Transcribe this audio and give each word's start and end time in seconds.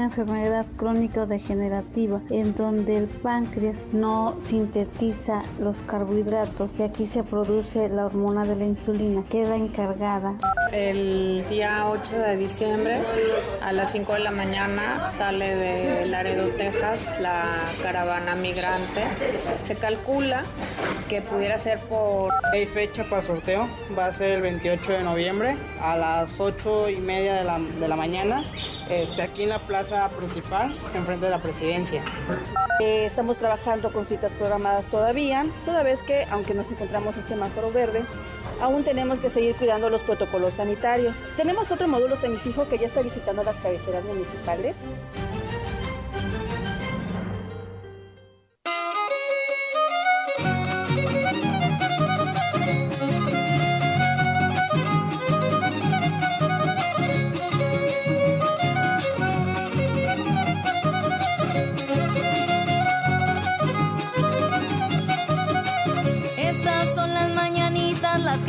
Una 0.00 0.06
enfermedad 0.06 0.64
crónico-degenerativa 0.78 2.22
en 2.30 2.54
donde 2.54 2.96
el 2.96 3.06
páncreas 3.06 3.84
no 3.92 4.34
sintetiza 4.48 5.42
los 5.60 5.82
carbohidratos 5.82 6.78
y 6.78 6.84
aquí 6.84 7.04
se 7.06 7.22
produce 7.22 7.90
la 7.90 8.06
hormona 8.06 8.46
de 8.46 8.56
la 8.56 8.64
insulina, 8.64 9.22
queda 9.28 9.56
encargada. 9.56 10.38
El 10.72 11.44
día 11.50 11.86
8 11.86 12.18
de 12.18 12.36
diciembre 12.38 13.02
a 13.62 13.72
las 13.72 13.92
5 13.92 14.14
de 14.14 14.20
la 14.20 14.30
mañana 14.30 15.10
sale 15.10 15.54
de 15.54 16.06
Laredo, 16.06 16.48
Texas, 16.56 17.20
la 17.20 17.44
caravana 17.82 18.34
migrante. 18.36 19.02
Se 19.64 19.74
calcula 19.74 20.44
que 21.10 21.20
pudiera 21.20 21.58
ser 21.58 21.78
por... 21.78 22.32
Hay 22.54 22.66
fecha 22.66 23.04
para 23.10 23.20
sorteo, 23.20 23.68
va 23.98 24.06
a 24.06 24.14
ser 24.14 24.30
el 24.30 24.40
28 24.40 24.92
de 24.92 25.02
noviembre 25.02 25.58
a 25.78 25.94
las 25.94 26.40
8 26.40 26.88
y 26.88 26.96
media 26.96 27.34
de 27.34 27.44
la, 27.44 27.58
de 27.58 27.86
la 27.86 27.96
mañana 27.96 28.42
este, 28.90 29.22
aquí 29.22 29.44
en 29.44 29.50
la 29.50 29.60
plaza 29.60 30.08
principal, 30.10 30.76
enfrente 30.94 31.26
de 31.26 31.30
la 31.30 31.40
presidencia. 31.40 32.04
Eh, 32.80 33.04
estamos 33.04 33.36
trabajando 33.36 33.92
con 33.92 34.04
citas 34.04 34.32
programadas 34.32 34.88
todavía, 34.88 35.46
toda 35.64 35.82
vez 35.82 36.02
que, 36.02 36.24
aunque 36.30 36.54
nos 36.54 36.70
encontramos 36.70 37.16
en 37.16 37.22
semáforo 37.22 37.70
verde, 37.70 38.04
aún 38.60 38.84
tenemos 38.84 39.20
que 39.20 39.30
seguir 39.30 39.54
cuidando 39.54 39.90
los 39.90 40.02
protocolos 40.02 40.54
sanitarios. 40.54 41.16
Tenemos 41.36 41.70
otro 41.70 41.88
módulo 41.88 42.16
semifijo 42.16 42.68
que 42.68 42.78
ya 42.78 42.86
está 42.86 43.02
visitando 43.02 43.44
las 43.44 43.58
cabeceras 43.58 44.04
municipales. 44.04 44.78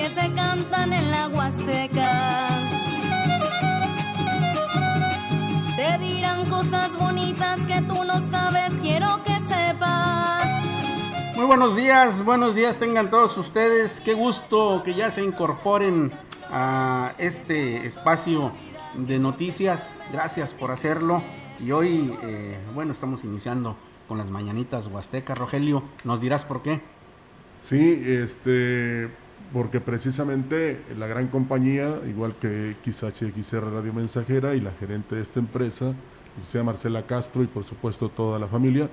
Que 0.01 0.09
se 0.09 0.33
cantan 0.33 0.93
en 0.93 1.11
la 1.11 1.27
Huasteca. 1.27 2.47
Te 5.75 5.97
dirán 5.99 6.49
cosas 6.49 6.97
bonitas 6.97 7.67
que 7.67 7.81
tú 7.83 8.03
no 8.03 8.19
sabes, 8.19 8.79
quiero 8.79 9.21
que 9.23 9.39
sepas. 9.41 10.45
Muy 11.35 11.45
buenos 11.45 11.75
días, 11.75 12.25
buenos 12.25 12.55
días 12.55 12.79
tengan 12.79 13.11
todos 13.11 13.37
ustedes. 13.37 14.01
Qué 14.01 14.13
gusto 14.13 14.81
que 14.83 14.95
ya 14.95 15.11
se 15.11 15.23
incorporen 15.23 16.11
a 16.49 17.13
este 17.19 17.85
espacio 17.85 18.51
de 18.95 19.19
noticias. 19.19 19.87
Gracias 20.11 20.51
por 20.51 20.71
hacerlo. 20.71 21.21
Y 21.59 21.71
hoy, 21.73 22.17
eh, 22.23 22.57
bueno, 22.73 22.91
estamos 22.91 23.23
iniciando 23.23 23.75
con 24.07 24.17
las 24.17 24.31
mañanitas 24.31 24.87
Huasteca. 24.87 25.35
Rogelio, 25.35 25.83
¿nos 26.05 26.21
dirás 26.21 26.43
por 26.43 26.63
qué? 26.63 26.81
Sí, 27.61 28.03
este, 28.03 29.11
porque 29.53 29.81
precisamente 29.81 30.81
la 30.97 31.07
gran 31.07 31.27
compañía, 31.27 31.99
igual 32.07 32.35
que 32.39 32.75
XHXR 32.83 33.71
Radio 33.71 33.93
Mensajera 33.93 34.55
y 34.55 34.61
la 34.61 34.71
gerente 34.71 35.15
de 35.15 35.21
esta 35.21 35.39
empresa, 35.39 35.93
llama 36.53 36.71
Marcela 36.71 37.05
Castro 37.05 37.43
y 37.43 37.47
por 37.47 37.63
supuesto 37.63 38.09
toda 38.09 38.39
la 38.39 38.47
familia, 38.47 38.89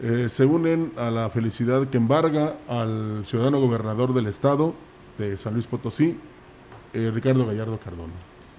eh, 0.00 0.28
se 0.28 0.44
unen 0.44 0.92
a 0.96 1.10
la 1.10 1.30
felicidad 1.30 1.88
que 1.88 1.96
embarga 1.96 2.56
al 2.68 3.24
ciudadano 3.26 3.60
gobernador 3.60 4.14
del 4.14 4.26
estado 4.26 4.74
de 5.18 5.36
San 5.36 5.54
Luis 5.54 5.66
Potosí, 5.66 6.16
eh, 6.92 7.10
Ricardo 7.12 7.46
Gallardo 7.46 7.78
Cardona. 7.78 8.12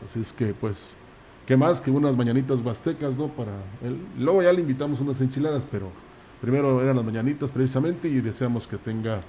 Así 0.06 0.22
es 0.22 0.34
que 0.34 0.54
pues, 0.54 0.98
¿qué 1.46 1.56
más 1.56 1.80
que 1.80 1.92
unas 1.92 2.16
mañanitas 2.16 2.60
huastecas, 2.60 3.16
no? 3.16 3.28
Para 3.30 3.52
él. 3.82 3.98
Luego 4.18 4.44
ya 4.44 4.52
le 4.54 4.62
invitamos 4.62 5.00
unas 5.00 5.20
enchiladas, 5.22 5.66
pero 5.72 5.90
primero 6.42 6.82
eran 6.82 6.98
las 6.98 7.06
mañanitas 7.06 7.52
precisamente 7.52 8.10
y 8.10 8.20
deseamos 8.22 8.68
que 8.68 8.78
tenga 8.78 9.22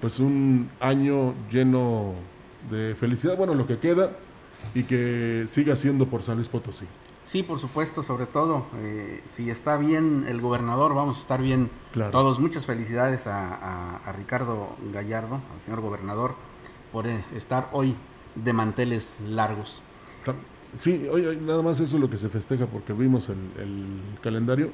pues 0.00 0.20
un 0.20 0.70
año 0.80 1.34
lleno 1.50 2.14
de 2.70 2.94
felicidad, 2.94 3.36
bueno, 3.36 3.54
lo 3.54 3.66
que 3.66 3.78
queda 3.78 4.12
y 4.74 4.84
que 4.84 5.46
siga 5.48 5.76
siendo 5.76 6.06
por 6.06 6.22
San 6.22 6.36
Luis 6.36 6.48
Potosí. 6.48 6.86
Sí, 7.26 7.42
por 7.42 7.58
supuesto, 7.58 8.02
sobre 8.02 8.24
todo, 8.24 8.64
eh, 8.76 9.22
si 9.26 9.50
está 9.50 9.76
bien 9.76 10.24
el 10.28 10.40
gobernador, 10.40 10.94
vamos 10.94 11.18
a 11.18 11.20
estar 11.20 11.42
bien 11.42 11.70
todos. 11.92 12.40
Muchas 12.40 12.64
felicidades 12.64 13.26
a, 13.26 14.00
Ricardo 14.16 14.76
Gallardo, 14.92 15.34
al 15.34 15.64
señor 15.64 15.82
gobernador, 15.82 16.34
por 16.90 17.06
eh, 17.06 17.22
estar 17.36 17.68
hoy 17.72 17.94
de 18.34 18.52
manteles 18.54 19.12
largos. 19.26 19.82
Sí, 20.80 21.06
hoy, 21.10 21.38
nada 21.42 21.62
más 21.62 21.80
eso 21.80 21.96
es 21.96 22.00
lo 22.00 22.08
que 22.08 22.18
se 22.18 22.28
festeja 22.28 22.66
porque 22.66 22.92
vimos 22.92 23.28
el 23.28 24.00
calendario 24.22 24.70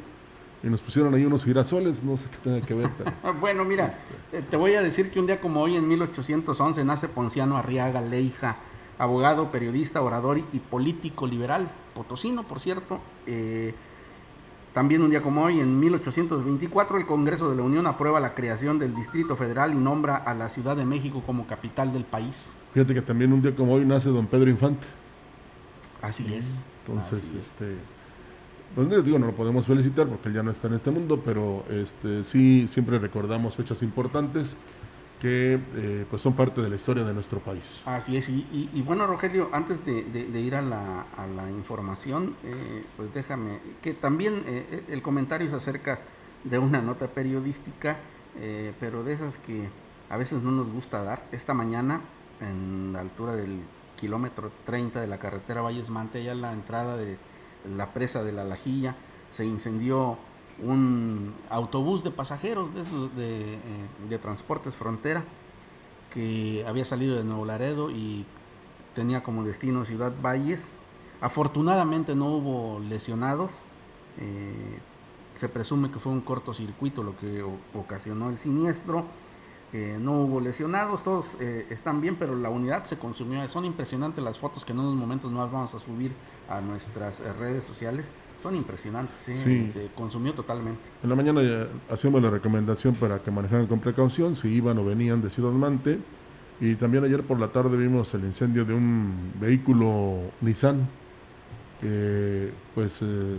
y 0.65 0.71
nos 0.71 0.81
pusieron 0.81 1.15
ahí 1.15 1.27
unos 1.27 1.45
girasoles, 1.45 2.03
no 2.03 2.17
sé 2.17 2.27
qué 2.31 2.39
tenga 2.43 2.67
que 2.67 2.73
ver. 2.73 2.89
bueno, 3.41 3.67
mira, 3.67 3.89
este. 3.89 4.39
eh, 4.39 4.43
te 4.49 4.57
voy 4.57 4.75
a 4.75 4.83
decir 4.83 5.11
que 5.11 5.21
un 5.21 5.27
día 5.27 5.39
como 5.39 5.61
hoy, 5.61 5.77
en 5.77 5.87
1811, 5.87 6.85
nace 6.85 7.07
Ponciano 7.07 7.59
Arriaga 7.59 8.01
Leija, 8.01 8.57
abogado, 8.99 9.53
periodista, 9.53 10.01
orador 10.01 10.39
y 10.39 10.59
político 10.59 11.27
liberal, 11.27 11.71
potosino, 11.95 12.45
por 12.45 12.61
cierto. 12.61 12.99
Eh, 13.27 13.75
también 14.73 15.03
un 15.03 15.11
día 15.11 15.21
como 15.21 15.45
hoy, 15.45 15.61
en 15.61 15.79
1824, 15.79 16.97
el 16.97 17.07
Congreso 17.07 17.51
de 17.51 17.57
la 17.57 17.63
Unión 17.63 17.87
aprueba 17.87 18.19
la 18.19 18.35
creación 18.35 18.79
del 18.79 18.95
Distrito 18.95 19.37
Federal 19.37 19.75
y 19.75 19.77
nombra 19.77 20.17
a 20.17 20.33
la 20.33 20.49
Ciudad 20.49 20.77
de 20.77 20.87
México 20.87 21.23
como 21.27 21.47
capital 21.47 21.93
del 21.93 22.05
país. 22.05 22.53
Fíjate 22.73 22.95
que 22.95 23.03
también 23.03 23.35
un 23.35 23.43
día 23.43 23.55
como 23.55 23.75
hoy 23.75 23.85
nace 23.85 24.09
don 24.09 24.27
Pedro 24.27 24.49
Infante. 24.49 24.87
Así 26.01 26.35
es. 26.35 26.59
Entonces, 26.87 27.33
este 27.39 27.77
pues 28.75 28.89
digo, 29.05 29.19
no 29.19 29.27
lo 29.27 29.35
podemos 29.35 29.67
felicitar 29.67 30.07
porque 30.07 30.29
él 30.29 30.35
ya 30.35 30.43
no 30.43 30.51
está 30.51 30.69
en 30.69 30.75
este 30.75 30.91
mundo, 30.91 31.23
pero 31.25 31.65
este, 31.71 32.25
sí 32.25 32.67
siempre 32.69 32.99
recordamos 32.99 33.57
fechas 33.57 33.83
importantes 33.83 34.57
que 35.21 35.59
eh, 35.77 36.05
pues 36.11 36.21
son 36.21 36.35
parte 36.35 36.61
de 36.61 36.69
la 36.69 36.77
historia 36.77 37.05
de 37.05 37.15
nuestro 37.15 37.39
país. 37.39 37.81
Así 37.87 38.17
es, 38.17 38.29
y, 38.29 38.83
bueno 38.85 39.07
Rogelio, 39.07 39.49
antes 39.53 39.85
de, 39.87 40.41
ir 40.41 40.55
a 40.55 40.61
la, 40.61 41.51
información, 41.51 42.35
eh, 42.45 42.85
pues 42.97 43.15
déjame, 43.15 43.61
que 43.81 43.95
también 43.95 44.43
eh, 44.47 44.85
el 44.89 45.03
comentario 45.03 45.47
es 45.47 45.53
acerca 45.53 46.01
de 46.43 46.59
una 46.59 46.83
nota 46.83 47.07
periodística, 47.07 47.97
pero 48.81 49.05
de 49.05 49.13
esas 49.13 49.39
que 49.39 49.69
a 50.11 50.17
veces 50.17 50.43
no 50.43 50.51
nos 50.51 50.69
gusta 50.69 51.03
dar. 51.03 51.25
Esta 51.33 51.55
mañana, 51.55 52.01
en 52.41 52.93
la 52.93 53.01
altura 53.01 53.37
del 53.37 53.61
kilómetro 53.97 54.51
30 54.67 55.01
de 55.01 55.07
la 55.07 55.19
carretera 55.19 55.63
Valles 55.63 55.89
Mante, 55.89 56.19
allá 56.19 56.35
la 56.35 56.53
entrada 56.53 56.97
de 56.97 57.17
la 57.65 57.93
presa 57.93 58.23
de 58.23 58.33
la 58.33 58.45
Lajilla, 58.45 58.97
se 59.31 59.45
incendió 59.45 60.19
un 60.63 61.35
autobús 61.51 62.05
de 62.05 62.11
pasajeros 62.11 62.69
de, 62.75 63.55
eh, 63.55 63.59
de, 64.09 64.19
Transportes 64.19 64.77
Frontera 64.77 65.25
que 66.13 66.65
había 66.67 66.85
salido 66.85 67.17
de 67.17 67.25
Nuevo 67.25 67.45
Laredo 67.45 67.91
y 67.91 68.25
tenía 68.95 69.23
como 69.25 69.43
destino 69.43 69.85
Ciudad 69.85 70.13
Valles. 70.23 70.71
Afortunadamente 71.21 72.15
no 72.15 72.27
hubo 72.27 72.79
lesionados. 72.79 73.53
Eh, 74.19 74.79
se 75.35 75.49
presume 75.49 75.91
que 75.91 75.99
fue 75.99 76.13
un 76.13 76.21
cortocircuito 76.21 77.03
lo 77.03 77.17
que 77.17 77.45
ocasionó 77.75 78.31
el 78.31 78.39
siniestro. 78.39 79.05
Eh, 79.75 79.99
no 80.01 80.23
hubo 80.23 80.41
lesionados, 80.41 81.03
todos 81.03 81.35
están 81.41 82.01
bien, 82.01 82.17
pero 82.17 82.35
la 82.37 82.49
unidad 82.49 82.85
se 82.85 82.97
consumió. 82.97 83.47
Son 83.49 83.65
impresionantes 83.65 84.25
las 84.25 84.39
fotos 84.39 84.65
que 84.65 84.73
en 84.73 84.79
unos 84.79 84.95
momentos 84.95 85.31
más 85.33 85.51
vamos 85.51 85.75
a 85.75 85.81
subir 85.81 86.13
a 86.49 86.61
nuestras 86.61 87.21
eh, 87.21 87.33
redes 87.33 87.65
sociales 87.65 88.11
son 88.43 88.57
impresionantes, 88.57 89.23
se 89.23 89.89
consumió 89.95 90.35
totalmente. 90.35 90.83
En 91.03 91.09
la 91.09 91.17
mañana 91.17 91.43
ya 91.43 91.67
hacíamos 91.91 92.23
la 92.23 92.29
recomendación 92.29 92.95
para 92.95 93.21
que 93.21 93.31
manejaran 93.31 93.67
con 93.67 93.81
precaución 93.81 94.37
si 94.37 94.49
iban 94.49 94.77
o 94.77 94.85
venían 94.85 95.23
de 95.23 95.31
Ciudad 95.31 95.51
Mante 95.51 95.99
y 96.61 96.75
también 96.75 97.05
ayer 97.05 97.23
por 97.23 97.41
la 97.41 97.49
tarde 97.49 97.75
vimos 97.79 98.13
el 98.13 98.25
incendio 98.25 98.67
de 98.67 98.75
un 98.75 99.33
vehículo 99.41 100.19
Nissan 100.43 100.87
que 101.81 102.53
pues 102.75 103.01
eh, 103.01 103.39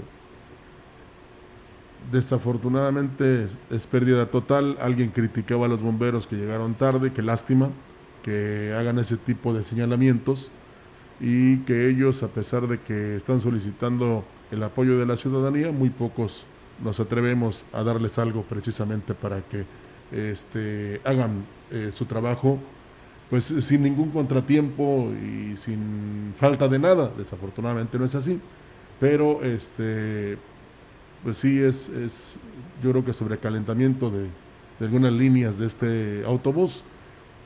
desafortunadamente 2.11 3.47
es, 3.69 3.87
pérdida 3.87 4.27
total. 4.27 4.77
Alguien 4.81 5.09
criticaba 5.09 5.65
a 5.65 5.69
los 5.69 5.81
bomberos 5.81 6.27
que 6.27 6.35
llegaron 6.35 6.73
tarde, 6.73 7.11
qué 7.13 7.21
lástima 7.21 7.69
que 8.23 8.73
hagan 8.75 8.97
ese 8.97 9.17
tipo 9.17 9.53
de 9.53 9.63
señalamientos 9.63 10.49
y 11.19 11.57
que 11.59 11.87
ellos, 11.89 12.23
a 12.23 12.27
pesar 12.29 12.67
de 12.67 12.79
que 12.79 13.15
están 13.15 13.39
solicitando 13.39 14.23
el 14.51 14.63
apoyo 14.63 14.97
de 14.97 15.05
la 15.05 15.15
ciudadanía, 15.15 15.71
muy 15.71 15.89
pocos 15.89 16.45
nos 16.83 16.99
atrevemos 16.99 17.65
a 17.71 17.83
darles 17.83 18.19
algo 18.19 18.43
precisamente 18.43 19.13
para 19.13 19.41
que 19.41 19.65
este, 20.11 20.99
hagan 21.03 21.45
eh, 21.71 21.89
su 21.91 22.05
trabajo 22.05 22.59
pues 23.29 23.45
sin 23.45 23.81
ningún 23.81 24.11
contratiempo 24.11 25.11
y 25.11 25.57
sin 25.57 26.33
falta 26.39 26.67
de 26.67 26.79
nada. 26.79 27.11
Desafortunadamente 27.17 27.97
no 27.97 28.05
es 28.05 28.15
así, 28.15 28.39
pero 28.99 29.43
este 29.43 30.37
pues 31.25 31.37
sí 31.37 31.59
es, 31.59 31.89
es 31.89 32.37
yo 32.81 32.91
creo 32.91 33.03
que 33.03 33.11
sobrecalentamiento 33.11 34.11
de, 34.11 34.29
de 34.79 34.85
algunas 34.85 35.11
líneas 35.11 35.57
de 35.57 35.65
este 35.65 36.23
autobús, 36.25 36.83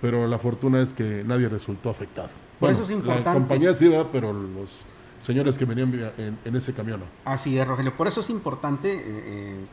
pero 0.02 0.28
la 0.28 0.38
fortuna 0.38 0.82
es 0.82 0.92
que 0.94 1.24
nadie 1.26 1.48
resultó 1.48 1.90
afectado. 1.90 2.30
Por 2.60 2.72
eso 2.72 2.84
es 2.84 2.92
importante. 2.92 3.30
La 3.30 3.34
compañía 3.34 3.74
sí 3.74 3.88
va, 3.88 4.12
pero 4.12 4.34
los 4.34 4.82
señores 5.20 5.58
que 5.58 5.64
venían 5.64 6.12
en, 6.44 6.56
ese 6.56 6.74
camión. 6.74 7.02
Así 7.24 7.58
es, 7.58 7.66
Rogelio. 7.66 7.96
Por 7.96 8.08
eso 8.08 8.20
es 8.20 8.30
importante 8.30 8.94
eh, 8.94 9.66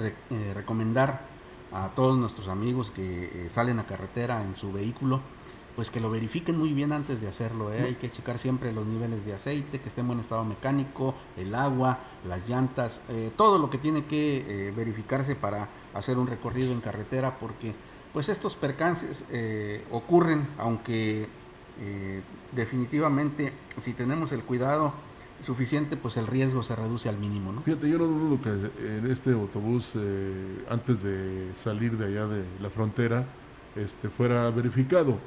eh, 0.00 0.14
eh, 0.30 0.52
recomendar 0.54 1.22
a 1.72 1.88
todos 1.88 2.16
nuestros 2.18 2.46
amigos 2.46 2.92
que 2.92 3.46
salen 3.48 3.80
a 3.80 3.84
carretera 3.84 4.42
en 4.42 4.54
su 4.56 4.72
vehículo 4.72 5.20
pues 5.76 5.90
que 5.90 6.00
lo 6.00 6.10
verifiquen 6.10 6.58
muy 6.58 6.72
bien 6.72 6.92
antes 6.92 7.20
de 7.20 7.28
hacerlo. 7.28 7.72
¿eh? 7.72 7.82
Hay 7.82 7.94
que 7.94 8.10
checar 8.10 8.38
siempre 8.38 8.72
los 8.72 8.86
niveles 8.86 9.24
de 9.24 9.34
aceite, 9.34 9.80
que 9.80 9.88
esté 9.88 10.00
en 10.00 10.08
buen 10.08 10.20
estado 10.20 10.44
mecánico, 10.44 11.14
el 11.36 11.54
agua, 11.54 11.98
las 12.26 12.48
llantas, 12.48 13.00
eh, 13.08 13.30
todo 13.36 13.58
lo 13.58 13.70
que 13.70 13.78
tiene 13.78 14.04
que 14.04 14.68
eh, 14.68 14.72
verificarse 14.76 15.36
para 15.36 15.68
hacer 15.94 16.18
un 16.18 16.26
recorrido 16.26 16.72
en 16.72 16.80
carretera, 16.80 17.38
porque 17.38 17.74
pues 18.12 18.28
estos 18.28 18.56
percances 18.56 19.24
ocurren, 19.92 20.48
aunque 20.58 21.28
definitivamente 22.50 23.52
si 23.78 23.92
tenemos 23.92 24.32
el 24.32 24.42
cuidado 24.42 24.92
suficiente, 25.40 25.96
pues 25.96 26.16
el 26.16 26.26
riesgo 26.26 26.64
se 26.64 26.74
reduce 26.74 27.08
al 27.08 27.18
mínimo. 27.18 27.52
¿no? 27.52 27.62
Fíjate, 27.62 27.88
yo 27.88 27.98
no 27.98 28.06
dudo 28.06 28.40
que 28.42 28.48
en 28.84 29.08
este 29.08 29.30
autobús, 29.30 29.96
antes 30.68 31.04
de 31.04 31.50
salir 31.54 31.96
de 31.96 32.06
allá 32.06 32.26
de 32.26 32.42
la 32.60 32.68
frontera, 32.68 33.26
este, 33.76 34.08
fuera 34.08 34.50
verificado. 34.50 35.18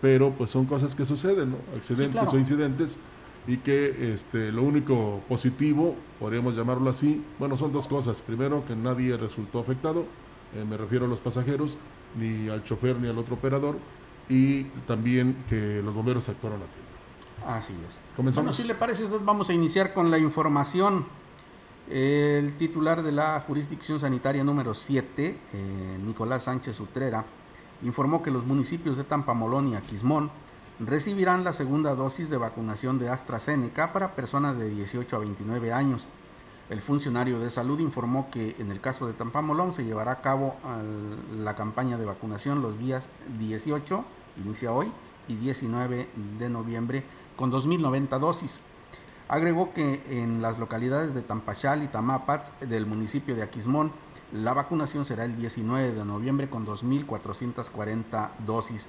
Pero 0.00 0.30
pues 0.30 0.50
son 0.50 0.66
cosas 0.66 0.94
que 0.94 1.04
suceden, 1.04 1.56
accidentes 1.76 2.32
o 2.32 2.38
incidentes, 2.38 2.98
y 3.46 3.58
que 3.58 4.12
este, 4.12 4.52
lo 4.52 4.62
único 4.62 5.20
positivo, 5.28 5.96
podríamos 6.18 6.56
llamarlo 6.56 6.90
así, 6.90 7.24
bueno, 7.38 7.56
son 7.56 7.72
dos 7.72 7.86
cosas. 7.86 8.20
Primero, 8.22 8.64
que 8.66 8.76
nadie 8.76 9.16
resultó 9.16 9.60
afectado, 9.60 10.04
eh, 10.54 10.64
me 10.68 10.76
refiero 10.76 11.06
a 11.06 11.08
los 11.08 11.20
pasajeros, 11.20 11.78
ni 12.18 12.48
al 12.48 12.64
chofer 12.64 12.96
ni 12.96 13.08
al 13.08 13.18
otro 13.18 13.36
operador, 13.36 13.76
y 14.28 14.64
también 14.86 15.36
que 15.48 15.80
los 15.82 15.94
bomberos 15.94 16.28
actuaron 16.28 16.60
a 16.60 16.66
tiempo. 16.66 16.90
Así 17.46 17.72
es. 17.88 17.98
Comenzamos. 18.16 18.44
Bueno, 18.44 18.54
si 18.54 18.64
le 18.64 18.74
parece, 18.74 19.04
vamos 19.24 19.48
a 19.48 19.52
iniciar 19.52 19.94
con 19.94 20.10
la 20.10 20.18
información. 20.18 21.06
El 21.88 22.56
titular 22.56 23.02
de 23.02 23.10
la 23.10 23.42
jurisdicción 23.44 23.98
sanitaria 23.98 24.44
número 24.44 24.74
7, 24.74 25.38
eh, 25.52 25.98
Nicolás 26.04 26.44
Sánchez 26.44 26.78
Utrera, 26.78 27.24
informó 27.82 28.22
que 28.22 28.30
los 28.30 28.44
municipios 28.46 28.96
de 28.96 29.04
Tampamolón 29.04 29.68
y 29.68 29.74
Aquismón 29.76 30.30
recibirán 30.78 31.44
la 31.44 31.52
segunda 31.52 31.94
dosis 31.94 32.30
de 32.30 32.36
vacunación 32.36 32.98
de 32.98 33.10
AstraZeneca 33.10 33.92
para 33.92 34.14
personas 34.14 34.56
de 34.56 34.68
18 34.68 35.16
a 35.16 35.18
29 35.18 35.72
años. 35.72 36.06
El 36.70 36.80
funcionario 36.80 37.40
de 37.40 37.50
salud 37.50 37.80
informó 37.80 38.30
que 38.30 38.54
en 38.58 38.70
el 38.70 38.80
caso 38.80 39.06
de 39.06 39.12
Tampamolón 39.12 39.74
se 39.74 39.84
llevará 39.84 40.12
a 40.12 40.20
cabo 40.20 40.54
la 41.36 41.56
campaña 41.56 41.98
de 41.98 42.06
vacunación 42.06 42.62
los 42.62 42.78
días 42.78 43.10
18, 43.38 44.04
inicia 44.44 44.72
hoy, 44.72 44.92
y 45.26 45.34
19 45.34 46.08
de 46.38 46.48
noviembre 46.48 47.04
con 47.36 47.50
2.090 47.50 48.18
dosis. 48.18 48.60
Agregó 49.28 49.72
que 49.72 50.02
en 50.08 50.42
las 50.42 50.58
localidades 50.58 51.14
de 51.14 51.22
Tampachal 51.22 51.82
y 51.82 51.88
Tamapats 51.88 52.52
del 52.60 52.86
municipio 52.86 53.36
de 53.36 53.42
Aquismón 53.42 53.92
la 54.32 54.52
vacunación 54.52 55.04
será 55.04 55.24
el 55.24 55.36
19 55.36 55.92
de 55.92 56.04
noviembre 56.04 56.48
con 56.48 56.64
2.440 56.66 58.30
dosis. 58.46 58.86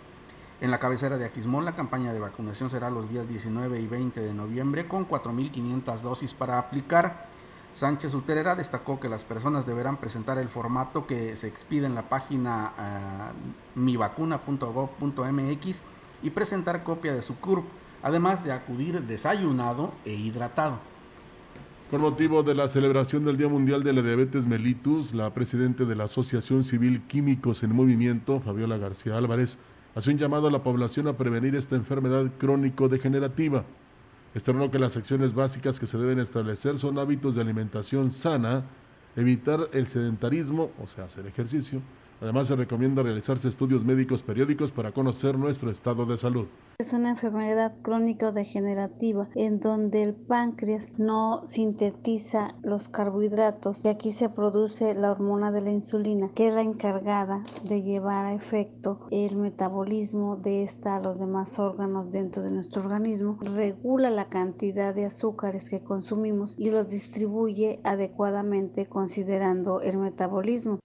En 0.59 0.69
la 0.69 0.79
cabecera 0.79 1.17
de 1.17 1.25
Aquismón, 1.25 1.65
la 1.65 1.75
campaña 1.75 2.13
de 2.13 2.19
vacunación 2.19 2.69
será 2.69 2.91
los 2.91 3.09
días 3.09 3.27
19 3.27 3.79
y 3.79 3.87
20 3.87 4.21
de 4.21 4.35
noviembre 4.35 4.87
con 4.87 5.09
4.500 5.09 6.01
dosis 6.01 6.35
para 6.35 6.59
aplicar. 6.59 7.25
Sánchez 7.73 8.13
Uterera 8.13 8.55
destacó 8.55 8.99
que 8.99 9.09
las 9.09 9.23
personas 9.23 9.65
deberán 9.65 9.97
presentar 9.97 10.37
el 10.37 10.49
formato 10.49 11.07
que 11.07 11.35
se 11.37 11.47
expide 11.47 11.87
en 11.87 11.95
la 11.95 12.07
página 12.09 12.73
uh, 12.77 13.79
mivacuna.gov.mx 13.79 15.81
y 16.21 16.29
presentar 16.29 16.83
copia 16.83 17.13
de 17.13 17.23
su 17.23 17.39
CURP, 17.39 17.65
además 18.03 18.43
de 18.43 18.51
acudir 18.51 19.01
desayunado 19.01 19.93
e 20.05 20.13
hidratado. 20.13 20.90
Por 21.91 21.99
motivo 21.99 22.41
de 22.41 22.55
la 22.55 22.69
celebración 22.69 23.25
del 23.25 23.35
Día 23.35 23.49
Mundial 23.49 23.83
de 23.83 23.91
la 23.91 24.01
Diabetes 24.01 24.45
Mellitus, 24.45 25.13
la 25.13 25.33
presidenta 25.33 25.83
de 25.83 25.93
la 25.93 26.05
Asociación 26.05 26.63
Civil 26.63 27.01
Químicos 27.01 27.63
en 27.63 27.75
Movimiento, 27.75 28.39
Fabiola 28.39 28.77
García 28.77 29.17
Álvarez, 29.17 29.59
hace 29.93 30.11
un 30.11 30.17
llamado 30.17 30.47
a 30.47 30.51
la 30.51 30.63
población 30.63 31.09
a 31.09 31.17
prevenir 31.17 31.53
esta 31.53 31.75
enfermedad 31.75 32.31
crónico-degenerativa. 32.37 33.65
Externó 34.33 34.71
que 34.71 34.79
las 34.79 34.95
acciones 34.95 35.33
básicas 35.33 35.81
que 35.81 35.85
se 35.85 35.97
deben 35.97 36.19
establecer 36.19 36.79
son 36.79 36.97
hábitos 36.97 37.35
de 37.35 37.41
alimentación 37.41 38.09
sana, 38.09 38.63
evitar 39.17 39.59
el 39.73 39.87
sedentarismo, 39.87 40.71
o 40.81 40.87
sea, 40.87 41.03
hacer 41.03 41.27
ejercicio, 41.27 41.81
Además, 42.21 42.47
se 42.47 42.55
recomienda 42.55 43.01
realizarse 43.01 43.49
estudios 43.49 43.83
médicos 43.83 44.21
periódicos 44.21 44.71
para 44.71 44.91
conocer 44.91 45.39
nuestro 45.39 45.71
estado 45.71 46.05
de 46.05 46.17
salud. 46.17 46.45
Es 46.77 46.93
una 46.93 47.09
enfermedad 47.09 47.73
crónico-degenerativa 47.81 49.27
en 49.33 49.59
donde 49.59 50.03
el 50.03 50.13
páncreas 50.13 50.99
no 50.99 51.47
sintetiza 51.47 52.53
los 52.61 52.89
carbohidratos 52.89 53.83
y 53.85 53.87
aquí 53.87 54.11
se 54.11 54.29
produce 54.29 54.93
la 54.93 55.09
hormona 55.11 55.51
de 55.51 55.61
la 55.61 55.71
insulina, 55.71 56.29
que 56.35 56.49
es 56.49 56.53
la 56.53 56.61
encargada 56.61 57.43
de 57.63 57.81
llevar 57.81 58.27
a 58.27 58.33
efecto 58.35 59.07
el 59.09 59.35
metabolismo 59.35 60.37
de 60.37 60.61
esta 60.61 60.97
a 60.97 61.01
los 61.01 61.19
demás 61.19 61.57
órganos 61.57 62.11
dentro 62.11 62.43
de 62.43 62.51
nuestro 62.51 62.83
organismo, 62.83 63.39
regula 63.41 64.11
la 64.11 64.29
cantidad 64.29 64.93
de 64.93 65.05
azúcares 65.05 65.71
que 65.71 65.83
consumimos 65.83 66.55
y 66.59 66.69
los 66.69 66.87
distribuye 66.87 67.79
adecuadamente 67.83 68.85
considerando 68.85 69.81
el 69.81 69.97
metabolismo. 69.97 70.79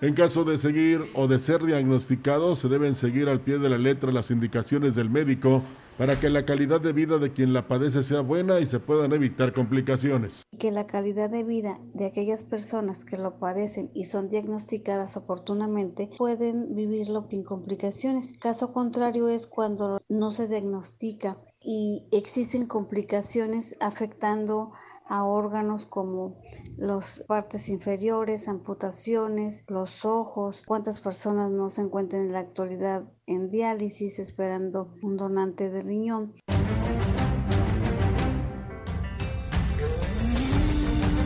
En 0.00 0.14
caso 0.14 0.44
de 0.44 0.58
seguir 0.58 1.10
o 1.14 1.26
de 1.26 1.40
ser 1.40 1.64
diagnosticado, 1.64 2.54
se 2.54 2.68
deben 2.68 2.94
seguir 2.94 3.28
al 3.28 3.40
pie 3.40 3.58
de 3.58 3.68
la 3.68 3.78
letra 3.78 4.12
las 4.12 4.30
indicaciones 4.30 4.94
del 4.94 5.10
médico 5.10 5.60
para 5.98 6.20
que 6.20 6.30
la 6.30 6.46
calidad 6.46 6.80
de 6.80 6.92
vida 6.92 7.18
de 7.18 7.32
quien 7.32 7.52
la 7.52 7.66
padece 7.66 8.04
sea 8.04 8.20
buena 8.20 8.60
y 8.60 8.66
se 8.66 8.78
puedan 8.78 9.12
evitar 9.12 9.52
complicaciones. 9.52 10.44
Que 10.56 10.70
la 10.70 10.86
calidad 10.86 11.28
de 11.28 11.42
vida 11.42 11.80
de 11.94 12.06
aquellas 12.06 12.44
personas 12.44 13.04
que 13.04 13.16
lo 13.16 13.40
padecen 13.40 13.90
y 13.92 14.04
son 14.04 14.28
diagnosticadas 14.28 15.16
oportunamente 15.16 16.08
pueden 16.16 16.76
vivirlo 16.76 17.26
sin 17.28 17.42
complicaciones. 17.42 18.32
Caso 18.38 18.72
contrario 18.72 19.28
es 19.28 19.48
cuando 19.48 20.00
no 20.08 20.30
se 20.30 20.46
diagnostica 20.46 21.38
y 21.60 22.06
existen 22.12 22.66
complicaciones 22.66 23.76
afectando 23.80 24.70
a 25.08 25.24
órganos 25.24 25.86
como 25.86 26.40
las 26.76 27.24
partes 27.26 27.68
inferiores, 27.68 28.46
amputaciones, 28.46 29.64
los 29.68 30.04
ojos, 30.04 30.62
cuántas 30.66 31.00
personas 31.00 31.50
no 31.50 31.70
se 31.70 31.80
encuentran 31.80 32.22
en 32.22 32.32
la 32.32 32.40
actualidad 32.40 33.04
en 33.26 33.50
diálisis 33.50 34.18
esperando 34.18 34.94
un 35.02 35.16
donante 35.16 35.70
de 35.70 35.80
riñón. 35.80 36.34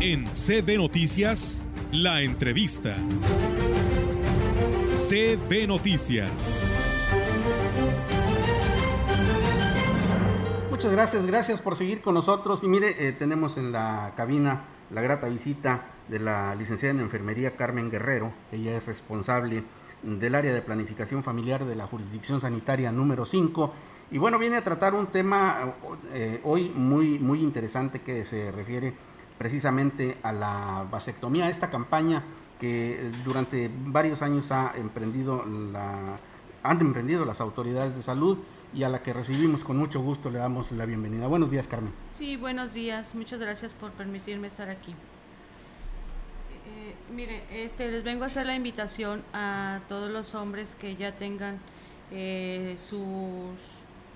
En 0.01 0.27
CB 0.27 0.79
Noticias, 0.79 1.65
la 1.93 2.23
entrevista. 2.23 2.97
CB 4.93 5.67
Noticias. 5.67 6.62
Muchas 10.83 10.97
gracias, 10.97 11.27
gracias 11.27 11.61
por 11.61 11.77
seguir 11.77 12.03
con 12.03 12.15
nosotros. 12.15 12.65
Y 12.65 12.67
mire, 12.67 13.07
eh, 13.07 13.13
tenemos 13.13 13.57
en 13.57 13.71
la 13.71 14.15
cabina 14.17 14.65
la 14.91 15.01
grata 15.01 15.29
visita 15.29 15.93
de 16.09 16.19
la 16.19 16.57
licenciada 16.57 16.93
en 16.93 16.99
enfermería 16.99 17.55
Carmen 17.55 17.89
Guerrero. 17.89 18.33
Ella 18.51 18.77
es 18.77 18.85
responsable 18.85 19.63
del 20.03 20.35
área 20.35 20.53
de 20.53 20.61
planificación 20.61 21.23
familiar 21.23 21.65
de 21.67 21.77
la 21.77 21.87
jurisdicción 21.87 22.41
sanitaria 22.41 22.91
número 22.91 23.27
5. 23.27 23.73
Y 24.11 24.19
bueno, 24.19 24.41
viene 24.41 24.57
a 24.57 24.65
tratar 24.65 24.95
un 24.95 25.07
tema 25.07 25.73
eh, 26.13 26.41
hoy 26.43 26.73
muy, 26.75 27.21
muy 27.21 27.43
interesante 27.43 28.01
que 28.01 28.27
se 28.27 28.51
refiere 28.51 28.93
precisamente 29.39 30.19
a 30.25 30.33
la 30.33 30.85
vasectomía, 30.91 31.49
esta 31.49 31.71
campaña 31.71 32.25
que 32.59 33.09
durante 33.25 33.71
varios 33.73 34.21
años 34.21 34.51
ha 34.51 34.73
emprendido 34.75 35.45
la, 35.47 36.19
han 36.65 36.81
emprendido 36.81 37.25
las 37.25 37.41
autoridades 37.41 37.95
de 37.95 38.03
salud 38.03 38.39
y 38.75 38.83
a 38.85 38.89
la 38.89 39.03
que 39.03 39.13
recibimos 39.13 39.65
con 39.65 39.77
mucho 39.77 40.01
gusto 40.01 40.31
le 40.31 40.39
damos 40.39 40.73
la 40.73 40.87
bienvenida. 40.87 41.27
Buenos 41.27 41.51
días, 41.51 41.69
Carmen. 41.69 41.93
Sí, 42.15 42.37
buenos 42.37 42.73
días. 42.73 43.15
Muchas 43.15 43.39
gracias 43.39 43.73
por 43.75 43.91
permitirme 43.93 44.49
estar 44.49 44.71
aquí. 44.71 44.93
eh, 46.67 46.95
mire, 47.15 47.43
este, 47.51 47.91
les 47.91 48.03
vengo 48.03 48.25
a 48.25 48.27
hacer 48.27 48.47
la 48.47 48.55
invitación 48.55 49.23
a 49.33 49.81
todos 49.89 50.11
los 50.11 50.35
hombres 50.35 50.75
que 50.75 50.97
ya 50.97 51.13
tengan 51.13 51.59
eh, 52.11 52.77
sus, 52.79 53.59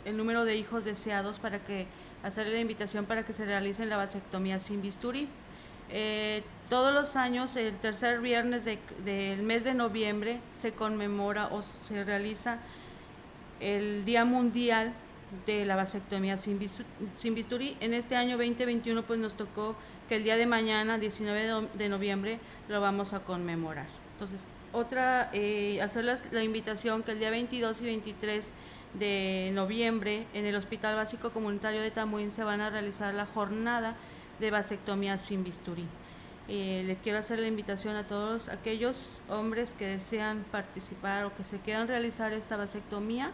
el 0.04 0.16
número 0.16 0.44
de 0.44 0.56
hijos 0.56 0.84
deseados 0.84 1.38
para 1.38 1.58
que 1.58 1.86
hacerle 2.22 2.54
la 2.54 2.60
invitación 2.60 3.04
para 3.04 3.24
que 3.24 3.32
se 3.32 3.44
realicen 3.44 3.88
la 3.88 3.96
vasectomía 3.96 4.58
sin 4.58 4.80
bisturí. 4.80 5.28
Eh, 5.90 6.42
todos 6.68 6.92
los 6.92 7.14
años, 7.14 7.54
el 7.56 7.76
tercer 7.76 8.20
viernes 8.20 8.64
del 8.64 9.42
mes 9.42 9.64
de 9.64 9.74
noviembre, 9.74 10.40
se 10.52 10.72
conmemora 10.72 11.48
o 11.48 11.62
se 11.62 12.02
realiza 12.04 12.58
el 13.60 14.04
Día 14.04 14.24
Mundial 14.24 14.92
de 15.46 15.64
la 15.64 15.76
Vasectomía 15.76 16.36
sin, 16.36 16.58
bisturí. 16.58 17.76
En 17.80 17.94
este 17.94 18.16
año 18.16 18.36
2021 18.36 19.02
pues 19.02 19.18
nos 19.18 19.34
tocó 19.34 19.76
que 20.08 20.16
el 20.16 20.24
día 20.24 20.36
de 20.36 20.46
mañana, 20.46 20.98
19 20.98 21.68
de 21.74 21.88
noviembre, 21.88 22.38
lo 22.68 22.80
vamos 22.80 23.12
a 23.12 23.20
conmemorar. 23.20 23.86
Entonces, 24.12 24.42
otra, 24.72 25.30
eh, 25.32 25.80
hacerles 25.82 26.24
la 26.32 26.42
invitación 26.42 27.02
que 27.02 27.12
el 27.12 27.18
día 27.18 27.30
22 27.30 27.80
y 27.82 27.84
23 27.84 28.52
de 28.94 29.50
noviembre 29.52 30.26
en 30.32 30.46
el 30.46 30.54
Hospital 30.54 30.96
Básico 30.96 31.30
Comunitario 31.30 31.80
de 31.80 31.90
Tamuín 31.90 32.32
se 32.32 32.44
van 32.44 32.60
a 32.60 32.70
realizar 32.70 33.12
la 33.14 33.26
jornada 33.26 33.96
de 34.38 34.50
vasectomía 34.50 35.18
sin 35.18 35.44
bisturí. 35.44 35.84
Eh, 36.48 36.84
les 36.86 36.98
quiero 36.98 37.18
hacer 37.18 37.40
la 37.40 37.48
invitación 37.48 37.96
a 37.96 38.06
todos 38.06 38.48
aquellos 38.48 39.20
hombres 39.28 39.74
que 39.74 39.86
desean 39.86 40.44
participar 40.52 41.24
o 41.24 41.34
que 41.34 41.42
se 41.42 41.58
quieran 41.58 41.88
realizar 41.88 42.32
esta 42.32 42.56
vasectomía, 42.56 43.32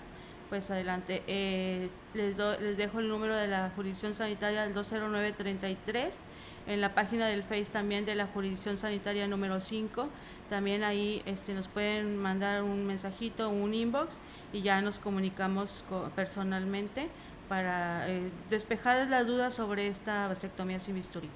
pues 0.52 0.70
adelante. 0.70 1.22
Eh, 1.28 1.88
les, 2.12 2.36
les 2.36 2.76
dejo 2.76 2.98
el 2.98 3.08
número 3.08 3.34
de 3.34 3.48
la 3.48 3.72
jurisdicción 3.74 4.12
sanitaria 4.12 4.64
del 4.64 4.74
20933, 4.74 6.24
en 6.66 6.82
la 6.82 6.92
página 6.92 7.26
del 7.26 7.42
Face 7.42 7.72
también 7.72 8.04
de 8.04 8.14
la 8.14 8.26
jurisdicción 8.26 8.76
sanitaria 8.76 9.26
número 9.26 9.60
5. 9.60 10.10
También 10.50 10.84
ahí 10.84 11.22
este, 11.24 11.54
nos 11.54 11.68
pueden 11.68 12.18
mandar 12.18 12.64
un 12.64 12.86
mensajito, 12.86 13.48
un 13.48 13.72
inbox 13.72 14.18
y 14.52 14.60
ya 14.60 14.82
nos 14.82 14.98
comunicamos 14.98 15.86
personalmente 16.14 17.08
para 17.48 18.06
eh, 18.10 18.30
despejar 18.50 19.08
las 19.08 19.26
dudas 19.26 19.54
sobre 19.54 19.88
esta 19.88 20.28
vasectomía 20.28 20.80
sin 20.80 20.96
bisturí. 20.96 21.30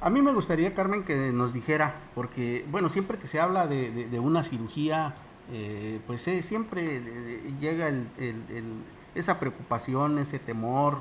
A 0.00 0.08
mí 0.08 0.22
me 0.22 0.32
gustaría, 0.32 0.72
Carmen, 0.72 1.04
que 1.04 1.32
nos 1.32 1.52
dijera, 1.52 1.96
porque, 2.14 2.64
bueno, 2.70 2.88
siempre 2.88 3.18
que 3.18 3.26
se 3.26 3.40
habla 3.40 3.66
de, 3.66 4.18
una 4.20 4.42
cirugía, 4.42 5.14
eh, 5.52 6.00
pues 6.06 6.26
eh, 6.28 6.42
siempre 6.42 7.00
llega 7.60 7.92
esa 9.14 9.40
preocupación, 9.40 10.18
ese 10.18 10.38
temor, 10.38 10.98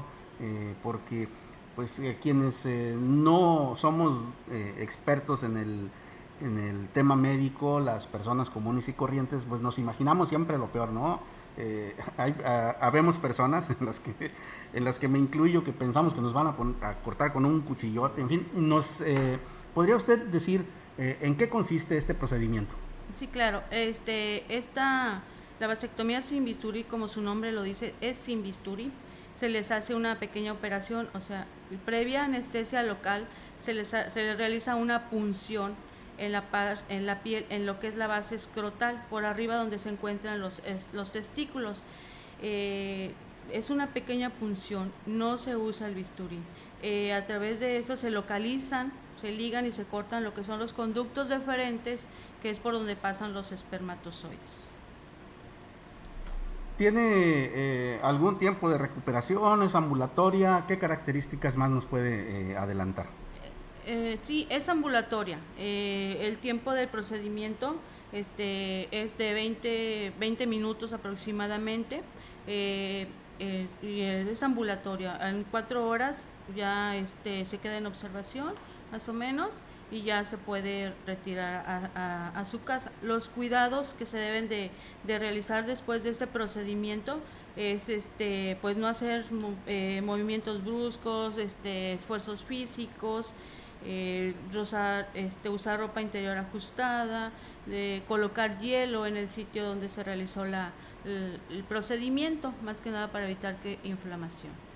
porque 0.81 1.27
pues 1.75 2.01
quienes 2.21 2.65
no 2.65 3.75
somos 3.77 4.17
expertos 4.77 5.43
en 5.43 5.57
el, 5.57 5.89
en 6.41 6.57
el 6.57 6.87
tema 6.89 7.15
médico, 7.15 7.79
las 7.79 8.07
personas 8.07 8.49
comunes 8.49 8.87
y 8.87 8.93
corrientes, 8.93 9.43
pues 9.47 9.61
nos 9.61 9.77
imaginamos 9.79 10.29
siempre 10.29 10.57
lo 10.57 10.67
peor, 10.67 10.91
¿no? 10.91 11.19
Eh, 11.57 11.93
hay, 12.15 12.35
habemos 12.79 13.17
personas 13.17 13.69
en 13.69 13.85
las, 13.85 13.99
que, 13.99 14.31
en 14.73 14.83
las 14.85 14.97
que 14.97 15.09
me 15.09 15.19
incluyo 15.19 15.63
que 15.63 15.73
pensamos 15.73 16.13
que 16.13 16.21
nos 16.21 16.33
van 16.33 16.47
a, 16.47 16.55
cortar 17.03 17.33
con 17.33 17.45
un 17.45 17.61
cuchillote, 17.61 18.21
en 18.21 18.29
fin, 18.29 18.47
nos, 18.55 19.01
eh, 19.01 19.39
¿podría 19.73 19.97
usted 19.97 20.27
decir 20.27 20.65
eh, 20.97 21.17
en 21.21 21.35
qué 21.35 21.49
consiste 21.49 21.97
este 21.97 22.13
procedimiento? 22.13 22.73
Sí, 23.17 23.27
claro, 23.27 23.63
este, 23.71 24.43
esta, 24.55 25.21
la 25.59 25.67
vasectomía 25.67 26.21
sin 26.21 26.45
bisturí, 26.45 26.83
como 26.83 27.07
su 27.07 27.21
nombre 27.21 27.51
lo 27.51 27.63
dice, 27.63 27.93
es 28.01 28.17
sin 28.17 28.43
bisturí, 28.43 28.91
se 29.35 29.49
les 29.49 29.71
hace 29.71 29.95
una 29.95 30.19
pequeña 30.19 30.53
operación, 30.53 31.09
o 31.13 31.21
sea, 31.21 31.47
previa 31.85 32.25
anestesia 32.25 32.83
local, 32.83 33.25
se 33.59 33.73
les, 33.73 33.87
se 33.87 34.15
les 34.15 34.37
realiza 34.37 34.75
una 34.75 35.09
punción 35.09 35.75
en 36.17 36.33
la, 36.33 36.43
en 36.89 37.05
la 37.05 37.23
piel, 37.23 37.45
en 37.49 37.65
lo 37.65 37.79
que 37.79 37.87
es 37.87 37.95
la 37.95 38.07
base 38.07 38.35
escrotal, 38.35 39.03
por 39.09 39.25
arriba 39.25 39.55
donde 39.55 39.79
se 39.79 39.89
encuentran 39.89 40.39
los, 40.39 40.61
los 40.93 41.11
testículos. 41.11 41.83
Eh, 42.41 43.13
es 43.51 43.69
una 43.69 43.87
pequeña 43.87 44.29
punción, 44.29 44.91
no 45.05 45.37
se 45.37 45.55
usa 45.55 45.87
el 45.87 45.95
bisturí. 45.95 46.39
Eh, 46.83 47.13
a 47.13 47.25
través 47.25 47.59
de 47.59 47.77
eso 47.77 47.95
se 47.95 48.11
localizan, 48.11 48.93
se 49.19 49.31
ligan 49.31 49.65
y 49.65 49.71
se 49.71 49.83
cortan 49.83 50.23
lo 50.23 50.33
que 50.33 50.43
son 50.43 50.59
los 50.59 50.73
conductos 50.73 51.29
deferentes, 51.29 52.03
que 52.41 52.49
es 52.49 52.59
por 52.59 52.73
donde 52.73 52.95
pasan 52.95 53.33
los 53.33 53.51
espermatozoides. 53.51 54.69
¿Tiene 56.77 57.01
eh, 57.03 57.99
algún 58.03 58.39
tiempo 58.39 58.69
de 58.69 58.77
recuperación? 58.77 59.63
¿Es 59.63 59.75
ambulatoria? 59.75 60.63
¿Qué 60.67 60.79
características 60.79 61.57
más 61.57 61.69
nos 61.69 61.85
puede 61.85 62.55
adelantar? 62.57 63.07
Eh, 63.91 64.19
sí, 64.21 64.45
es 64.51 64.69
ambulatoria. 64.69 65.39
Eh, 65.57 66.19
el 66.21 66.37
tiempo 66.37 66.73
del 66.73 66.87
procedimiento 66.89 67.75
este, 68.11 68.87
es 68.91 69.17
de 69.17 69.33
20, 69.33 70.13
20 70.19 70.45
minutos 70.45 70.93
aproximadamente. 70.93 72.03
Eh, 72.45 73.07
y 73.81 74.01
es 74.01 74.43
ambulatoria. 74.43 75.17
En 75.27 75.43
cuatro 75.49 75.87
horas 75.87 76.27
ya 76.55 76.95
este, 76.97 77.45
se 77.45 77.57
queda 77.57 77.77
en 77.77 77.87
observación, 77.87 78.53
más 78.91 79.09
o 79.09 79.13
menos, 79.13 79.61
y 79.91 80.03
ya 80.03 80.23
se 80.25 80.37
puede 80.37 80.93
retirar 81.05 81.91
a, 81.95 82.45
su 82.45 82.63
casa. 82.63 82.91
Los 83.01 83.29
cuidados 83.29 83.93
que 83.93 84.05
se 84.05 84.17
deben 84.17 84.49
de, 84.49 84.71
realizar 85.05 85.65
después 85.65 86.03
de 86.03 86.09
este 86.09 86.27
procedimiento 86.27 87.19
es 87.55 87.89
este 87.89 88.57
pues 88.61 88.77
no 88.77 88.87
hacer 88.87 89.25
movimientos 89.31 90.63
bruscos, 90.63 91.37
este, 91.37 91.93
esfuerzos 91.93 92.43
físicos, 92.43 93.33
eh, 93.85 94.35
este, 95.13 95.49
usar 95.49 95.79
ropa 95.79 96.01
interior 96.01 96.37
ajustada, 96.37 97.31
de 97.65 98.03
colocar 98.07 98.59
hielo 98.59 99.05
en 99.05 99.15
el 99.15 99.29
sitio 99.29 99.65
donde 99.65 99.89
se 99.89 100.03
realizó 100.03 100.45
la, 100.45 100.73
el, 101.05 101.63
procedimiento, 101.63 102.53
más 102.63 102.81
que 102.81 102.91
nada 102.91 103.11
para 103.11 103.25
evitar 103.25 103.57
que 103.57 103.79
inflamación. 103.83 104.68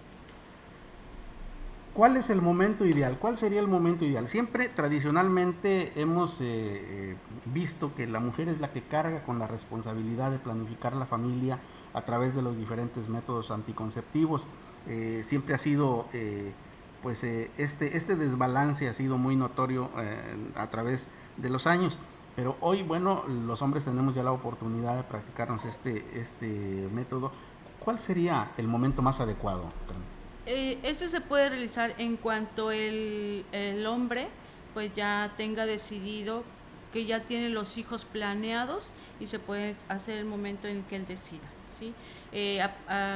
¿Cuál 1.94 2.18
es 2.18 2.32
el 2.32 2.42
momento 2.42 2.88
ideal? 2.88 3.20
¿Cuál 3.20 3.38
sería 3.38 3.60
el 3.60 3.68
momento 3.68 4.04
ideal? 4.04 4.28
Siempre 4.28 4.68
tradicionalmente 4.68 5.94
hemos 5.96 6.42
eh, 6.42 6.46
eh, 6.46 7.16
visto 7.46 7.94
que 7.94 8.08
la 8.08 8.20
mujer 8.20 8.50
es 8.50 8.60
la 8.60 8.72
que 8.72 8.82
carga 8.82 9.24
con 9.24 9.38
la 9.38 9.46
responsabilidad 9.46 10.32
de 10.32 10.40
planificar 10.40 10.96
la 10.96 11.06
familia 11.06 11.60
a 11.94 12.02
través 12.02 12.34
de 12.34 12.42
los 12.42 12.58
diferentes 12.58 13.10
métodos 13.10 13.52
anticonceptivos. 13.52 14.48
Eh, 14.88 15.22
siempre 15.24 15.54
ha 15.54 15.60
sido 15.60 16.08
pues 17.04 17.24
este, 17.24 17.96
este 17.96 18.16
desbalance 18.16 18.88
ha 18.88 18.94
sido 18.94 19.20
muy 19.20 19.36
notorio 19.36 19.92
a 20.56 20.68
través 20.72 21.08
de 21.38 21.50
los 21.52 21.68
años. 21.68 22.00
Pero 22.36 22.58
hoy, 22.62 22.82
bueno, 22.82 23.24
los 23.28 23.62
hombres 23.62 23.86
tenemos 23.86 24.16
ya 24.16 24.24
la 24.24 24.32
oportunidad 24.32 24.96
de 24.96 25.04
practicarnos 25.04 25.64
este, 25.66 26.04
este 26.16 26.90
método. 26.92 27.32
¿Cuál 27.86 28.00
sería 28.00 28.52
el 28.58 28.68
momento 28.68 29.04
más 29.04 29.20
adecuado? 29.20 29.66
Eh, 30.46 30.78
eso 30.84 31.08
se 31.08 31.22
puede 31.22 31.50
realizar 31.50 31.94
en 31.98 32.18
cuanto 32.18 32.72
el, 32.72 33.46
el 33.52 33.86
hombre 33.86 34.28
pues 34.74 34.94
ya 34.94 35.34
tenga 35.38 35.66
decidido 35.66 36.44
que 36.92 37.06
ya 37.06 37.22
tiene 37.22 37.50
los 37.50 37.78
hijos 37.78 38.06
planeados 38.06 38.92
y 39.20 39.28
se 39.28 39.40
puede 39.40 39.76
hacer 39.88 40.18
el 40.18 40.26
momento 40.26 40.68
en 40.68 40.84
que 40.84 40.96
él 40.96 41.08
decida. 41.08 41.48
¿sí? 41.80 41.94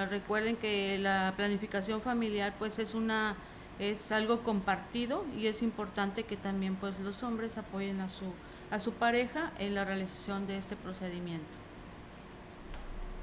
recuerden 0.10 0.56
que 0.56 0.98
la 1.00 1.34
planificación 1.36 2.02
familiar 2.02 2.54
pues 2.60 2.78
es 2.80 2.94
una 2.94 3.36
es 3.80 4.12
algo 4.12 4.42
compartido 4.42 5.26
y 5.38 5.48
es 5.48 5.62
importante 5.62 6.24
que 6.24 6.38
también 6.38 6.76
pues 6.76 7.00
los 7.00 7.24
hombres 7.24 7.58
apoyen 7.58 8.00
a 8.02 8.10
su 8.10 8.26
a 8.72 8.80
su 8.80 8.94
pareja 8.94 9.52
en 9.60 9.76
la 9.76 9.86
realización 9.86 10.46
de 10.46 10.58
este 10.58 10.76
procedimiento. 10.76 11.67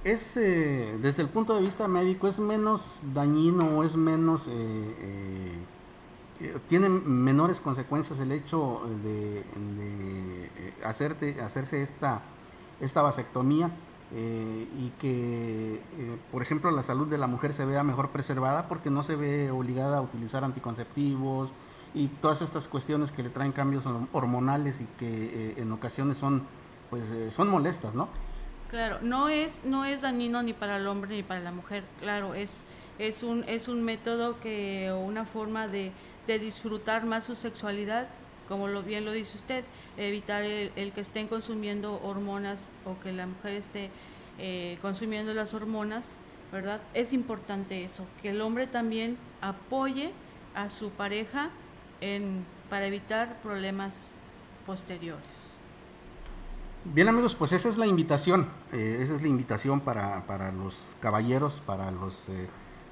Es 0.04 0.36
eh, 0.36 0.98
desde 1.00 1.22
el 1.22 1.28
punto 1.28 1.54
de 1.54 1.62
vista 1.62 1.88
médico 1.88 2.28
es 2.28 2.38
menos 2.38 3.00
dañino 3.14 3.78
o 3.78 3.84
es 3.84 3.96
menos 3.96 4.46
eh, 4.48 5.54
eh, 6.40 6.58
tiene 6.68 6.90
menores 6.90 7.60
consecuencias 7.60 8.18
el 8.20 8.30
hecho 8.32 8.82
de, 9.02 9.44
de 9.78 10.74
hacerte, 10.84 11.40
hacerse 11.40 11.82
esta 11.82 12.20
esta 12.80 13.02
vasectomía 13.02 13.70
eh, 14.12 14.68
y 14.78 14.90
que, 15.00 15.74
eh, 15.74 16.18
por 16.30 16.42
ejemplo, 16.42 16.70
la 16.70 16.82
salud 16.82 17.08
de 17.08 17.18
la 17.18 17.26
mujer 17.26 17.52
se 17.52 17.64
vea 17.64 17.82
mejor 17.82 18.10
preservada 18.10 18.68
porque 18.68 18.90
no 18.90 19.02
se 19.02 19.16
ve 19.16 19.50
obligada 19.50 19.98
a 19.98 20.00
utilizar 20.02 20.44
anticonceptivos 20.44 21.52
y 21.94 22.08
todas 22.08 22.42
estas 22.42 22.68
cuestiones 22.68 23.12
que 23.12 23.22
le 23.22 23.30
traen 23.30 23.52
cambios 23.52 23.84
hormonales 24.12 24.80
y 24.80 24.84
que 24.98 25.08
eh, 25.08 25.54
en 25.58 25.72
ocasiones 25.72 26.18
son, 26.18 26.42
pues, 26.90 27.08
son 27.30 27.48
molestas, 27.48 27.94
¿no? 27.94 28.08
Claro, 28.74 28.98
no 29.02 29.28
es, 29.28 29.60
no 29.62 29.84
es 29.84 30.00
dañino 30.00 30.42
ni 30.42 30.52
para 30.52 30.78
el 30.78 30.88
hombre 30.88 31.14
ni 31.14 31.22
para 31.22 31.38
la 31.38 31.52
mujer, 31.52 31.84
claro, 32.00 32.34
es, 32.34 32.64
es, 32.98 33.22
un, 33.22 33.44
es 33.46 33.68
un 33.68 33.84
método 33.84 34.40
que, 34.40 34.90
o 34.90 34.98
una 34.98 35.24
forma 35.24 35.68
de, 35.68 35.92
de 36.26 36.40
disfrutar 36.40 37.06
más 37.06 37.22
su 37.22 37.36
sexualidad 37.36 38.08
como 38.48 38.66
lo 38.66 38.82
bien 38.82 39.04
lo 39.04 39.12
dice 39.12 39.36
usted, 39.36 39.64
evitar 39.96 40.42
el, 40.42 40.92
que 40.92 41.00
estén 41.00 41.28
consumiendo 41.28 42.00
hormonas 42.02 42.72
o 42.84 42.98
que 42.98 43.12
la 43.12 43.28
mujer 43.28 43.52
esté 43.52 43.90
eh, 44.40 44.76
consumiendo 44.82 45.32
las 45.34 45.54
hormonas, 45.54 46.16
¿verdad? 46.50 46.80
Es 46.94 47.12
importante 47.12 47.84
eso, 47.84 48.04
que 48.22 48.30
el 48.30 48.40
hombre 48.40 48.66
también 48.66 49.18
apoye 49.40 50.10
a 50.56 50.68
su 50.68 50.90
pareja 50.90 51.50
en, 52.00 52.44
para 52.68 52.86
evitar 52.86 53.40
problemas 53.40 54.10
posteriores. 54.66 55.53
Bien 56.92 57.08
amigos, 57.08 57.34
pues 57.34 57.52
esa 57.52 57.70
es 57.70 57.78
la 57.78 57.86
invitación, 57.86 58.46
eh, 58.70 58.98
esa 59.00 59.14
es 59.14 59.22
la 59.22 59.28
invitación 59.28 59.80
para, 59.80 60.52
los 60.52 60.96
caballeros, 61.00 61.62
para 61.64 61.90
los 61.90 62.28
eh, 62.28 62.46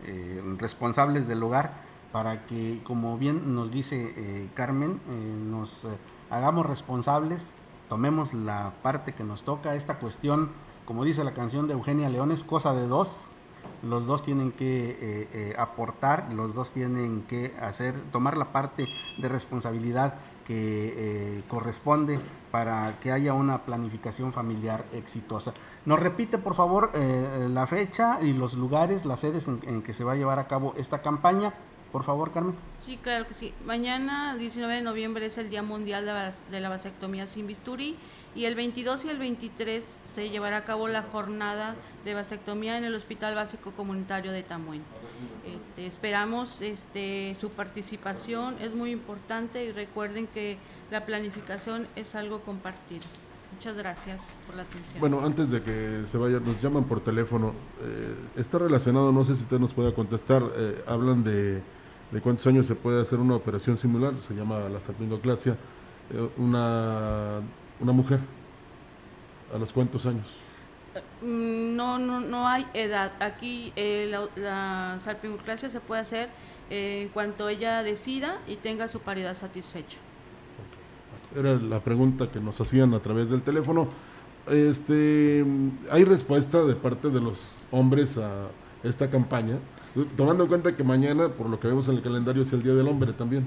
eh, 0.06 0.42
responsables 0.56 1.28
del 1.28 1.42
hogar, 1.42 1.74
para 2.10 2.46
que, 2.46 2.80
como 2.84 3.18
bien 3.18 3.54
nos 3.54 3.70
dice 3.70 4.48
Carmen, 4.54 4.98
nos 5.50 5.86
hagamos 6.30 6.64
responsables, 6.66 7.50
tomemos 7.90 8.32
la 8.32 8.72
parte 8.82 9.12
que 9.12 9.24
nos 9.24 9.44
toca, 9.44 9.74
esta 9.74 9.98
cuestión, 9.98 10.50
como 10.86 11.04
dice 11.04 11.22
la 11.22 11.34
canción 11.34 11.66
de 11.66 11.74
Eugenia 11.74 12.08
León, 12.08 12.32
es 12.32 12.44
cosa 12.44 12.72
de 12.72 12.86
dos, 12.86 13.20
los 13.82 14.06
dos 14.06 14.24
tienen 14.24 14.52
que 14.52 15.54
aportar, 15.58 16.32
los 16.32 16.54
dos 16.54 16.70
tienen 16.70 17.22
que 17.28 17.54
hacer, 17.60 17.94
tomar 18.10 18.38
la 18.38 18.52
parte 18.52 18.88
de 19.18 19.28
responsabilidad 19.28 20.14
que 20.46 20.94
eh, 20.96 21.42
corresponde 21.48 22.18
para 22.50 22.98
que 23.00 23.12
haya 23.12 23.34
una 23.34 23.64
planificación 23.64 24.32
familiar 24.32 24.84
exitosa. 24.92 25.52
Nos 25.86 25.98
repite, 25.98 26.38
por 26.38 26.54
favor, 26.54 26.90
eh, 26.94 27.48
la 27.48 27.66
fecha 27.66 28.18
y 28.20 28.32
los 28.32 28.54
lugares, 28.54 29.04
las 29.04 29.20
sedes 29.20 29.48
en, 29.48 29.82
que 29.82 29.92
se 29.92 30.04
va 30.04 30.12
a 30.12 30.16
llevar 30.16 30.38
a 30.38 30.46
cabo 30.46 30.74
esta 30.76 31.02
campaña. 31.02 31.52
Por 31.90 32.04
favor, 32.04 32.32
Carmen. 32.32 32.54
Sí, 32.80 32.98
claro 33.02 33.26
que 33.26 33.34
sí. 33.34 33.52
Mañana, 33.66 34.34
19 34.36 34.76
de 34.76 34.82
noviembre, 34.82 35.26
es 35.26 35.36
el 35.36 35.50
Día 35.50 35.62
Mundial 35.62 36.06
de 36.50 36.60
la 36.60 36.68
Vasectomía 36.70 37.26
sin 37.26 37.46
bisturí 37.46 37.98
y 38.34 38.46
el 38.46 38.54
22 38.54 39.04
y 39.04 39.08
el 39.10 39.18
23 39.18 40.00
se 40.04 40.30
llevará 40.30 40.58
a 40.58 40.64
cabo 40.64 40.88
la 40.88 41.02
jornada 41.02 41.76
de 42.04 42.14
vasectomía 42.14 42.78
en 42.78 42.84
el 42.84 42.94
Hospital 42.94 43.34
Básico 43.34 43.72
Comunitario 43.72 44.32
de 44.32 44.42
Tamuén. 44.42 44.82
Este, 45.56 45.86
esperamos 45.86 46.62
este, 46.62 47.36
su 47.40 47.50
participación, 47.50 48.56
es 48.60 48.74
muy 48.74 48.90
importante 48.90 49.64
y 49.64 49.72
recuerden 49.72 50.26
que 50.26 50.56
la 50.90 51.04
planificación 51.04 51.86
es 51.96 52.14
algo 52.14 52.40
compartido. 52.40 53.04
Muchas 53.52 53.76
gracias 53.76 54.38
por 54.46 54.56
la 54.56 54.62
atención. 54.62 54.98
Bueno, 54.98 55.20
antes 55.24 55.50
de 55.50 55.62
que 55.62 56.04
se 56.06 56.16
vaya, 56.16 56.40
nos 56.40 56.60
llaman 56.62 56.84
por 56.84 57.00
teléfono. 57.00 57.52
Eh, 57.82 58.14
está 58.36 58.58
relacionado, 58.58 59.12
no 59.12 59.24
sé 59.24 59.34
si 59.34 59.42
usted 59.42 59.58
nos 59.58 59.74
puede 59.74 59.92
contestar. 59.92 60.42
Eh, 60.56 60.82
hablan 60.86 61.22
de, 61.22 61.60
de, 62.10 62.20
cuántos 62.22 62.46
años 62.46 62.66
se 62.66 62.74
puede 62.74 63.00
hacer 63.02 63.20
una 63.20 63.36
operación 63.36 63.76
similar, 63.76 64.14
se 64.26 64.34
llama 64.34 64.60
la 64.68 64.80
sapingoclasia. 64.80 65.56
Eh, 66.10 66.28
una, 66.38 67.40
una 67.82 67.92
mujer, 67.92 68.20
¿a 69.54 69.58
los 69.58 69.72
cuántos 69.72 70.06
años? 70.06 70.26
Mm, 71.22 71.76
no, 71.76 71.98
no, 71.98 72.20
no 72.20 72.46
hay 72.48 72.66
edad. 72.74 73.12
Aquí 73.20 73.72
eh, 73.76 74.08
la, 74.10 74.28
la 74.36 75.00
se 75.56 75.80
puede 75.80 76.00
hacer 76.00 76.28
en 76.70 77.08
cuanto 77.08 77.48
ella 77.48 77.82
decida 77.82 78.38
y 78.48 78.56
tenga 78.56 78.88
su 78.88 79.00
paridad 79.00 79.36
satisfecha. 79.36 79.98
Era 81.36 81.54
la 81.54 81.80
pregunta 81.80 82.30
que 82.30 82.40
nos 82.40 82.60
hacían 82.60 82.94
a 82.94 83.00
través 83.00 83.30
del 83.30 83.42
teléfono. 83.42 83.88
Este, 84.50 85.44
¿Hay 85.90 86.04
respuesta 86.04 86.64
de 86.64 86.74
parte 86.74 87.08
de 87.10 87.20
los 87.20 87.38
hombres 87.70 88.18
a 88.18 88.48
esta 88.82 89.10
campaña? 89.10 89.58
Tomando 90.16 90.44
en 90.44 90.48
cuenta 90.48 90.76
que 90.76 90.82
mañana, 90.82 91.28
por 91.28 91.48
lo 91.48 91.60
que 91.60 91.68
vemos 91.68 91.88
en 91.88 91.96
el 91.96 92.02
calendario, 92.02 92.42
es 92.42 92.52
el 92.52 92.62
Día 92.62 92.74
del 92.74 92.88
Hombre 92.88 93.12
también. 93.12 93.46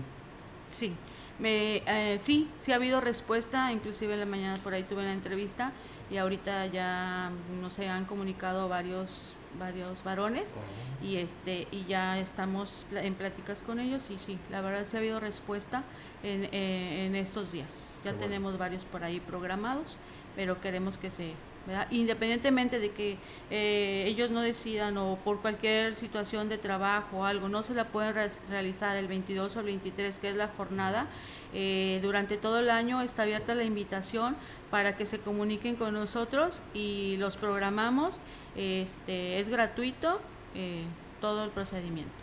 Sí, 0.72 0.94
me, 1.40 1.84
eh, 1.86 2.18
sí, 2.20 2.50
sí 2.60 2.72
ha 2.72 2.76
habido 2.76 3.02
respuesta, 3.02 3.72
inclusive 3.72 4.14
en 4.14 4.20
la 4.20 4.26
mañana 4.26 4.56
por 4.64 4.74
ahí 4.74 4.84
tuve 4.84 5.04
la 5.04 5.14
entrevista 5.14 5.72
y 6.10 6.18
ahorita 6.18 6.68
ya 6.68 7.32
no 7.62 7.70
se 7.70 7.90
han 7.90 8.06
comunicado 8.06 8.70
varios 8.70 9.32
varios 9.58 10.04
varones 10.04 10.54
y 11.02 11.16
este 11.16 11.68
y 11.72 11.86
ya 11.86 12.20
estamos 12.20 12.86
en 12.92 13.14
pláticas 13.16 13.60
con 13.66 13.80
ellos 13.80 14.12
y 14.12 14.18
sí 14.20 14.38
la 14.52 14.60
verdad 14.60 14.84
se 14.86 14.98
ha 14.98 15.00
habido 15.00 15.22
respuesta 15.22 15.84
en, 16.24 16.50
eh, 16.52 17.06
en 17.06 17.16
estos 17.16 17.52
días. 17.54 18.00
Ya 18.04 18.14
tenemos 18.14 18.58
varios 18.58 18.84
por 18.84 19.04
ahí 19.04 19.20
programados 19.20 19.98
pero 20.36 20.60
queremos 20.60 20.98
que 20.98 21.10
se 21.10 21.34
independientemente 21.90 22.80
de 22.80 22.92
que 22.92 23.18
eh, 23.50 24.06
ellos 24.08 24.30
no 24.30 24.42
decidan 24.42 24.98
o 24.98 25.18
por 25.24 25.42
cualquier 25.42 25.96
situación 25.96 26.50
de 26.50 26.58
trabajo 26.58 27.18
o 27.18 27.26
algo, 27.26 27.50
no 27.50 27.64
se 27.64 27.74
la 27.74 27.86
pueden 27.86 28.14
realizar 28.50 28.96
el 28.98 29.08
22 29.08 29.56
o 29.56 29.60
el 29.60 29.66
23, 29.66 30.20
que 30.20 30.30
es 30.30 30.36
la 30.36 30.48
jornada, 30.50 31.08
eh, 31.54 32.00
durante 32.02 32.38
todo 32.38 32.60
el 32.60 32.70
año 32.70 33.02
está 33.02 33.24
abierta 33.24 33.56
la 33.56 33.64
invitación 33.64 34.36
para 34.70 34.96
que 34.96 35.06
se 35.06 35.20
comuniquen 35.20 35.76
con 35.76 35.94
nosotros 35.94 36.62
y 36.74 37.18
los 37.18 37.38
programamos. 37.38 38.20
Este, 38.56 39.40
es 39.40 39.50
gratuito 39.50 40.20
eh, 40.54 40.84
todo 41.22 41.44
el 41.44 41.50
procedimiento. 41.50 42.14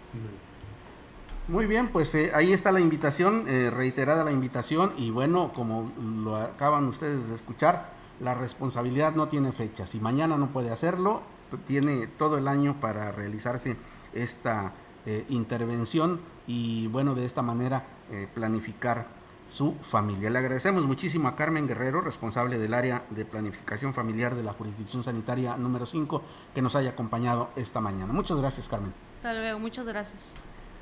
Muy 1.49 1.67
bien, 1.67 1.89
pues 1.89 2.15
ahí 2.35 2.53
está 2.53 2.71
la 2.71 2.79
invitación, 2.79 3.47
reiterada 3.73 4.23
la 4.23 4.31
invitación 4.31 4.93
y 4.97 5.11
bueno, 5.11 5.53
como 5.53 5.91
lo 5.99 6.37
acaban 6.37 6.87
ustedes 6.87 7.29
de 7.29 7.35
escuchar, 7.35 8.02
la 8.23 8.35
responsabilidad 8.35 9.15
no 9.15 9.29
tiene 9.29 9.53
fecha. 9.53 9.87
Si 9.87 9.99
mañana 9.99 10.39
no 10.39 10.49
puede 10.49 10.71
hacerlo, 10.71 11.23
tiene 11.67 12.07
todo 12.07 12.39
el 12.39 12.49
año 12.49 12.81
para 12.81 13.13
realizarse 13.13 13.77
esta 14.15 14.73
eh, 15.05 15.27
intervención 15.29 16.21
y 16.47 16.87
bueno, 16.87 17.15
de 17.15 17.25
esta 17.25 17.43
manera 17.43 17.85
eh, 18.11 18.29
planificar 18.33 19.07
su 19.51 19.75
familia. 19.83 20.31
Le 20.31 20.39
agradecemos 20.39 20.85
muchísimo 20.85 21.29
a 21.29 21.37
Carmen 21.37 21.67
Guerrero, 21.67 22.01
responsable 22.01 22.59
del 22.59 22.73
área 22.73 23.05
de 23.11 23.25
planificación 23.25 23.93
familiar 23.93 24.35
de 24.35 24.43
la 24.43 24.53
jurisdicción 24.53 25.05
sanitaria 25.05 25.57
número 25.57 25.85
5, 25.85 26.23
que 26.55 26.63
nos 26.63 26.75
haya 26.75 26.91
acompañado 26.91 27.51
esta 27.57 27.81
mañana. 27.81 28.13
Muchas 28.13 28.39
gracias, 28.39 28.69
Carmen. 28.69 28.95
Hasta 29.17 29.35
luego, 29.35 29.59
muchas 29.59 29.85
gracias. 29.85 30.33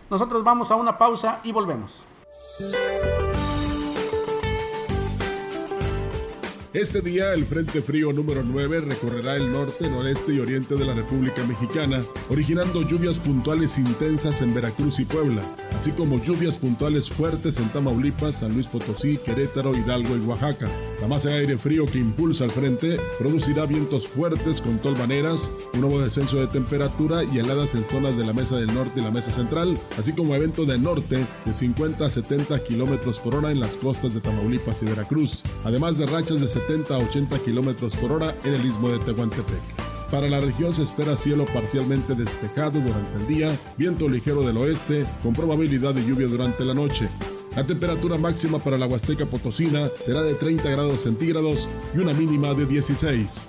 Nosotros 0.08 0.44
vamos 0.44 0.70
a 0.70 0.76
una 0.76 0.98
pausa 0.98 1.40
y 1.42 1.52
volvemos. 1.52 2.04
Este 6.72 7.00
día 7.00 7.34
el 7.34 7.44
Frente 7.46 7.82
Frío 7.82 8.12
número 8.12 8.44
9 8.44 8.82
recorrerá 8.82 9.34
el 9.34 9.50
norte, 9.50 9.90
noreste 9.90 10.34
y 10.34 10.38
oriente 10.38 10.76
de 10.76 10.84
la 10.84 10.94
República 10.94 11.44
Mexicana, 11.44 12.00
originando 12.28 12.82
lluvias 12.82 13.18
puntuales 13.18 13.76
intensas 13.76 14.40
en 14.40 14.54
Veracruz 14.54 15.00
y 15.00 15.04
Puebla, 15.04 15.42
así 15.74 15.90
como 15.90 16.22
lluvias 16.22 16.56
puntuales 16.56 17.10
fuertes 17.10 17.58
en 17.58 17.68
Tamaulipas, 17.70 18.36
San 18.36 18.54
Luis 18.54 18.68
Potosí, 18.68 19.16
Querétaro, 19.16 19.76
Hidalgo 19.76 20.16
y 20.16 20.20
Oaxaca. 20.20 20.66
La 21.00 21.08
masa 21.08 21.30
de 21.30 21.38
aire 21.38 21.58
frío 21.58 21.86
que 21.86 21.98
impulsa 21.98 22.44
al 22.44 22.52
frente 22.52 22.98
producirá 23.18 23.66
vientos 23.66 24.06
fuertes 24.06 24.60
con 24.60 24.78
tolvaneras, 24.78 25.50
un 25.74 25.80
nuevo 25.80 26.00
descenso 26.00 26.36
de 26.36 26.46
temperatura 26.46 27.24
y 27.24 27.40
heladas 27.40 27.74
en 27.74 27.84
zonas 27.84 28.16
de 28.16 28.24
la 28.24 28.32
Mesa 28.32 28.56
del 28.58 28.72
Norte 28.72 29.00
y 29.00 29.02
la 29.02 29.10
Mesa 29.10 29.32
Central, 29.32 29.76
así 29.98 30.12
como 30.12 30.36
evento 30.36 30.64
de 30.64 30.78
norte 30.78 31.26
de 31.44 31.52
50 31.52 32.04
a 32.04 32.10
70 32.10 32.62
kilómetros 32.62 33.18
por 33.18 33.34
hora 33.34 33.50
en 33.50 33.58
las 33.58 33.74
costas 33.74 34.14
de 34.14 34.20
Tamaulipas 34.20 34.82
y 34.82 34.84
Veracruz, 34.84 35.42
además 35.64 35.98
de 35.98 36.06
rachas 36.06 36.40
de 36.40 36.59
70 36.66 36.94
a 36.94 36.98
80 36.98 37.38
kilómetros 37.40 37.96
por 37.96 38.12
hora 38.12 38.36
en 38.44 38.54
el 38.54 38.66
istmo 38.66 38.90
de 38.90 38.98
Tehuantepec. 38.98 39.60
Para 40.10 40.28
la 40.28 40.40
región 40.40 40.74
se 40.74 40.82
espera 40.82 41.16
cielo 41.16 41.44
parcialmente 41.54 42.14
despejado 42.14 42.80
durante 42.80 43.16
el 43.16 43.26
día, 43.28 43.58
viento 43.76 44.08
ligero 44.08 44.42
del 44.42 44.56
oeste, 44.56 45.06
con 45.22 45.32
probabilidad 45.32 45.94
de 45.94 46.04
lluvia 46.04 46.26
durante 46.26 46.64
la 46.64 46.74
noche. 46.74 47.08
La 47.54 47.64
temperatura 47.64 48.18
máxima 48.18 48.58
para 48.58 48.76
la 48.76 48.86
Huasteca 48.86 49.26
Potosina 49.26 49.88
será 50.00 50.22
de 50.22 50.34
30 50.34 50.68
grados 50.70 51.02
centígrados 51.02 51.68
y 51.94 51.98
una 51.98 52.12
mínima 52.12 52.54
de 52.54 52.66
16. 52.66 53.48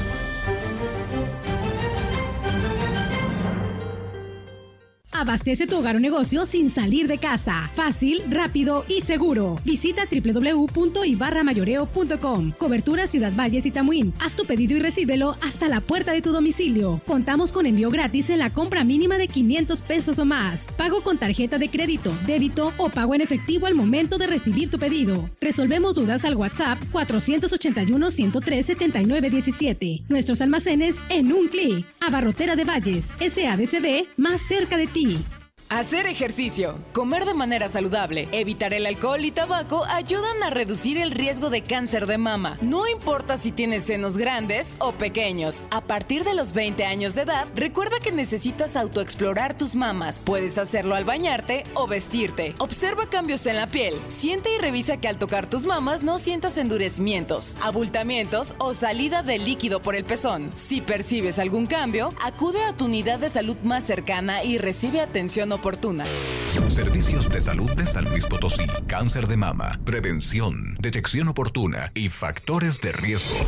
Abastece 5.21 5.67
tu 5.67 5.77
hogar 5.77 5.95
o 5.95 5.99
negocio 5.99 6.47
sin 6.47 6.71
salir 6.71 7.07
de 7.07 7.19
casa. 7.19 7.69
Fácil, 7.75 8.23
rápido 8.27 8.85
y 8.87 9.01
seguro. 9.01 9.59
Visita 9.63 10.07
www.ibarramayoreo.com. 10.09 12.53
Cobertura 12.57 13.05
Ciudad 13.05 13.31
Valles 13.35 13.67
y 13.67 13.71
Tamuín. 13.71 14.15
Haz 14.19 14.35
tu 14.35 14.45
pedido 14.45 14.75
y 14.75 14.79
recíbelo 14.79 15.35
hasta 15.43 15.69
la 15.69 15.79
puerta 15.79 16.11
de 16.11 16.23
tu 16.23 16.31
domicilio. 16.31 17.01
Contamos 17.05 17.51
con 17.51 17.67
envío 17.67 17.91
gratis 17.91 18.31
en 18.31 18.39
la 18.39 18.49
compra 18.49 18.83
mínima 18.83 19.19
de 19.19 19.27
500 19.27 19.83
pesos 19.83 20.17
o 20.17 20.25
más. 20.25 20.73
Pago 20.75 21.03
con 21.03 21.19
tarjeta 21.19 21.59
de 21.59 21.69
crédito, 21.69 22.11
débito 22.25 22.73
o 22.77 22.89
pago 22.89 23.13
en 23.13 23.21
efectivo 23.21 23.67
al 23.67 23.75
momento 23.75 24.17
de 24.17 24.25
recibir 24.25 24.71
tu 24.71 24.79
pedido. 24.79 25.29
Resolvemos 25.39 25.93
dudas 25.93 26.25
al 26.25 26.35
WhatsApp 26.35 26.79
481 26.91 28.09
103 28.09 28.65
7917. 28.65 30.01
Nuestros 30.09 30.41
almacenes 30.41 30.97
en 31.09 31.31
un 31.31 31.47
clic. 31.47 31.85
Abarrotera 31.99 32.55
de 32.55 32.63
Valles, 32.63 33.11
SADCB, 33.19 34.07
más 34.17 34.41
cerca 34.41 34.77
de 34.77 34.87
ti. 34.87 35.10
TV. 35.11 35.40
Hacer 35.71 36.05
ejercicio, 36.05 36.75
comer 36.91 37.23
de 37.23 37.33
manera 37.33 37.69
saludable, 37.69 38.27
evitar 38.33 38.73
el 38.73 38.85
alcohol 38.85 39.23
y 39.23 39.31
tabaco 39.31 39.85
ayudan 39.85 40.43
a 40.43 40.49
reducir 40.49 40.97
el 40.97 41.11
riesgo 41.11 41.49
de 41.49 41.63
cáncer 41.63 42.07
de 42.07 42.17
mama. 42.17 42.57
No 42.59 42.89
importa 42.89 43.37
si 43.37 43.53
tienes 43.53 43.85
senos 43.85 44.17
grandes 44.17 44.75
o 44.79 44.91
pequeños. 44.91 45.67
A 45.71 45.79
partir 45.79 46.25
de 46.25 46.33
los 46.33 46.51
20 46.51 46.83
años 46.83 47.15
de 47.15 47.21
edad, 47.21 47.47
recuerda 47.55 48.01
que 48.01 48.11
necesitas 48.11 48.75
autoexplorar 48.75 49.57
tus 49.57 49.73
mamas. 49.73 50.17
Puedes 50.25 50.57
hacerlo 50.57 50.93
al 50.93 51.05
bañarte 51.05 51.63
o 51.73 51.87
vestirte. 51.87 52.53
Observa 52.57 53.09
cambios 53.09 53.45
en 53.45 53.55
la 53.55 53.67
piel. 53.67 53.95
Siente 54.09 54.53
y 54.53 54.57
revisa 54.59 54.97
que 54.97 55.07
al 55.07 55.19
tocar 55.19 55.49
tus 55.49 55.65
mamas 55.65 56.03
no 56.03 56.19
sientas 56.19 56.57
endurecimientos, 56.57 57.57
abultamientos 57.61 58.55
o 58.57 58.73
salida 58.73 59.23
de 59.23 59.37
líquido 59.39 59.81
por 59.81 59.95
el 59.95 60.03
pezón. 60.03 60.51
Si 60.53 60.81
percibes 60.81 61.39
algún 61.39 61.65
cambio, 61.65 62.13
acude 62.21 62.61
a 62.61 62.75
tu 62.75 62.87
unidad 62.87 63.19
de 63.19 63.29
salud 63.29 63.55
más 63.63 63.85
cercana 63.85 64.43
y 64.43 64.57
recibe 64.57 64.99
atención 64.99 65.53
Servicios 66.69 67.29
de 67.29 67.39
salud 67.39 67.69
de 67.75 67.85
San 67.85 68.05
Luis 68.05 68.25
Potosí. 68.25 68.65
Cáncer 68.87 69.27
de 69.27 69.37
mama, 69.37 69.79
prevención, 69.85 70.75
detección 70.79 71.27
oportuna 71.27 71.91
y 71.93 72.09
factores 72.09 72.81
de 72.81 72.91
riesgo. 72.91 73.45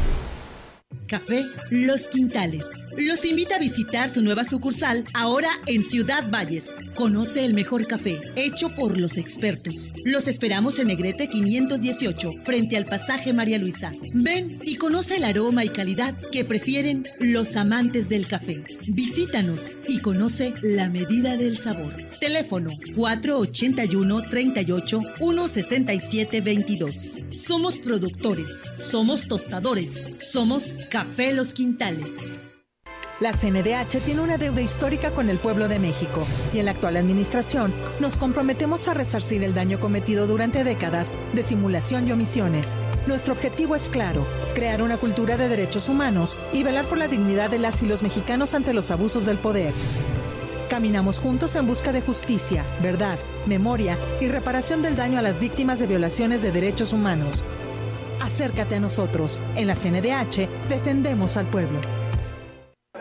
Café 1.08 1.46
Los 1.70 2.08
Quintales. 2.08 2.66
Los 2.98 3.26
invita 3.26 3.56
a 3.56 3.60
visitar 3.60 4.10
su 4.10 4.22
nueva 4.22 4.44
sucursal 4.44 5.04
ahora 5.14 5.50
en 5.66 5.84
Ciudad 5.84 6.30
Valles. 6.30 6.66
Conoce 6.96 7.44
el 7.44 7.54
mejor 7.54 7.88
café, 7.88 8.20
hecho 8.36 8.70
por 8.76 8.98
los 9.00 9.18
expertos. 9.18 9.94
Los 10.06 10.28
esperamos 10.28 10.78
en 10.80 10.88
Negrete 10.88 11.28
518, 11.28 12.32
frente 12.44 12.78
al 12.78 12.86
pasaje 12.86 13.34
María 13.34 13.58
Luisa. 13.58 13.92
Ven 14.14 14.60
y 14.64 14.76
conoce 14.76 15.18
el 15.18 15.24
aroma 15.24 15.66
y 15.66 15.70
calidad 15.70 16.16
que 16.32 16.46
prefieren 16.46 17.08
los 17.20 17.56
amantes 17.56 18.10
del 18.10 18.28
café. 18.28 18.64
Visítanos 18.88 19.76
y 19.88 20.00
conoce 20.00 20.54
la 20.62 20.90
medida 20.90 21.36
del 21.36 21.58
sabor. 21.58 21.96
Teléfono 22.20 22.72
481 22.96 24.30
38 24.30 25.02
167 25.18 26.42
22. 26.42 27.20
Somos 27.32 27.80
productores, 27.80 28.48
somos 28.78 29.28
tostadores, 29.28 30.06
somos 30.32 30.78
Café 30.94 31.34
Los 31.34 31.56
Quintales. 31.56 32.18
La 33.20 33.32
CNDH 33.34 34.00
tiene 34.06 34.22
una 34.22 34.38
deuda 34.38 34.62
histórica 34.62 35.10
con 35.10 35.32
el 35.32 35.40
pueblo 35.40 35.68
de 35.68 35.80
México 35.80 36.24
y 36.54 36.60
en 36.60 36.66
la 36.66 36.72
actual 36.72 36.98
administración 36.98 37.74
nos 38.00 38.16
comprometemos 38.16 38.88
a 38.88 38.94
resarcir 38.94 39.44
el 39.44 39.56
daño 39.56 39.80
cometido 39.80 40.28
durante 40.28 40.64
décadas 40.64 41.16
de 41.34 41.44
simulación 41.44 42.08
y 42.08 42.12
omisiones. 42.12 42.78
Nuestro 43.08 43.34
objetivo 43.34 43.76
es 43.76 43.90
claro, 43.90 44.28
crear 44.54 44.84
una 44.84 44.98
cultura 44.98 45.36
de 45.36 45.48
derechos 45.48 45.90
humanos 45.90 46.38
y 46.54 46.62
velar 46.62 46.86
por 46.86 47.00
la 47.00 47.08
dignidad 47.08 47.50
de 47.50 47.58
las 47.58 47.82
y 47.82 47.88
los 47.88 48.04
mexicanos 48.04 48.54
ante 48.54 48.72
los 48.72 48.92
abusos 48.92 49.26
del 49.26 49.40
poder. 49.40 49.74
Caminamos 50.70 51.18
juntos 51.18 51.56
en 51.56 51.66
busca 51.66 51.92
de 51.92 52.02
justicia, 52.02 52.68
verdad, 52.84 53.18
memoria 53.48 53.98
y 54.22 54.28
reparación 54.28 54.84
del 54.84 54.96
daño 54.96 55.18
a 55.18 55.24
las 55.24 55.40
víctimas 55.40 55.80
de 55.80 55.88
violaciones 55.88 56.44
de 56.44 56.52
derechos 56.52 56.94
humanos. 56.94 57.44
Acércate 58.24 58.76
a 58.76 58.80
nosotros. 58.80 59.40
En 59.56 59.68
la 59.68 59.76
CNDH 59.76 60.48
defendemos 60.70 61.36
al 61.36 61.46
pueblo. 61.48 61.82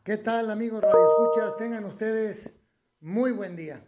¿Qué 0.02 0.16
tal 0.16 0.50
amigos 0.50 0.80
Radio 0.80 0.96
Escuchas? 1.10 1.58
Tengan 1.58 1.84
ustedes 1.84 2.50
muy 3.00 3.32
buen 3.32 3.54
día. 3.54 3.84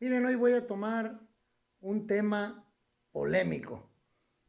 Miren, 0.00 0.26
hoy 0.26 0.34
voy 0.34 0.52
a 0.52 0.66
tomar 0.66 1.20
un 1.80 2.06
tema 2.06 2.70
polémico, 3.12 3.88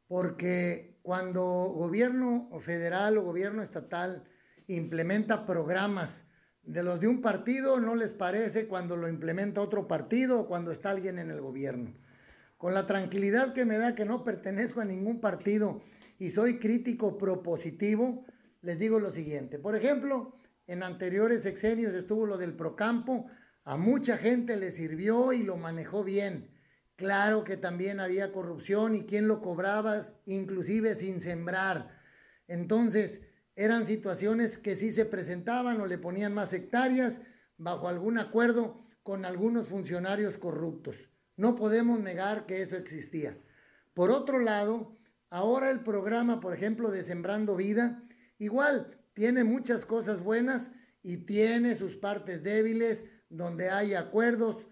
porque 0.09 0.99
cuando 1.01 1.45
gobierno 1.45 2.49
federal 2.59 3.17
o 3.17 3.23
gobierno 3.23 3.61
estatal 3.61 4.25
implementa 4.67 5.45
programas 5.45 6.25
de 6.63 6.83
los 6.83 6.99
de 6.99 7.07
un 7.07 7.21
partido, 7.21 7.79
no 7.79 7.95
les 7.95 8.13
parece 8.13 8.67
cuando 8.67 8.97
lo 8.97 9.07
implementa 9.07 9.61
otro 9.61 9.87
partido 9.87 10.41
o 10.41 10.47
cuando 10.47 10.71
está 10.71 10.89
alguien 10.89 11.17
en 11.17 11.31
el 11.31 11.39
gobierno 11.39 11.93
con 12.57 12.73
la 12.73 12.85
tranquilidad 12.85 13.53
que 13.53 13.65
me 13.65 13.77
da 13.77 13.95
que 13.95 14.05
no 14.05 14.23
pertenezco 14.23 14.81
a 14.81 14.85
ningún 14.85 15.19
partido 15.19 15.81
y 16.17 16.29
soy 16.29 16.59
crítico 16.59 17.17
propositivo, 17.17 18.25
les 18.61 18.79
digo 18.79 18.99
lo 18.99 19.11
siguiente. 19.11 19.59
Por 19.59 19.75
ejemplo, 19.75 20.35
en 20.67 20.83
anteriores 20.83 21.43
sexenios 21.43 21.93
estuvo 21.93 22.25
lo 22.25 22.37
del 22.37 22.55
Procampo, 22.55 23.27
a 23.63 23.77
mucha 23.77 24.17
gente 24.17 24.57
le 24.57 24.71
sirvió 24.71 25.33
y 25.33 25.43
lo 25.43 25.57
manejó 25.57 26.03
bien. 26.03 26.51
Claro 26.95 27.43
que 27.43 27.57
también 27.57 27.99
había 27.99 28.31
corrupción 28.31 28.95
y 28.95 29.03
quién 29.03 29.27
lo 29.27 29.41
cobraba, 29.41 30.05
inclusive 30.25 30.95
sin 30.95 31.19
sembrar. 31.19 31.99
Entonces, 32.47 33.21
eran 33.55 33.85
situaciones 33.85 34.57
que 34.57 34.75
sí 34.75 34.91
se 34.91 35.05
presentaban 35.05 35.81
o 35.81 35.87
le 35.87 35.97
ponían 35.97 36.33
más 36.33 36.53
hectáreas 36.53 37.21
bajo 37.57 37.87
algún 37.87 38.17
acuerdo 38.17 38.77
con 39.03 39.25
algunos 39.25 39.67
funcionarios 39.67 40.37
corruptos. 40.37 41.09
No 41.37 41.55
podemos 41.55 41.99
negar 41.99 42.45
que 42.45 42.61
eso 42.61 42.77
existía. 42.77 43.37
Por 43.93 44.11
otro 44.11 44.39
lado, 44.39 44.97
ahora 45.29 45.69
el 45.69 45.81
programa, 45.81 46.39
por 46.39 46.53
ejemplo, 46.53 46.91
de 46.91 47.03
Sembrando 47.03 47.55
Vida, 47.55 48.03
igual 48.37 48.97
tiene 49.13 49.43
muchas 49.43 49.85
cosas 49.85 50.21
buenas 50.21 50.71
y 51.01 51.17
tiene 51.17 51.75
sus 51.75 51.95
partes 51.95 52.43
débiles 52.43 53.05
donde 53.29 53.69
hay 53.69 53.93
acuerdos, 53.93 54.67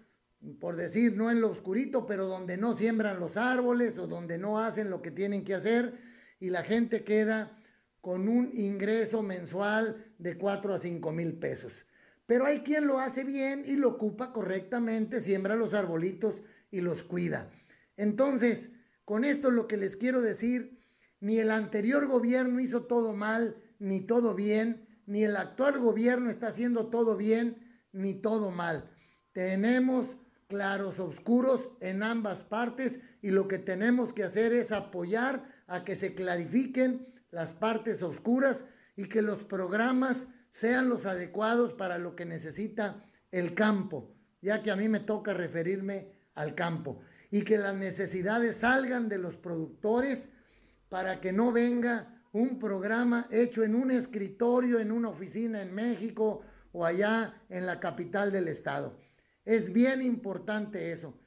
por 0.60 0.76
decir, 0.76 1.16
no 1.16 1.30
en 1.30 1.40
lo 1.40 1.50
oscurito, 1.50 2.06
pero 2.06 2.26
donde 2.26 2.56
no 2.56 2.76
siembran 2.76 3.20
los 3.20 3.36
árboles 3.36 3.98
o 3.98 4.06
donde 4.06 4.38
no 4.38 4.58
hacen 4.58 4.90
lo 4.90 5.02
que 5.02 5.10
tienen 5.10 5.44
que 5.44 5.54
hacer 5.54 5.98
y 6.40 6.50
la 6.50 6.62
gente 6.62 7.04
queda 7.04 7.56
con 8.00 8.28
un 8.28 8.50
ingreso 8.54 9.22
mensual 9.22 10.12
de 10.18 10.36
4 10.36 10.74
a 10.74 10.78
5 10.78 11.12
mil 11.12 11.38
pesos. 11.38 11.86
Pero 12.26 12.46
hay 12.46 12.60
quien 12.60 12.86
lo 12.86 12.98
hace 12.98 13.24
bien 13.24 13.62
y 13.66 13.76
lo 13.76 13.88
ocupa 13.88 14.32
correctamente, 14.32 15.20
siembra 15.20 15.56
los 15.56 15.74
arbolitos 15.74 16.42
y 16.70 16.80
los 16.80 17.02
cuida. 17.02 17.50
Entonces, 17.96 18.70
con 19.04 19.24
esto 19.24 19.50
lo 19.50 19.66
que 19.66 19.76
les 19.76 19.96
quiero 19.96 20.22
decir, 20.22 20.80
ni 21.20 21.38
el 21.38 21.50
anterior 21.50 22.06
gobierno 22.06 22.60
hizo 22.60 22.84
todo 22.84 23.12
mal, 23.12 23.56
ni 23.78 24.00
todo 24.00 24.34
bien, 24.34 24.86
ni 25.06 25.24
el 25.24 25.36
actual 25.36 25.78
gobierno 25.78 26.30
está 26.30 26.48
haciendo 26.48 26.88
todo 26.88 27.16
bien, 27.16 27.82
ni 27.92 28.14
todo 28.14 28.50
mal. 28.50 28.90
Tenemos 29.32 30.16
claros 30.48 31.00
oscuros 31.00 31.70
en 31.80 32.02
ambas 32.02 32.44
partes 32.44 33.00
y 33.20 33.30
lo 33.30 33.48
que 33.48 33.58
tenemos 33.58 34.12
que 34.12 34.24
hacer 34.24 34.52
es 34.52 34.72
apoyar 34.72 35.44
a 35.66 35.84
que 35.84 35.96
se 35.96 36.14
clarifiquen 36.14 37.12
las 37.30 37.52
partes 37.52 38.02
oscuras 38.02 38.64
y 38.96 39.06
que 39.06 39.22
los 39.22 39.44
programas 39.44 40.28
sean 40.54 40.88
los 40.88 41.04
adecuados 41.04 41.74
para 41.74 41.98
lo 41.98 42.14
que 42.14 42.24
necesita 42.24 43.04
el 43.32 43.54
campo, 43.54 44.14
ya 44.40 44.62
que 44.62 44.70
a 44.70 44.76
mí 44.76 44.88
me 44.88 45.00
toca 45.00 45.34
referirme 45.34 46.12
al 46.34 46.54
campo, 46.54 47.00
y 47.28 47.42
que 47.42 47.58
las 47.58 47.74
necesidades 47.74 48.58
salgan 48.58 49.08
de 49.08 49.18
los 49.18 49.36
productores 49.36 50.30
para 50.88 51.20
que 51.20 51.32
no 51.32 51.50
venga 51.50 52.22
un 52.30 52.60
programa 52.60 53.26
hecho 53.32 53.64
en 53.64 53.74
un 53.74 53.90
escritorio, 53.90 54.78
en 54.78 54.92
una 54.92 55.08
oficina 55.08 55.60
en 55.60 55.74
México 55.74 56.42
o 56.70 56.86
allá 56.86 57.34
en 57.48 57.66
la 57.66 57.80
capital 57.80 58.30
del 58.30 58.46
estado. 58.46 58.96
Es 59.44 59.72
bien 59.72 60.02
importante 60.02 60.92
eso. 60.92 61.18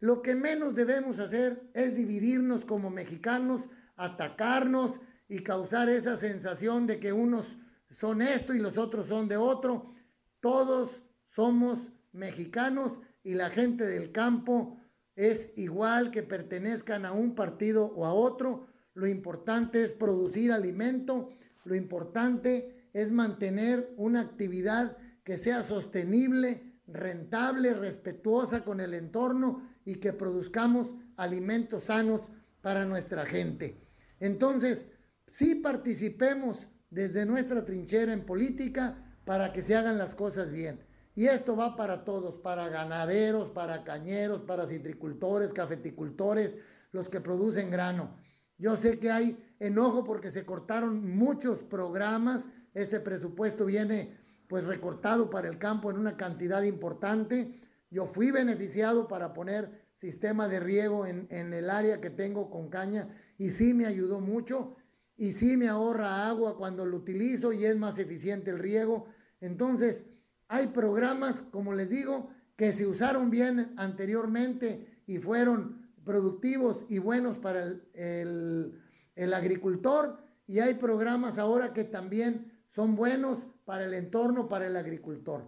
Lo 0.00 0.22
que 0.22 0.34
menos 0.34 0.74
debemos 0.74 1.20
hacer 1.20 1.70
es 1.72 1.94
dividirnos 1.94 2.64
como 2.64 2.90
mexicanos, 2.90 3.68
atacarnos 3.94 4.98
y 5.28 5.44
causar 5.44 5.88
esa 5.88 6.16
sensación 6.16 6.88
de 6.88 6.98
que 6.98 7.12
unos 7.12 7.58
son 7.92 8.22
esto 8.22 8.54
y 8.54 8.58
los 8.58 8.78
otros 8.78 9.06
son 9.06 9.28
de 9.28 9.36
otro. 9.36 9.92
Todos 10.40 11.02
somos 11.26 11.90
mexicanos 12.12 13.00
y 13.22 13.34
la 13.34 13.50
gente 13.50 13.86
del 13.86 14.12
campo 14.12 14.78
es 15.14 15.52
igual 15.56 16.10
que 16.10 16.22
pertenezcan 16.22 17.04
a 17.04 17.12
un 17.12 17.34
partido 17.34 17.84
o 17.84 18.06
a 18.06 18.12
otro. 18.12 18.66
Lo 18.94 19.06
importante 19.06 19.82
es 19.82 19.92
producir 19.92 20.52
alimento, 20.52 21.30
lo 21.64 21.74
importante 21.74 22.88
es 22.92 23.12
mantener 23.12 23.92
una 23.96 24.20
actividad 24.20 24.96
que 25.22 25.36
sea 25.36 25.62
sostenible, 25.62 26.80
rentable, 26.86 27.74
respetuosa 27.74 28.64
con 28.64 28.80
el 28.80 28.94
entorno 28.94 29.68
y 29.84 29.96
que 29.96 30.12
produzcamos 30.12 30.94
alimentos 31.16 31.84
sanos 31.84 32.22
para 32.62 32.84
nuestra 32.84 33.26
gente. 33.26 33.80
Entonces, 34.18 34.86
sí 35.26 35.54
participemos 35.54 36.68
desde 36.92 37.24
nuestra 37.24 37.64
trinchera 37.64 38.12
en 38.12 38.26
política 38.26 39.02
para 39.24 39.52
que 39.52 39.62
se 39.62 39.74
hagan 39.74 39.96
las 39.96 40.14
cosas 40.14 40.52
bien. 40.52 40.78
Y 41.14 41.26
esto 41.26 41.56
va 41.56 41.74
para 41.74 42.04
todos, 42.04 42.36
para 42.36 42.68
ganaderos, 42.68 43.50
para 43.50 43.82
cañeros, 43.82 44.42
para 44.42 44.66
citricultores, 44.66 45.54
cafeticultores, 45.54 46.56
los 46.92 47.08
que 47.08 47.20
producen 47.20 47.70
grano. 47.70 48.14
Yo 48.58 48.76
sé 48.76 48.98
que 48.98 49.10
hay 49.10 49.42
enojo 49.58 50.04
porque 50.04 50.30
se 50.30 50.44
cortaron 50.44 51.16
muchos 51.16 51.64
programas. 51.64 52.46
Este 52.74 53.00
presupuesto 53.00 53.64
viene 53.64 54.18
pues 54.46 54.66
recortado 54.66 55.30
para 55.30 55.48
el 55.48 55.58
campo 55.58 55.90
en 55.90 55.96
una 55.98 56.18
cantidad 56.18 56.62
importante. 56.62 57.58
Yo 57.90 58.06
fui 58.06 58.30
beneficiado 58.30 59.08
para 59.08 59.32
poner 59.32 59.86
sistema 59.96 60.46
de 60.46 60.60
riego 60.60 61.06
en, 61.06 61.26
en 61.30 61.54
el 61.54 61.70
área 61.70 62.02
que 62.02 62.10
tengo 62.10 62.50
con 62.50 62.68
caña 62.68 63.08
y 63.38 63.50
sí 63.50 63.72
me 63.72 63.86
ayudó 63.86 64.20
mucho 64.20 64.76
y 65.16 65.32
sí 65.32 65.56
me 65.56 65.68
ahorra 65.68 66.28
agua 66.28 66.56
cuando 66.56 66.84
lo 66.84 66.96
utilizo 66.96 67.52
y 67.52 67.64
es 67.64 67.76
más 67.76 67.98
eficiente 67.98 68.50
el 68.50 68.58
riego. 68.58 69.06
Entonces, 69.40 70.06
hay 70.48 70.68
programas, 70.68 71.42
como 71.42 71.72
les 71.72 71.88
digo, 71.88 72.30
que 72.56 72.72
se 72.72 72.86
usaron 72.86 73.30
bien 73.30 73.72
anteriormente 73.76 75.02
y 75.06 75.18
fueron 75.18 75.90
productivos 76.04 76.84
y 76.88 76.98
buenos 76.98 77.38
para 77.38 77.62
el, 77.94 78.80
el 79.14 79.34
agricultor 79.34 80.18
y 80.46 80.58
hay 80.58 80.74
programas 80.74 81.38
ahora 81.38 81.72
que 81.72 81.84
también 81.84 82.52
son 82.70 82.96
buenos 82.96 83.46
para 83.64 83.84
el 83.84 83.94
entorno, 83.94 84.48
para 84.48 84.66
el 84.66 84.76
agricultor. 84.76 85.44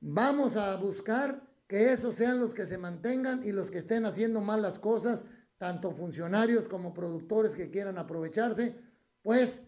Vamos 0.00 0.56
a 0.56 0.76
buscar 0.76 1.48
que 1.66 1.92
esos 1.92 2.16
sean 2.16 2.40
los 2.40 2.54
que 2.54 2.66
se 2.66 2.78
mantengan 2.78 3.44
y 3.44 3.52
los 3.52 3.70
que 3.70 3.78
estén 3.78 4.04
haciendo 4.04 4.40
mal 4.40 4.62
las 4.62 4.78
cosas 4.78 5.24
tanto 5.62 5.92
funcionarios 5.92 6.66
como 6.66 6.92
productores 6.92 7.54
que 7.54 7.70
quieran 7.70 7.96
aprovecharse, 7.96 8.74
pues 9.22 9.62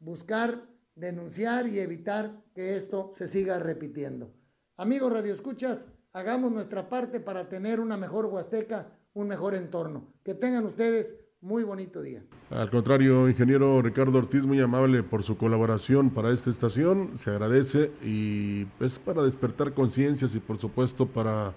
buscar, 0.00 0.64
denunciar 0.96 1.68
y 1.68 1.78
evitar 1.78 2.42
que 2.56 2.76
esto 2.76 3.12
se 3.14 3.28
siga 3.28 3.60
repitiendo. 3.60 4.32
Amigos 4.76 5.12
Radio 5.12 5.32
Escuchas, 5.32 5.86
hagamos 6.12 6.50
nuestra 6.50 6.88
parte 6.88 7.20
para 7.20 7.48
tener 7.48 7.78
una 7.78 7.96
mejor 7.96 8.26
Huasteca, 8.26 8.88
un 9.12 9.28
mejor 9.28 9.54
entorno. 9.54 10.12
Que 10.24 10.34
tengan 10.34 10.66
ustedes 10.66 11.14
muy 11.40 11.62
bonito 11.62 12.02
día. 12.02 12.24
Al 12.50 12.68
contrario, 12.68 13.28
ingeniero 13.28 13.80
Ricardo 13.80 14.18
Ortiz, 14.18 14.44
muy 14.44 14.60
amable 14.60 15.04
por 15.04 15.22
su 15.22 15.36
colaboración 15.36 16.10
para 16.10 16.32
esta 16.32 16.50
estación, 16.50 17.16
se 17.16 17.30
agradece 17.30 17.92
y 18.02 18.66
es 18.80 18.98
para 18.98 19.22
despertar 19.22 19.72
conciencias 19.72 20.34
y 20.34 20.40
por 20.40 20.58
supuesto 20.58 21.06
para 21.06 21.54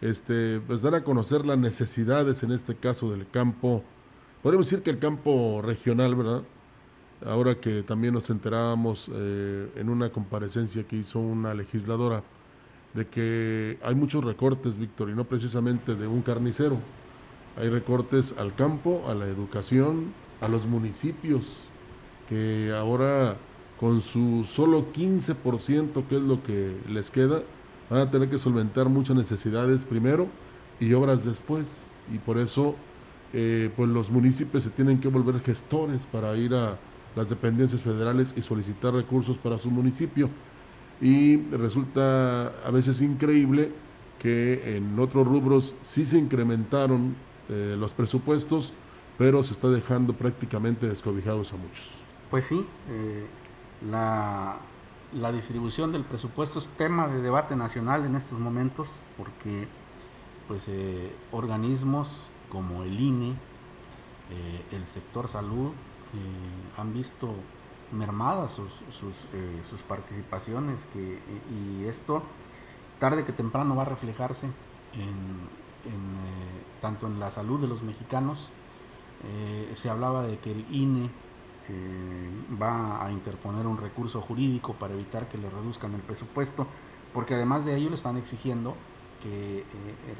este, 0.00 0.60
pues 0.66 0.82
dar 0.82 0.94
a 0.94 1.04
conocer 1.04 1.44
las 1.44 1.58
necesidades, 1.58 2.42
en 2.42 2.52
este 2.52 2.74
caso 2.74 3.10
del 3.10 3.28
campo, 3.28 3.82
podemos 4.42 4.66
decir 4.66 4.82
que 4.82 4.90
el 4.90 4.98
campo 4.98 5.60
regional, 5.62 6.14
¿verdad? 6.14 6.42
Ahora 7.26 7.56
que 7.56 7.82
también 7.82 8.14
nos 8.14 8.30
enterábamos 8.30 9.10
eh, 9.12 9.68
en 9.76 9.90
una 9.90 10.10
comparecencia 10.10 10.84
que 10.84 10.96
hizo 10.96 11.18
una 11.18 11.52
legisladora 11.52 12.22
de 12.94 13.06
que 13.06 13.78
hay 13.82 13.94
muchos 13.94 14.24
recortes, 14.24 14.78
Víctor, 14.78 15.10
y 15.10 15.14
no 15.14 15.24
precisamente 15.24 15.94
de 15.94 16.06
un 16.06 16.22
carnicero. 16.22 16.78
Hay 17.56 17.68
recortes 17.68 18.34
al 18.38 18.54
campo, 18.54 19.04
a 19.08 19.14
la 19.14 19.26
educación, 19.26 20.12
a 20.40 20.48
los 20.48 20.66
municipios, 20.66 21.58
que 22.28 22.72
ahora 22.74 23.36
con 23.78 24.00
su 24.00 24.44
solo 24.44 24.92
15%, 24.92 26.06
que 26.06 26.16
es 26.16 26.22
lo 26.22 26.42
que 26.42 26.76
les 26.88 27.10
queda, 27.10 27.42
van 27.90 28.00
a 28.00 28.10
tener 28.10 28.30
que 28.30 28.38
solventar 28.38 28.88
muchas 28.88 29.16
necesidades 29.16 29.84
primero 29.84 30.28
y 30.78 30.92
obras 30.94 31.24
después. 31.24 31.86
Y 32.12 32.18
por 32.18 32.38
eso 32.38 32.76
eh, 33.32 33.70
pues 33.76 33.88
los 33.88 34.10
municipios 34.10 34.62
se 34.62 34.70
tienen 34.70 35.00
que 35.00 35.08
volver 35.08 35.40
gestores 35.40 36.06
para 36.06 36.34
ir 36.36 36.54
a 36.54 36.78
las 37.16 37.28
dependencias 37.28 37.82
federales 37.82 38.34
y 38.36 38.42
solicitar 38.42 38.94
recursos 38.94 39.36
para 39.36 39.58
su 39.58 39.70
municipio. 39.70 40.30
Y 41.00 41.36
resulta 41.50 42.48
a 42.64 42.70
veces 42.70 43.00
increíble 43.00 43.72
que 44.18 44.76
en 44.76 44.98
otros 44.98 45.26
rubros 45.26 45.74
sí 45.82 46.04
se 46.06 46.18
incrementaron 46.18 47.14
eh, 47.48 47.74
los 47.78 47.94
presupuestos, 47.94 48.72
pero 49.18 49.42
se 49.42 49.54
está 49.54 49.68
dejando 49.68 50.12
prácticamente 50.12 50.88
descobijados 50.88 51.52
a 51.52 51.56
muchos. 51.56 51.90
Pues 52.30 52.44
sí, 52.46 52.64
eh, 52.90 53.26
la 53.90 54.58
la 55.12 55.32
distribución 55.32 55.92
del 55.92 56.04
presupuesto 56.04 56.58
es 56.60 56.68
tema 56.68 57.08
de 57.08 57.20
debate 57.20 57.56
nacional 57.56 58.04
en 58.04 58.14
estos 58.14 58.38
momentos 58.38 58.90
porque 59.16 59.66
pues 60.46 60.68
eh, 60.68 61.14
organismos 61.32 62.26
como 62.48 62.82
el 62.82 62.98
INE, 62.98 63.30
eh, 64.30 64.64
el 64.72 64.86
sector 64.86 65.28
salud 65.28 65.68
eh, 65.68 66.80
han 66.80 66.92
visto 66.92 67.34
mermadas 67.92 68.52
sus, 68.52 68.70
sus, 69.68 69.82
participaciones 69.82 70.78
que, 70.92 71.18
y 71.50 71.86
esto 71.86 72.22
tarde 73.00 73.24
que 73.24 73.32
temprano 73.32 73.74
va 73.74 73.82
a 73.82 73.86
reflejarse 73.86 74.46
en, 74.94 75.50
tanto 76.80 77.08
en 77.08 77.18
la 77.18 77.32
salud 77.32 77.60
de 77.60 77.66
los 77.66 77.82
mexicanos. 77.82 78.48
se 79.74 79.90
hablaba 79.90 80.22
de 80.22 80.38
que 80.38 80.52
el 80.52 80.66
INE 80.70 81.10
va 82.60 83.04
a 83.04 83.10
interponer 83.12 83.66
un 83.66 83.78
recurso 83.78 84.20
jurídico 84.20 84.74
para 84.74 84.94
evitar 84.94 85.28
que 85.28 85.38
le 85.38 85.48
reduzcan 85.48 85.94
el 85.94 86.00
presupuesto, 86.00 86.66
porque 87.12 87.34
además 87.34 87.64
de 87.64 87.76
ello 87.76 87.90
le 87.90 87.96
están 87.96 88.16
exigiendo 88.16 88.74
que 89.22 89.60
eh, 89.60 89.64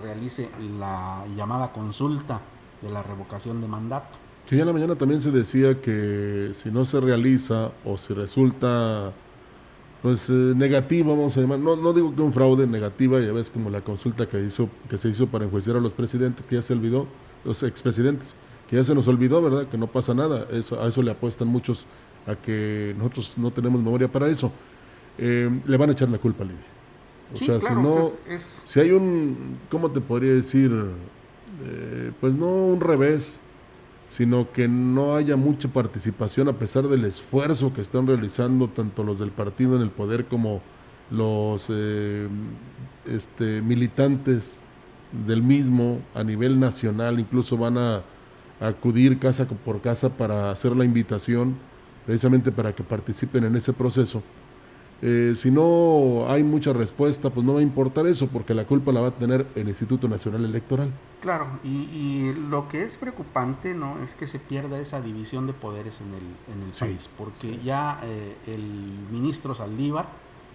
realice 0.02 0.50
la 0.78 1.24
llamada 1.36 1.72
consulta 1.72 2.40
de 2.82 2.90
la 2.90 3.02
revocación 3.02 3.60
de 3.60 3.68
mandato. 3.68 4.18
Sí, 4.46 4.58
en 4.58 4.66
la 4.66 4.72
mañana 4.72 4.96
también 4.96 5.20
se 5.20 5.30
decía 5.30 5.80
que 5.80 6.50
si 6.54 6.70
no 6.70 6.84
se 6.84 7.00
realiza 7.00 7.70
o 7.84 7.96
si 7.96 8.14
resulta 8.14 9.12
pues 10.02 10.30
eh, 10.30 10.32
negativa, 10.32 11.10
vamos 11.10 11.36
a 11.36 11.40
llamar, 11.40 11.58
no, 11.58 11.76
no 11.76 11.92
digo 11.92 12.14
que 12.14 12.22
un 12.22 12.32
fraude 12.32 12.66
negativa, 12.66 13.20
ya 13.20 13.32
ves 13.32 13.50
como 13.50 13.68
la 13.68 13.82
consulta 13.82 14.26
que 14.26 14.42
hizo 14.42 14.68
que 14.88 14.96
se 14.96 15.10
hizo 15.10 15.26
para 15.26 15.44
enjuiciar 15.44 15.76
a 15.76 15.80
los 15.80 15.92
presidentes, 15.92 16.46
que 16.46 16.56
ya 16.56 16.62
se 16.62 16.72
olvidó, 16.72 17.06
los 17.44 17.62
expresidentes, 17.62 18.34
que 18.70 18.76
ya 18.76 18.84
se 18.84 18.94
nos 18.94 19.08
olvidó, 19.08 19.42
¿verdad? 19.42 19.66
Que 19.66 19.76
no 19.76 19.88
pasa 19.88 20.14
nada. 20.14 20.46
Eso, 20.52 20.80
a 20.80 20.86
eso 20.86 21.02
le 21.02 21.10
apuestan 21.10 21.48
muchos 21.48 21.88
a 22.24 22.36
que 22.36 22.94
nosotros 22.96 23.34
no 23.36 23.50
tenemos 23.50 23.82
memoria 23.82 24.06
para 24.06 24.28
eso, 24.28 24.52
eh, 25.18 25.50
le 25.66 25.76
van 25.76 25.90
a 25.90 25.92
echar 25.92 26.08
la 26.08 26.18
culpa 26.18 26.44
a 26.44 26.46
Lidia. 26.46 26.62
O 27.34 27.36
sea, 27.36 27.60
si 27.60 27.74
no, 27.74 28.12
si 28.64 28.78
hay 28.78 28.92
un, 28.92 29.58
¿cómo 29.68 29.90
te 29.90 30.00
podría 30.00 30.34
decir? 30.34 30.70
Eh, 31.66 32.12
pues 32.20 32.32
no 32.32 32.46
un 32.46 32.80
revés, 32.80 33.40
sino 34.08 34.52
que 34.52 34.68
no 34.68 35.16
haya 35.16 35.34
mucha 35.34 35.66
participación 35.66 36.48
a 36.48 36.52
pesar 36.52 36.86
del 36.86 37.04
esfuerzo 37.04 37.74
que 37.74 37.80
están 37.80 38.06
realizando 38.06 38.68
tanto 38.68 39.02
los 39.02 39.18
del 39.18 39.32
partido 39.32 39.74
en 39.74 39.82
el 39.82 39.90
poder 39.90 40.26
como 40.26 40.62
los 41.10 41.66
eh, 41.70 42.28
este, 43.08 43.62
militantes 43.62 44.60
del 45.26 45.42
mismo 45.42 46.00
a 46.14 46.22
nivel 46.22 46.60
nacional, 46.60 47.18
incluso 47.18 47.56
van 47.56 47.76
a 47.76 48.02
acudir 48.60 49.18
casa 49.18 49.46
por 49.46 49.80
casa 49.80 50.10
para 50.10 50.50
hacer 50.50 50.76
la 50.76 50.84
invitación, 50.84 51.56
precisamente 52.06 52.52
para 52.52 52.74
que 52.74 52.82
participen 52.82 53.44
en 53.44 53.56
ese 53.56 53.72
proceso. 53.72 54.22
Eh, 55.02 55.32
si 55.34 55.50
no 55.50 56.26
hay 56.28 56.44
mucha 56.44 56.74
respuesta, 56.74 57.30
pues 57.30 57.46
no 57.46 57.54
va 57.54 57.60
a 57.60 57.62
importar 57.62 58.06
eso, 58.06 58.28
porque 58.28 58.52
la 58.52 58.66
culpa 58.66 58.92
la 58.92 59.00
va 59.00 59.08
a 59.08 59.12
tener 59.12 59.46
el 59.54 59.68
Instituto 59.68 60.08
Nacional 60.08 60.44
Electoral. 60.44 60.92
Claro, 61.22 61.46
y, 61.64 62.32
lo 62.34 62.68
que 62.68 62.82
es 62.82 62.96
preocupante 62.96 63.74
no 63.74 64.02
es 64.02 64.14
que 64.14 64.26
se 64.26 64.38
pierda 64.38 64.78
esa 64.78 65.00
división 65.00 65.46
de 65.46 65.52
poderes 65.52 66.00
en 66.00 66.14
el, 66.14 66.54
en 66.54 66.66
el 66.68 66.74
país, 66.78 67.08
porque 67.16 67.60
ya 67.62 68.00
eh, 68.02 68.36
el 68.46 68.62
ministro 69.10 69.54
Saldívar, 69.54 70.06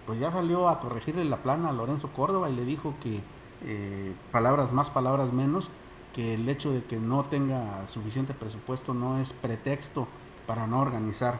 pues 0.06 0.20
ya 0.20 0.30
salió 0.30 0.68
a 0.68 0.80
corregirle 0.80 1.24
la 1.24 1.38
plana 1.38 1.70
a 1.70 1.72
Lorenzo 1.72 2.08
Córdoba 2.08 2.48
y 2.48 2.54
le 2.54 2.64
dijo 2.64 2.94
que 3.02 3.20
eh, 3.64 4.12
palabras 4.30 4.72
más, 4.72 4.90
palabras 4.90 5.32
menos, 5.32 5.70
que 6.16 6.32
el 6.32 6.48
hecho 6.48 6.72
de 6.72 6.82
que 6.82 6.96
no 6.96 7.24
tenga 7.24 7.86
suficiente 7.92 8.32
presupuesto 8.32 8.94
no 8.94 9.20
es 9.20 9.34
pretexto 9.34 10.08
para 10.46 10.66
no 10.66 10.80
organizar 10.80 11.38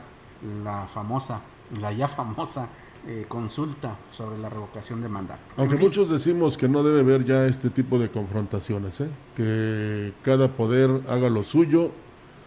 la 0.62 0.86
famosa, 0.92 1.40
la 1.80 1.92
ya 1.92 2.08
famosa 2.08 2.68
eh, 3.08 3.24
consulta 3.26 3.96
sobre 4.12 4.36
la 4.36 4.50
revocación 4.50 5.00
de 5.00 5.08
mandato. 5.08 5.40
Aunque 5.56 5.76
muchos 5.76 6.10
decimos 6.10 6.58
que 6.58 6.68
no 6.68 6.82
debe 6.82 7.00
haber 7.00 7.24
ya 7.24 7.46
este 7.46 7.70
tipo 7.70 7.98
de 7.98 8.10
confrontaciones, 8.10 9.00
¿eh? 9.00 9.08
que 9.34 10.12
cada 10.22 10.48
poder 10.48 10.90
haga 11.08 11.30
lo 11.30 11.42
suyo, 11.42 11.90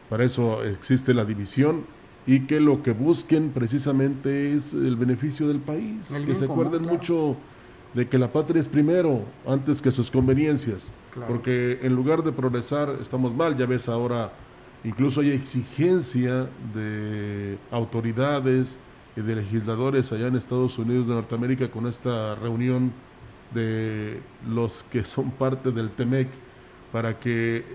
para 0.08 0.24
eso 0.24 0.64
existe 0.64 1.16
la 1.16 1.26
división 1.26 1.86
y 2.28 2.42
que 2.42 2.60
lo 2.60 2.84
que 2.84 2.92
busquen 2.92 3.50
precisamente 3.50 4.54
es 4.54 4.74
el 4.74 4.98
beneficio 4.98 5.48
del 5.48 5.62
país, 5.62 6.12
que 6.26 6.36
se 6.36 6.46
acuerden 6.46 6.84
mucho 6.84 7.38
de 7.94 8.08
que 8.08 8.18
la 8.18 8.32
patria 8.32 8.62
es 8.62 8.68
primero 8.68 9.24
antes 9.48 9.82
que 9.82 9.92
sus 9.92 10.12
conveniencias, 10.12 10.92
porque 11.28 11.80
en 11.82 11.96
lugar 11.96 12.24
de 12.24 12.32
progresar 12.32 12.98
estamos 13.02 13.36
mal, 13.36 13.58
ya 13.58 13.66
ves 13.66 13.90
ahora 13.90 14.32
incluso 14.84 15.22
hay 15.22 15.32
exigencia 15.32 16.48
de 16.74 17.58
autoridades 17.72 18.78
y 19.16 19.22
de 19.22 19.36
legisladores 19.36 20.12
allá 20.12 20.28
en 20.28 20.36
Estados 20.36 20.78
Unidos 20.78 21.08
de 21.08 21.16
Norteamérica 21.16 21.70
con 21.70 21.88
esta 21.88 22.36
reunión 22.36 22.94
de 23.54 24.22
los 24.48 24.84
que 24.84 25.04
son 25.04 25.32
parte 25.32 25.72
del 25.72 25.90
TEMEC 25.90 26.28
para 26.92 27.20
que 27.20 27.66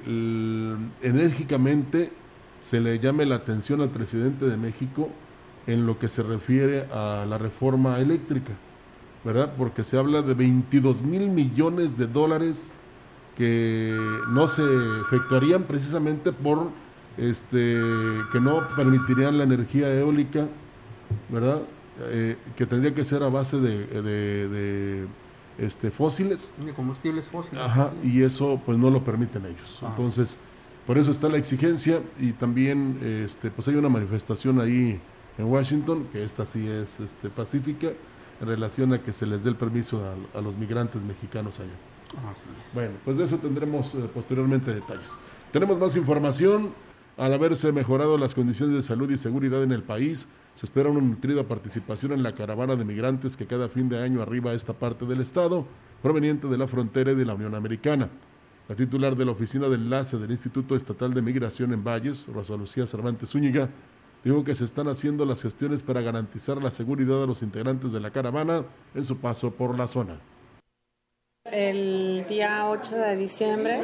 enérgicamente 1.03 2.13
se 2.63 2.81
le 2.81 2.99
llame 3.01 3.27
la 3.27 3.37
atención 3.37 3.81
al 3.81 3.91
presidente 3.91 4.47
de 4.47 4.57
México 4.57 5.11
en 5.67 5.87
lo 5.87 5.99
que 5.99 6.09
se 6.09 6.23
refiere 6.23 6.87
a 6.93 7.27
la 7.29 7.37
reforma 7.37 7.99
eléctrica 7.99 8.53
¿verdad? 9.25 9.55
Porque 9.57 9.85
se 9.85 9.99
habla 9.99 10.23
de 10.23 10.35
22 10.35 11.03
mil 11.03 11.29
millones 11.29 11.97
de 11.97 12.07
dólares 12.07 12.73
que 13.37 13.99
no 14.31 14.47
se 14.47 14.63
efectuarían 15.07 15.65
precisamente 15.65 16.33
por 16.33 16.69
este 17.17 17.81
que 18.33 18.41
no 18.41 18.63
permitirían 18.77 19.39
la 19.39 19.45
energía 19.45 19.93
eólica, 19.93 20.47
¿verdad? 21.31 21.63
Eh, 22.07 22.37
que 22.57 22.67
tendría 22.67 22.95
que 22.95 23.05
ser 23.05 23.23
a 23.23 23.31
base 23.31 23.59
de, 23.59 25.07
este, 25.59 25.91
fósiles. 25.91 26.53
De 26.65 26.73
combustibles 26.73 27.27
fósiles. 27.27 27.61
Ajá, 27.61 27.93
y 28.03 28.23
eso 28.23 28.61
pues 28.67 28.79
no 28.79 28.91
lo 28.91 29.05
permiten 29.05 29.47
ellos. 29.47 29.79
Ah. 29.81 29.89
Entonces, 29.91 30.39
por 30.87 30.99
eso 30.99 31.13
está 31.13 31.29
la 31.29 31.39
exigencia 31.39 32.01
y 32.21 32.33
también 32.33 32.99
este, 33.25 33.51
pues 33.51 33.69
hay 33.69 33.77
una 33.77 33.89
manifestación 33.89 34.61
ahí 34.61 35.01
en 35.39 35.45
Washington, 35.47 36.07
que 36.13 36.25
esta 36.25 36.45
sí 36.45 36.67
es 36.69 37.01
este, 37.01 37.31
pacífica, 37.31 37.89
en 38.45 38.51
relación 38.51 38.93
a 38.93 39.03
que 39.03 39.13
se 39.13 39.27
les 39.27 39.43
dé 39.43 39.51
el 39.51 39.57
permiso 39.57 40.03
a, 40.35 40.41
los 40.41 40.57
migrantes 40.57 41.03
mexicanos 41.03 41.59
allá. 41.59 41.73
Bueno, 42.73 42.93
pues 43.05 43.17
de 43.17 43.25
eso 43.25 43.39
tendremos 43.39 43.95
eh, 43.95 44.09
posteriormente 44.13 44.73
detalles. 44.73 45.13
Tenemos 45.51 45.79
más 45.79 45.97
información. 45.97 46.73
Al 47.17 47.33
haberse 47.33 47.71
mejorado 47.71 48.19
las 48.19 48.35
condiciones 48.35 48.75
de 48.75 48.83
salud 48.83 49.09
y 49.09 49.19
seguridad 49.19 49.63
en 49.63 49.71
el 49.71 49.85
país, 49.85 50.29
se 50.57 50.67
espera 50.67 50.91
una 50.91 51.01
nutrida 51.01 51.45
participación 51.45 52.11
en 52.11 52.25
la 52.25 52.35
caravana 52.35 52.75
de 52.75 52.85
migrantes 52.85 53.37
que 53.37 53.47
cada 53.47 53.69
fin 53.69 53.89
de 53.89 54.03
año 54.03 54.21
arriba 54.21 54.51
a 54.51 54.55
esta 54.55 54.73
parte 54.73 55.07
del 55.07 55.21
estado, 55.21 55.65
proveniente 56.03 56.49
de 56.49 56.59
la 56.59 56.67
frontera 56.67 57.13
y 57.13 57.15
de 57.15 57.25
la 57.25 57.35
Unión 57.35 57.55
Americana. 57.55 58.09
La 58.69 58.75
titular 58.75 59.15
de 59.15 59.25
la 59.25 59.31
Oficina 59.31 59.69
de 59.69 59.77
Enlace 59.77 60.19
del 60.19 60.33
Instituto 60.33 60.75
Estatal 60.75 61.15
de 61.15 61.23
Migración 61.23 61.73
en 61.73 61.85
Valles, 61.85 62.27
Rosa 62.27 62.57
Lucía 62.57 62.85
Cervantes 62.85 63.31
Zúñiga, 63.31 63.71
Digo 64.25 64.43
que 64.43 64.55
se 64.55 64.65
están 64.65 64.89
haciendo 64.89 65.27
las 65.27 65.43
gestiones 65.43 65.83
para 65.83 66.01
garantizar 66.01 66.57
la 66.63 66.71
seguridad 66.71 67.21
de 67.21 67.27
los 67.27 67.43
integrantes 67.43 67.93
de 67.93 68.01
la 68.01 68.11
caravana 68.11 68.65
en 68.95 69.05
su 69.05 69.19
paso 69.19 69.51
por 69.51 69.77
la 69.77 69.87
zona. 69.87 70.19
El 71.53 72.25
día 72.27 72.71
8 72.71 72.97
de 72.97 73.17
diciembre 73.17 73.79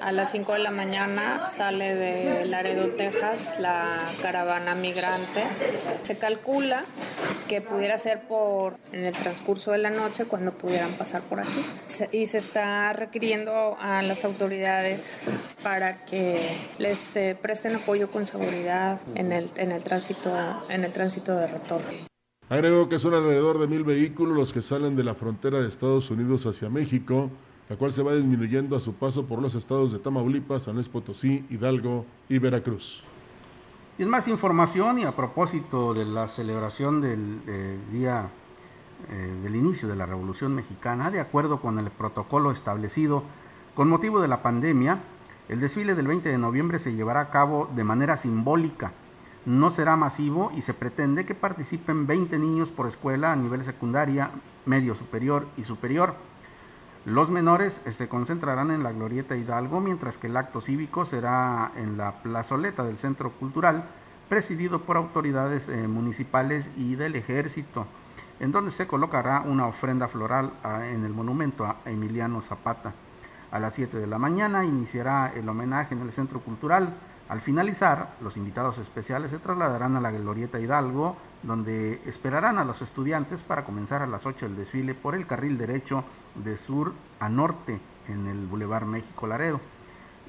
a 0.00 0.10
las 0.10 0.32
5 0.32 0.54
de 0.54 0.58
la 0.60 0.70
mañana 0.70 1.50
sale 1.50 1.94
de 1.94 2.46
Laredo, 2.46 2.88
Texas, 2.96 3.54
la 3.60 4.00
caravana 4.22 4.74
migrante. 4.74 5.44
Se 6.02 6.16
calcula 6.16 6.86
que 7.46 7.60
pudiera 7.60 7.98
ser 7.98 8.22
por 8.22 8.78
en 8.90 9.04
el 9.04 9.12
transcurso 9.12 9.72
de 9.72 9.78
la 9.78 9.90
noche 9.90 10.24
cuando 10.24 10.52
pudieran 10.52 10.94
pasar 10.94 11.20
por 11.22 11.40
aquí. 11.40 11.64
Y 12.10 12.24
se 12.24 12.38
está 12.38 12.94
requiriendo 12.94 13.76
a 13.78 14.00
las 14.00 14.24
autoridades 14.24 15.20
para 15.62 16.06
que 16.06 16.40
les 16.78 17.16
eh, 17.16 17.36
presten 17.40 17.76
apoyo 17.76 18.10
con 18.10 18.24
seguridad 18.24 18.98
en 19.14 19.30
el, 19.30 19.50
en 19.56 19.72
el 19.72 19.84
tránsito 19.84 20.34
en 20.70 20.84
el 20.84 20.92
tránsito 20.92 21.36
de 21.36 21.48
retorno. 21.48 22.13
Agregó 22.50 22.90
que 22.90 22.98
son 22.98 23.14
alrededor 23.14 23.58
de 23.58 23.66
mil 23.66 23.84
vehículos 23.84 24.36
los 24.36 24.52
que 24.52 24.60
salen 24.60 24.96
de 24.96 25.02
la 25.02 25.14
frontera 25.14 25.62
de 25.62 25.68
Estados 25.68 26.10
Unidos 26.10 26.44
hacia 26.44 26.68
México, 26.68 27.30
la 27.70 27.76
cual 27.76 27.90
se 27.90 28.02
va 28.02 28.14
disminuyendo 28.14 28.76
a 28.76 28.80
su 28.80 28.94
paso 28.94 29.24
por 29.26 29.40
los 29.40 29.54
estados 29.54 29.92
de 29.92 29.98
Tamaulipas, 29.98 30.64
San 30.64 30.74
Luis 30.74 30.90
Potosí, 30.90 31.46
Hidalgo 31.48 32.04
y 32.28 32.38
Veracruz. 32.38 33.02
Y 33.96 34.02
es 34.02 34.08
más 34.08 34.28
información 34.28 34.98
y 34.98 35.04
a 35.04 35.16
propósito 35.16 35.94
de 35.94 36.04
la 36.04 36.28
celebración 36.28 37.00
del 37.00 37.40
eh, 37.46 37.78
día 37.90 38.28
eh, 39.10 39.34
del 39.42 39.56
inicio 39.56 39.88
de 39.88 39.96
la 39.96 40.04
Revolución 40.04 40.54
Mexicana, 40.54 41.10
de 41.10 41.20
acuerdo 41.20 41.62
con 41.62 41.78
el 41.78 41.90
protocolo 41.90 42.50
establecido 42.50 43.22
con 43.74 43.88
motivo 43.88 44.20
de 44.20 44.28
la 44.28 44.42
pandemia, 44.42 45.00
el 45.48 45.60
desfile 45.60 45.94
del 45.94 46.08
20 46.08 46.28
de 46.28 46.38
noviembre 46.38 46.78
se 46.78 46.94
llevará 46.94 47.20
a 47.20 47.30
cabo 47.30 47.70
de 47.74 47.84
manera 47.84 48.18
simbólica 48.18 48.92
no 49.46 49.70
será 49.70 49.96
masivo 49.96 50.50
y 50.54 50.62
se 50.62 50.74
pretende 50.74 51.26
que 51.26 51.34
participen 51.34 52.06
20 52.06 52.38
niños 52.38 52.70
por 52.70 52.86
escuela 52.86 53.32
a 53.32 53.36
nivel 53.36 53.64
secundaria, 53.64 54.30
medio 54.64 54.94
superior 54.94 55.46
y 55.56 55.64
superior. 55.64 56.14
Los 57.04 57.28
menores 57.28 57.82
eh, 57.84 57.92
se 57.92 58.08
concentrarán 58.08 58.70
en 58.70 58.82
la 58.82 58.92
Glorieta 58.92 59.36
Hidalgo, 59.36 59.80
mientras 59.80 60.16
que 60.16 60.28
el 60.28 60.36
acto 60.38 60.62
cívico 60.62 61.04
será 61.04 61.72
en 61.76 61.98
la 61.98 62.22
plazoleta 62.22 62.82
del 62.82 62.96
Centro 62.96 63.32
Cultural, 63.32 63.84
presidido 64.30 64.80
por 64.80 64.96
autoridades 64.96 65.68
eh, 65.68 65.86
municipales 65.86 66.70
y 66.78 66.94
del 66.94 67.14
ejército, 67.14 67.86
en 68.40 68.52
donde 68.52 68.70
se 68.70 68.86
colocará 68.86 69.42
una 69.42 69.66
ofrenda 69.66 70.08
floral 70.08 70.52
ah, 70.62 70.86
en 70.86 71.04
el 71.04 71.12
monumento 71.12 71.66
a 71.66 71.76
Emiliano 71.84 72.40
Zapata. 72.40 72.94
A 73.50 73.58
las 73.58 73.74
7 73.74 73.98
de 73.98 74.06
la 74.06 74.18
mañana 74.18 74.64
iniciará 74.64 75.30
el 75.34 75.46
homenaje 75.46 75.94
en 75.94 76.00
el 76.00 76.10
Centro 76.10 76.40
Cultural 76.40 76.94
al 77.28 77.40
finalizar, 77.40 78.16
los 78.20 78.36
invitados 78.36 78.78
especiales 78.78 79.30
se 79.30 79.38
trasladarán 79.38 79.96
a 79.96 80.00
la 80.00 80.10
Glorieta 80.10 80.60
Hidalgo, 80.60 81.16
donde 81.42 82.02
esperarán 82.04 82.58
a 82.58 82.64
los 82.64 82.82
estudiantes 82.82 83.42
para 83.42 83.64
comenzar 83.64 84.02
a 84.02 84.06
las 84.06 84.26
8 84.26 84.46
el 84.46 84.56
desfile 84.56 84.94
por 84.94 85.14
el 85.14 85.26
carril 85.26 85.56
derecho 85.56 86.04
de 86.34 86.58
sur 86.58 86.92
a 87.20 87.30
norte 87.30 87.80
en 88.08 88.26
el 88.26 88.46
Boulevard 88.46 88.84
México 88.84 89.26
Laredo. 89.26 89.60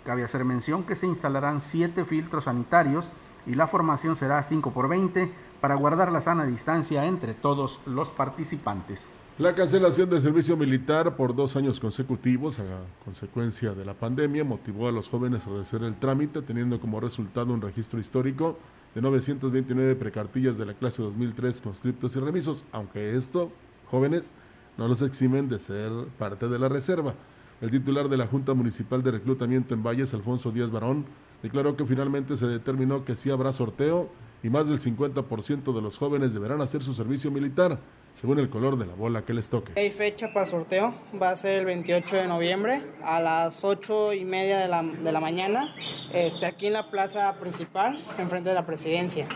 Cabe 0.06 0.24
hacer 0.24 0.46
mención 0.46 0.84
que 0.84 0.96
se 0.96 1.08
instalarán 1.08 1.60
7 1.60 2.06
filtros 2.06 2.46
sanitarios 2.46 3.10
y 3.46 3.56
la 3.56 3.68
formación 3.68 4.16
será 4.16 4.42
5 4.42 4.72
por 4.72 4.88
20 4.88 5.32
para 5.60 5.76
guardar 5.76 6.14
la 6.14 6.22
sana 6.22 6.46
distancia 6.46 7.06
entre 7.06 7.34
todos 7.34 7.82
los 7.86 8.10
participantes. 8.10 9.10
La 9.38 9.54
cancelación 9.54 10.10
del 10.10 10.22
servicio 10.22 10.56
militar 10.56 11.18
por 11.18 11.36
dos 11.36 11.58
años 11.58 11.82
consecutivos 11.82 12.58
a 12.62 12.64
consecuencia 13.04 13.74
de 13.74 13.84
la 13.84 13.94
pandemia 13.94 14.46
motivó 14.46 14.88
a 14.88 14.94
los 14.94 15.10
jóvenes 15.10 15.46
a 15.46 15.60
hacer 15.60 15.84
el 15.84 15.96
trámite, 15.96 16.42
teniendo 16.42 16.80
como 16.80 17.02
resultado 17.02 17.54
un 17.54 17.62
registro 17.62 18.00
histórico 18.00 18.58
de 18.96 19.02
929 19.02 19.96
precartillas 19.96 20.58
de 20.58 20.66
la 20.66 20.74
clase 20.74 21.02
2003 21.02 21.60
conscriptos 21.60 22.16
y 22.16 22.22
remisos, 22.22 22.64
aunque 22.72 23.18
esto, 23.18 23.52
jóvenes, 23.92 24.34
no 24.78 24.88
los 24.88 25.02
eximen 25.02 25.50
de 25.50 25.60
ser 25.60 25.92
parte 26.18 26.48
de 26.48 26.58
la 26.58 26.70
reserva. 26.70 27.14
el 27.60 27.72
titular 27.72 28.08
de 28.08 28.16
la 28.16 28.28
Junta 28.28 28.54
Municipal 28.54 29.04
de 29.04 29.12
Reclutamiento 29.12 29.74
en 29.74 29.84
Valles, 29.84 30.14
Alfonso 30.14 30.50
Díaz 30.52 30.72
Barón, 30.72 31.04
declaró 31.44 31.76
que 31.76 31.86
finalmente 31.86 32.38
se 32.38 32.48
determinó 32.48 33.04
que 33.04 33.18
sí 33.18 33.32
habrá 33.32 33.52
sorteo 33.52 34.08
y 34.44 34.50
más 34.50 34.70
del 34.70 34.80
50% 34.80 35.76
de 35.76 35.82
los 35.82 35.98
jóvenes 35.98 36.34
deberán 36.34 36.62
hacer 36.62 36.84
su 36.84 36.94
servicio 36.94 37.32
militar 37.32 37.80
según 38.16 38.40
el 38.40 38.50
color 38.50 38.78
de 38.78 38.86
la 38.86 38.94
bola 38.94 39.24
que 39.24 39.34
les 39.34 39.50
toque. 39.50 39.74
Hay 39.80 39.92
fecha 39.92 40.34
para 40.34 40.46
sorteo, 40.46 40.94
va 41.22 41.30
a 41.30 41.38
ser 41.38 41.60
el 41.60 41.66
28 41.66 42.16
de 42.16 42.28
noviembre 42.28 42.82
a 43.04 43.20
las 43.20 43.64
8 43.64 44.14
y 44.14 44.26
media 44.26 44.60
de 44.60 44.68
la, 44.68 44.84
de 44.84 45.12
la 45.12 45.20
mañana, 45.20 45.74
este, 46.14 46.46
aquí 46.46 46.68
en 46.68 46.74
la 46.74 46.90
plaza 46.90 47.34
principal, 47.40 48.04
enfrente 48.18 48.50
de 48.50 48.56
la 48.56 48.66
presidencia. 48.66 49.28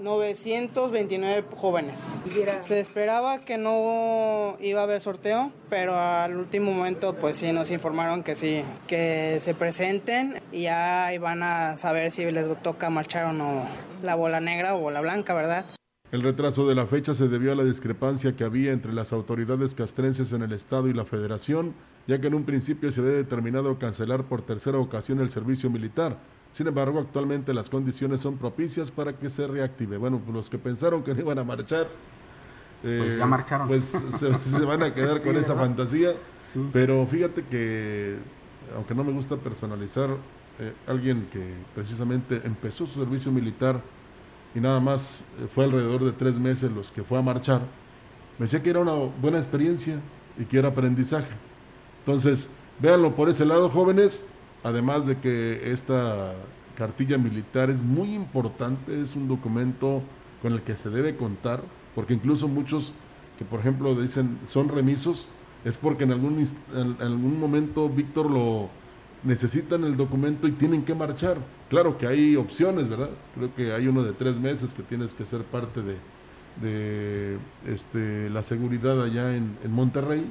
929 0.00 1.44
jóvenes. 1.56 2.20
Se 2.62 2.80
esperaba 2.80 3.38
que 3.40 3.58
no 3.58 4.56
iba 4.60 4.80
a 4.80 4.84
haber 4.84 5.00
sorteo, 5.00 5.52
pero 5.68 5.98
al 5.98 6.36
último 6.36 6.72
momento 6.72 7.14
pues 7.14 7.36
sí 7.36 7.52
nos 7.52 7.70
informaron 7.70 8.22
que 8.22 8.36
sí, 8.36 8.62
que 8.86 9.38
se 9.40 9.54
presenten 9.54 10.40
y 10.52 10.62
ya 10.62 11.10
van 11.20 11.42
a 11.42 11.76
saber 11.76 12.10
si 12.10 12.30
les 12.30 12.46
toca 12.62 12.90
marchar 12.90 13.26
o 13.26 13.32
no 13.32 13.66
la 14.02 14.14
bola 14.14 14.40
negra 14.40 14.76
o 14.76 14.80
bola 14.80 15.00
blanca, 15.00 15.34
¿verdad? 15.34 15.64
El 16.10 16.22
retraso 16.22 16.66
de 16.66 16.74
la 16.74 16.86
fecha 16.86 17.14
se 17.14 17.28
debió 17.28 17.52
a 17.52 17.54
la 17.54 17.64
discrepancia 17.64 18.34
que 18.34 18.44
había 18.44 18.72
entre 18.72 18.94
las 18.94 19.12
autoridades 19.12 19.74
castrenses 19.74 20.32
en 20.32 20.40
el 20.40 20.52
Estado 20.52 20.88
y 20.88 20.94
la 20.94 21.04
Federación, 21.04 21.74
ya 22.06 22.18
que 22.18 22.28
en 22.28 22.34
un 22.34 22.44
principio 22.44 22.90
se 22.90 23.02
había 23.02 23.12
determinado 23.12 23.78
cancelar 23.78 24.24
por 24.24 24.40
tercera 24.40 24.78
ocasión 24.78 25.20
el 25.20 25.28
servicio 25.28 25.68
militar. 25.68 26.16
Sin 26.50 26.66
embargo, 26.66 26.98
actualmente 26.98 27.52
las 27.52 27.68
condiciones 27.68 28.22
son 28.22 28.38
propicias 28.38 28.90
para 28.90 29.12
que 29.12 29.28
se 29.28 29.46
reactive. 29.46 29.98
Bueno, 29.98 30.18
pues 30.24 30.34
los 30.34 30.48
que 30.48 30.56
pensaron 30.56 31.02
que 31.02 31.12
no 31.12 31.20
iban 31.20 31.38
a 31.40 31.44
marchar, 31.44 31.88
pues 32.80 33.18
ya 33.18 33.24
eh, 33.24 33.26
marcharon. 33.26 33.68
Pues 33.68 33.84
se, 33.84 34.64
van 34.64 34.82
a 34.82 34.94
quedar 34.94 35.22
con 35.24 35.36
esa 35.36 35.54
fantasía. 35.56 36.12
Pero 36.72 37.06
fíjate 37.06 37.44
que, 37.44 38.16
aunque 38.74 38.94
no 38.94 39.04
me 39.04 39.12
gusta 39.12 39.36
personalizar, 39.36 40.08
eh, 40.58 40.72
alguien 40.86 41.28
que 41.30 41.52
precisamente 41.74 42.40
empezó 42.44 42.86
su 42.86 42.98
servicio 42.98 43.30
militar 43.30 43.82
y 44.54 44.60
nada 44.60 44.80
más 44.80 45.24
eh, 45.40 45.46
fue 45.54 45.64
alrededor 45.64 46.04
de 46.04 46.12
tres 46.12 46.38
meses 46.38 46.70
los 46.72 46.90
que 46.90 47.02
fue 47.02 47.18
a 47.18 47.22
marchar, 47.22 47.62
me 48.38 48.44
decía 48.44 48.62
que 48.62 48.70
era 48.70 48.80
una 48.80 48.94
buena 48.94 49.38
experiencia 49.38 50.00
y 50.38 50.44
que 50.44 50.58
era 50.58 50.68
aprendizaje. 50.68 51.32
Entonces, 52.00 52.50
véanlo 52.78 53.14
por 53.16 53.28
ese 53.28 53.44
lado, 53.44 53.68
jóvenes, 53.68 54.26
además 54.62 55.06
de 55.06 55.18
que 55.18 55.72
esta 55.72 56.34
cartilla 56.76 57.18
militar 57.18 57.70
es 57.70 57.82
muy 57.82 58.14
importante, 58.14 59.02
es 59.02 59.16
un 59.16 59.26
documento 59.26 60.02
con 60.40 60.52
el 60.52 60.62
que 60.62 60.76
se 60.76 60.88
debe 60.90 61.16
contar, 61.16 61.62
porque 61.94 62.14
incluso 62.14 62.46
muchos 62.46 62.94
que, 63.38 63.44
por 63.44 63.60
ejemplo, 63.60 64.00
dicen 64.00 64.38
son 64.48 64.68
remisos, 64.68 65.28
es 65.64 65.76
porque 65.76 66.04
en 66.04 66.12
algún, 66.12 66.44
en 66.74 66.96
algún 67.00 67.40
momento 67.40 67.88
Víctor 67.88 68.30
lo 68.30 68.70
necesitan 69.24 69.84
el 69.84 69.96
documento 69.96 70.46
y 70.46 70.52
tienen 70.52 70.84
que 70.84 70.94
marchar. 70.94 71.38
Claro 71.68 71.98
que 71.98 72.06
hay 72.06 72.36
opciones, 72.36 72.88
¿verdad? 72.88 73.10
Creo 73.34 73.54
que 73.54 73.72
hay 73.72 73.86
uno 73.88 74.02
de 74.02 74.12
tres 74.12 74.36
meses 74.38 74.72
que 74.74 74.82
tienes 74.82 75.14
que 75.14 75.24
ser 75.24 75.42
parte 75.42 75.80
de, 75.82 77.38
este, 77.66 78.30
la 78.30 78.42
seguridad 78.42 79.02
allá 79.02 79.34
en, 79.36 79.56
Monterrey, 79.70 80.24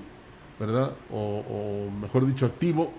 ¿verdad? 0.59 0.93
O, 1.11 1.89
mejor 2.01 2.25
dicho, 2.25 2.45
activo. 2.45 2.91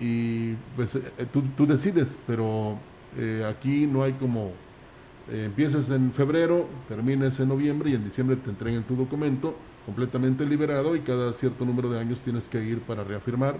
Y 0.00 0.52
pues 0.76 0.94
eh, 0.94 1.02
tú, 1.32 1.66
decides, 1.66 2.18
pero 2.26 2.78
eh, 3.16 3.44
aquí 3.48 3.86
no 3.86 4.04
hay 4.04 4.12
como 4.12 4.52
eh, 5.30 5.44
empieces 5.44 5.90
en 5.90 6.12
febrero, 6.12 6.66
termines 6.88 7.38
en 7.40 7.48
noviembre 7.48 7.90
y 7.90 7.94
en 7.94 8.04
diciembre 8.04 8.36
te 8.36 8.50
entreguen 8.50 8.84
tu 8.84 8.96
documento 8.96 9.54
completamente 9.84 10.44
liberado 10.44 10.94
y 10.96 11.00
cada 11.00 11.32
cierto 11.32 11.64
número 11.64 11.90
de 11.90 11.98
años 11.98 12.20
tienes 12.20 12.48
que 12.48 12.62
ir 12.62 12.80
para 12.80 13.04
reafirmar 13.04 13.56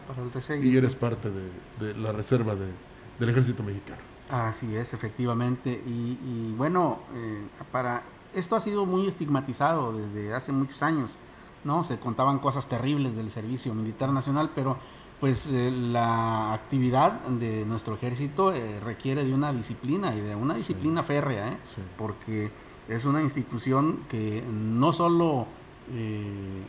y 0.62 0.76
eres 0.76 0.94
parte 0.94 1.30
de, 1.30 1.94
la 1.94 2.12
reserva 2.12 2.54
del 2.54 3.28
ejército 3.28 3.62
mexicano. 3.62 4.00
Así 4.30 4.76
es, 4.76 4.92
efectivamente. 4.92 5.70
Y, 5.86 6.52
bueno, 6.56 6.98
eh, 7.14 7.46
para 7.72 8.02
esto 8.34 8.56
ha 8.56 8.60
sido 8.60 8.84
muy 8.84 9.08
estigmatizado 9.08 9.96
desde 9.96 10.34
hace 10.34 10.52
muchos 10.52 10.82
años, 10.82 11.10
¿no? 11.64 11.82
Se 11.82 11.98
contaban 11.98 12.38
cosas 12.38 12.68
terribles 12.68 13.16
del 13.16 13.30
servicio 13.30 13.74
militar 13.74 14.10
nacional, 14.10 14.50
pero 14.54 14.76
pues 15.20 15.46
eh, 15.46 15.70
la 15.70 16.52
actividad 16.52 17.20
de 17.26 17.64
nuestro 17.64 17.94
ejército 17.94 18.52
eh, 18.52 18.80
requiere 18.80 19.24
de 19.24 19.34
una 19.34 19.52
disciplina 19.52 20.14
y 20.14 20.20
de 20.20 20.36
una 20.36 20.54
disciplina 20.54 21.02
férrea, 21.02 21.58
porque 21.96 22.50
es 22.88 23.04
una 23.04 23.22
institución 23.22 24.04
que 24.08 24.42
no 24.50 24.92
solo 24.92 25.46
eh, 25.94 26.62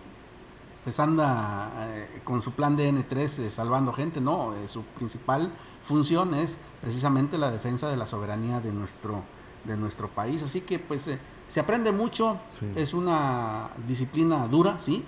pues 0.83 0.99
anda 0.99 1.71
eh, 1.89 2.21
con 2.23 2.41
su 2.41 2.51
plan 2.51 2.75
de 2.75 2.91
N3 2.91 3.39
eh, 3.39 3.51
salvando 3.51 3.93
gente, 3.93 4.21
no, 4.21 4.53
su 4.67 4.83
principal 4.83 5.51
función 5.85 6.33
es 6.35 6.57
precisamente 6.81 7.37
la 7.37 7.51
defensa 7.51 7.89
de 7.89 7.97
la 7.97 8.05
soberanía 8.05 8.59
de 8.59 8.71
nuestro, 8.71 9.23
de 9.65 9.77
nuestro 9.77 10.07
país. 10.07 10.43
Así 10.43 10.61
que 10.61 10.79
pues 10.79 11.09
se 11.47 11.59
aprende 11.59 11.91
mucho, 11.91 12.37
es 12.75 12.93
una 12.93 13.69
disciplina 13.87 14.47
dura, 14.47 14.79
sí, 14.79 15.03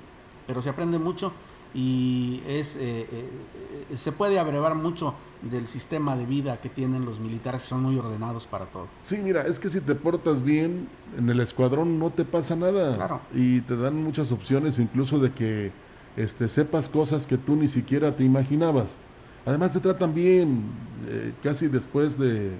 pero 0.48 0.62
se 0.62 0.70
aprende 0.70 0.98
mucho 0.98 1.32
y 1.74 2.42
es, 2.48 2.76
eh, 2.76 3.08
eh, 3.12 3.96
se 3.96 4.12
puede 4.12 4.40
abrevar 4.40 4.76
mucho 4.76 5.14
del 5.42 5.68
sistema 5.68 6.16
de 6.18 6.26
vida 6.26 6.60
que 6.60 6.70
tienen 6.70 7.06
los 7.06 7.20
militares, 7.20 7.62
que 7.62 7.68
son 7.68 7.84
muy 7.84 7.98
ordenados 7.98 8.46
para 8.46 8.66
todo. 8.66 8.88
Sí, 9.04 9.18
mira, 9.24 9.44
es 9.44 9.60
que 9.60 9.70
si 9.70 9.80
te 9.80 9.96
portas 9.96 10.44
bien 10.44 10.88
en 11.18 11.30
el 11.30 11.40
escuadrón 11.40 11.98
no 11.98 12.10
te 12.10 12.26
pasa 12.26 12.56
nada. 12.56 12.96
Claro. 12.96 13.22
Y 13.34 13.62
te 13.62 13.76
dan 13.76 14.04
muchas 14.04 14.32
opciones, 14.32 14.80
incluso 14.80 15.20
de 15.20 15.32
que 15.32 15.72
este, 16.18 16.48
sepas 16.48 16.90
cosas 16.90 17.26
que 17.26 17.38
tú 17.38 17.56
ni 17.56 17.68
siquiera 17.68 18.16
te 18.16 18.24
imaginabas. 18.24 19.00
Además 19.46 19.74
te 19.74 19.80
tratan 19.80 20.14
bien, 20.14 20.66
eh, 21.08 21.34
casi 21.42 21.68
después 21.68 22.20
de, 22.20 22.52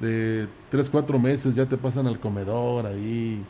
de 0.00 0.48
tres, 0.68 0.90
cuatro 0.90 1.18
meses 1.18 1.54
ya 1.54 1.64
te 1.66 1.78
pasan 1.78 2.06
al 2.06 2.18
comedor 2.18 2.86
ahí, 2.86 3.44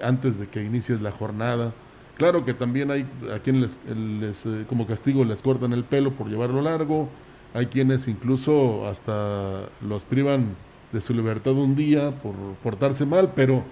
antes 0.00 0.38
de 0.38 0.46
que 0.46 0.62
inicies 0.62 1.00
la 1.00 1.10
jornada 1.10 1.72
Claro 2.16 2.44
que 2.44 2.54
también 2.54 2.90
hay 2.90 3.06
a 3.34 3.40
quienes 3.40 3.78
les, 3.86 4.46
eh, 4.46 4.64
como 4.68 4.86
castigo 4.86 5.24
les 5.24 5.42
cortan 5.42 5.72
el 5.72 5.84
pelo 5.84 6.12
por 6.12 6.28
llevarlo 6.28 6.62
largo, 6.62 7.08
hay 7.54 7.66
quienes 7.66 8.06
incluso 8.08 8.86
hasta 8.86 9.68
los 9.80 10.04
privan 10.04 10.54
de 10.92 11.00
su 11.00 11.12
libertad 11.12 11.54
un 11.54 11.74
día 11.74 12.12
por 12.22 12.34
portarse 12.62 13.04
mal, 13.04 13.32
pero 13.34 13.64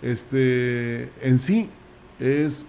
este 0.00 1.10
en 1.22 1.38
sí 1.38 1.70
es 2.20 2.66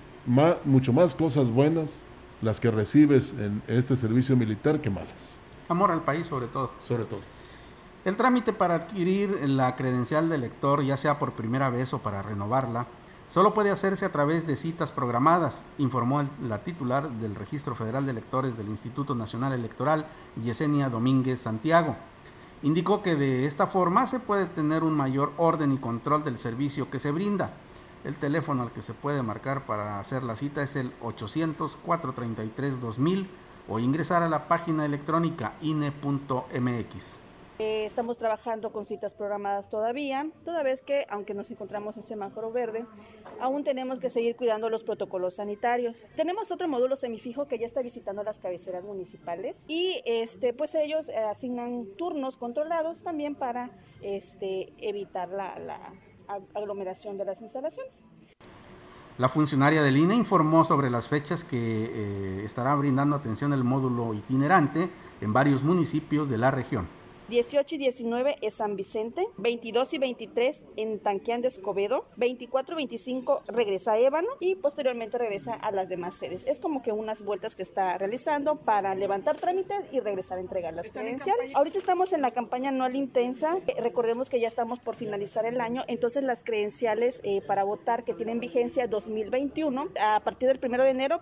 mucho 0.65 0.93
más 0.93 1.13
cosas 1.13 1.49
buenas 1.51 2.03
las 2.41 2.59
que 2.59 2.71
recibes 2.71 3.35
en 3.37 3.61
este 3.67 3.95
servicio 3.95 4.35
militar 4.35 4.81
que 4.81 4.89
malas. 4.89 5.39
Amor 5.67 5.91
al 5.91 6.01
país 6.01 6.25
sobre 6.25 6.47
todo. 6.47 6.71
Sobre 6.83 7.03
todo. 7.03 7.21
El 8.05 8.15
trámite 8.15 8.53
para 8.53 8.75
adquirir 8.75 9.37
la 9.47 9.75
credencial 9.75 10.29
de 10.29 10.37
lector, 10.37 10.83
ya 10.83 10.97
sea 10.97 11.19
por 11.19 11.33
primera 11.33 11.69
vez 11.69 11.93
o 11.93 11.99
para 11.99 12.21
renovarla, 12.21 12.87
Solo 13.29 13.53
puede 13.53 13.69
hacerse 13.69 14.05
a 14.05 14.11
través 14.11 14.47
de 14.47 14.55
citas 14.55 14.91
programadas, 14.91 15.63
informó 15.77 16.27
la 16.41 16.63
titular 16.63 17.11
del 17.11 17.35
Registro 17.35 17.75
Federal 17.75 18.05
de 18.05 18.11
Electores 18.11 18.57
del 18.57 18.69
Instituto 18.69 19.13
Nacional 19.13 19.53
Electoral, 19.53 20.07
Yesenia 20.43 20.89
Domínguez 20.89 21.39
Santiago. 21.39 21.95
Indicó 22.63 23.03
que 23.03 23.15
de 23.15 23.45
esta 23.45 23.67
forma 23.67 24.07
se 24.07 24.19
puede 24.19 24.47
tener 24.47 24.83
un 24.83 24.97
mayor 24.97 25.31
orden 25.37 25.71
y 25.71 25.77
control 25.77 26.23
del 26.23 26.39
servicio 26.39 26.89
que 26.89 26.97
se 26.97 27.11
brinda. 27.11 27.53
El 28.03 28.15
teléfono 28.15 28.63
al 28.63 28.71
que 28.71 28.81
se 28.81 28.95
puede 28.95 29.21
marcar 29.21 29.67
para 29.67 29.99
hacer 29.99 30.23
la 30.23 30.35
cita 30.35 30.63
es 30.63 30.75
el 30.75 30.91
800-433-2000 30.99 33.27
o 33.67 33.77
ingresar 33.77 34.23
a 34.23 34.29
la 34.29 34.47
página 34.47 34.85
electrónica 34.85 35.53
ine.mx. 35.61 37.28
Eh, 37.61 37.83
estamos 37.83 38.17
trabajando 38.17 38.71
con 38.71 38.85
citas 38.85 39.13
programadas 39.13 39.69
todavía, 39.69 40.29
toda 40.45 40.63
vez 40.63 40.81
que, 40.81 41.05
aunque 41.09 41.33
nos 41.33 41.51
encontramos 41.51 41.97
en 41.97 42.03
semáforo 42.03 42.53
verde, 42.53 42.85
aún 43.41 43.65
tenemos 43.65 43.99
que 43.99 44.09
seguir 44.09 44.37
cuidando 44.37 44.69
los 44.69 44.85
protocolos 44.85 45.33
sanitarios. 45.35 46.05
Tenemos 46.15 46.51
otro 46.51 46.69
módulo 46.69 46.95
semifijo 46.95 47.49
que 47.49 47.59
ya 47.59 47.65
está 47.65 47.81
visitando 47.81 48.23
las 48.23 48.39
cabeceras 48.39 48.85
municipales 48.85 49.65
y 49.67 50.01
este, 50.05 50.53
pues 50.53 50.73
ellos 50.73 51.09
asignan 51.29 51.85
turnos 51.97 52.37
controlados 52.37 53.03
también 53.03 53.35
para 53.35 53.71
este, 54.01 54.71
evitar 54.77 55.27
la, 55.27 55.75
aglomeración 56.55 57.17
de 57.17 57.25
las 57.25 57.41
instalaciones. 57.41 58.05
La 59.17 59.27
funcionaria 59.27 59.83
del 59.83 59.97
INE 59.97 60.15
informó 60.15 60.63
sobre 60.63 60.89
las 60.89 61.09
fechas 61.09 61.43
que 61.43 61.57
eh, 61.57 62.45
estará 62.45 62.73
brindando 62.75 63.17
atención 63.17 63.51
el 63.51 63.65
módulo 63.65 64.13
itinerante 64.13 64.89
en 65.19 65.33
varios 65.33 65.61
municipios 65.61 66.29
de 66.29 66.37
la 66.37 66.51
región. 66.51 66.98
18 67.29 67.75
y 67.75 67.77
19 67.77 68.37
es 68.41 68.55
San 68.55 68.75
Vicente, 68.75 69.27
22 69.37 69.93
y 69.93 69.97
23 69.99 70.65
en 70.77 70.99
Tanquián 70.99 71.41
de 71.41 71.49
Escobedo, 71.49 72.07
24 72.17 72.73
y 72.73 72.77
25 72.77 73.43
regresa 73.47 73.93
a 73.93 73.99
Ébano 73.99 74.27
y 74.39 74.55
posteriormente 74.55 75.19
regresa 75.19 75.53
a 75.53 75.71
las 75.71 75.89
demás 75.89 76.15
sedes. 76.15 76.47
Es 76.47 76.59
como 76.59 76.81
que 76.81 76.91
unas 76.91 77.23
vueltas 77.23 77.55
que 77.55 77.61
está 77.61 77.97
realizando 77.99 78.55
para 78.55 78.95
levantar 78.95 79.37
trámites 79.37 79.93
y 79.93 79.99
regresar 79.99 80.39
a 80.39 80.41
entregar 80.41 80.73
las 80.73 80.91
credenciales. 80.91 81.55
Ahorita 81.55 81.77
estamos 81.77 82.13
en 82.13 82.21
la 82.21 82.31
campaña 82.31 82.69
anual 82.69 82.95
intensa, 82.95 83.59
eh, 83.67 83.75
recordemos 83.79 84.29
que 84.31 84.39
ya 84.39 84.47
estamos 84.47 84.79
por 84.79 84.95
finalizar 84.95 85.45
el 85.45 85.61
año, 85.61 85.83
entonces 85.87 86.23
las 86.23 86.43
credenciales 86.43 87.21
eh, 87.23 87.41
para 87.45 87.63
votar 87.63 88.03
que 88.03 88.15
tienen 88.15 88.39
vigencia 88.39 88.87
2021 88.87 89.89
a 90.01 90.19
partir 90.21 90.47
del 90.47 90.59
1 90.63 90.83
de 90.83 90.89
enero 90.89 91.21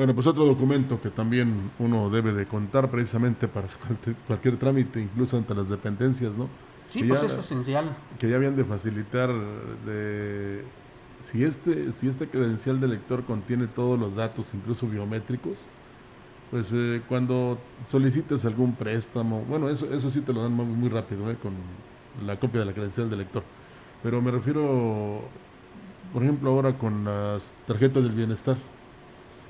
Bueno, 0.00 0.14
pues 0.14 0.26
otro 0.26 0.46
documento 0.46 0.98
que 0.98 1.10
también 1.10 1.72
uno 1.78 2.08
debe 2.08 2.32
de 2.32 2.46
contar 2.46 2.90
precisamente 2.90 3.48
para 3.48 3.68
cualquier, 4.26 4.56
trámite, 4.56 4.98
incluso 4.98 5.36
ante 5.36 5.54
las 5.54 5.68
dependencias, 5.68 6.38
¿no? 6.38 6.48
Sí, 6.88 7.04
pues 7.04 7.22
es 7.22 7.34
esencial. 7.34 7.94
Que 8.18 8.30
ya 8.30 8.36
habían 8.36 8.56
de 8.56 8.64
facilitar 8.64 9.28
de 9.84 10.64
si 11.20 11.44
este, 11.44 11.92
si 11.92 12.08
este 12.08 12.28
credencial 12.28 12.80
de 12.80 12.88
lector 12.88 13.24
contiene 13.24 13.66
todos 13.66 14.00
los 14.00 14.14
datos, 14.14 14.46
incluso 14.54 14.86
biométricos, 14.86 15.58
pues 16.50 16.72
eh, 16.72 17.02
cuando 17.06 17.58
solicites 17.86 18.46
algún 18.46 18.76
préstamo, 18.76 19.44
bueno, 19.50 19.68
eso, 19.68 19.92
eso 19.92 20.08
sí 20.08 20.22
te 20.22 20.32
lo 20.32 20.42
dan 20.42 20.52
muy, 20.52 20.64
muy 20.64 20.88
rápido, 20.88 21.30
¿eh? 21.30 21.36
con 21.42 21.52
la 22.24 22.40
copia 22.40 22.60
de 22.60 22.64
la 22.64 22.72
credencial 22.72 23.10
de 23.10 23.18
lector. 23.18 23.42
Pero 24.02 24.22
me 24.22 24.30
refiero, 24.30 25.20
por 26.14 26.22
ejemplo, 26.22 26.52
ahora 26.52 26.78
con 26.78 27.04
las 27.04 27.54
tarjetas 27.66 28.02
del 28.02 28.12
bienestar, 28.12 28.56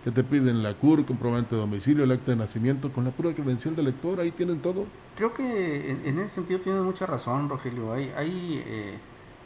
que 0.05 0.11
te 0.11 0.25
piden 0.25 0.63
la 0.63 0.75
CUR, 0.75 1.05
comprobante 1.05 1.55
de 1.55 1.61
domicilio, 1.61 2.05
el 2.05 2.13
acta 2.13 2.31
de 2.33 2.37
nacimiento, 2.37 2.93
con 2.93 3.05
la 3.05 3.11
pura 3.11 3.35
credencial 3.35 3.77
de 3.77 3.83
lector, 3.83 4.21
ahí 4.21 4.31
tienen 4.31 4.61
todo. 4.61 4.87
Creo 5.17 5.35
que 5.35 5.91
en, 5.91 6.19
ese 6.19 6.37
sentido 6.37 6.61
tienes 6.61 6.83
mucha 6.83 7.05
razón, 7.05 7.49
Rogelio. 7.49 7.93
Hay, 7.93 8.11
hay 8.17 8.63
eh, 8.65 8.99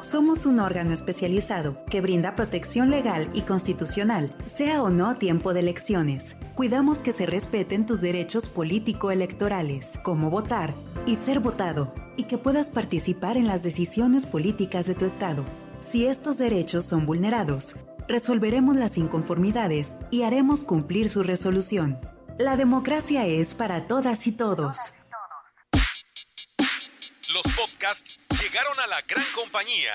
Somos 0.02 0.48
un 0.48 0.60
órgano 0.60 0.92
especializado 0.92 1.86
que 1.86 2.02
brinda 2.02 2.36
protección 2.36 2.90
legal 2.90 3.30
y 3.34 3.42
constitucional, 3.42 4.36
sea 4.46 4.82
o 4.82 4.90
no 4.90 5.18
tiempo 5.18 5.54
de 5.54 5.60
elecciones. 5.60 6.36
Cuidamos 6.56 7.00
que 7.04 7.14
se 7.14 7.28
respeten 7.28 7.86
tus 7.86 8.02
derechos 8.02 8.50
político-electorales, 8.50 10.00
como 10.04 10.32
votar 10.32 10.74
y 11.06 11.16
ser 11.16 11.40
votado, 11.40 11.94
y 12.18 12.24
que 12.24 12.40
puedas 12.40 12.72
participar 12.72 13.38
en 13.38 13.46
las 13.46 13.62
decisiones 13.62 14.26
políticas 14.26 14.88
de 14.88 14.96
tu 14.96 15.06
Estado. 15.06 15.46
Si 15.82 16.08
estos 16.08 16.40
derechos 16.40 16.86
son 16.86 17.06
vulnerados, 17.06 17.76
resolveremos 18.08 18.78
las 18.78 18.98
inconformidades 18.98 19.96
y 20.10 20.24
haremos 20.24 20.64
cumplir 20.64 21.08
su 21.08 21.22
resolución. 21.22 22.00
La 22.38 22.58
democracia 22.58 23.26
es 23.26 23.54
para 23.54 23.88
todas 23.88 24.28
y 24.28 24.34
todos. 24.34 24.78
Los 27.32 27.44
podcasts 27.56 28.20
llegaron 28.42 28.78
a 28.78 28.88
la 28.88 29.02
gran 29.08 29.24
compañía. 29.34 29.94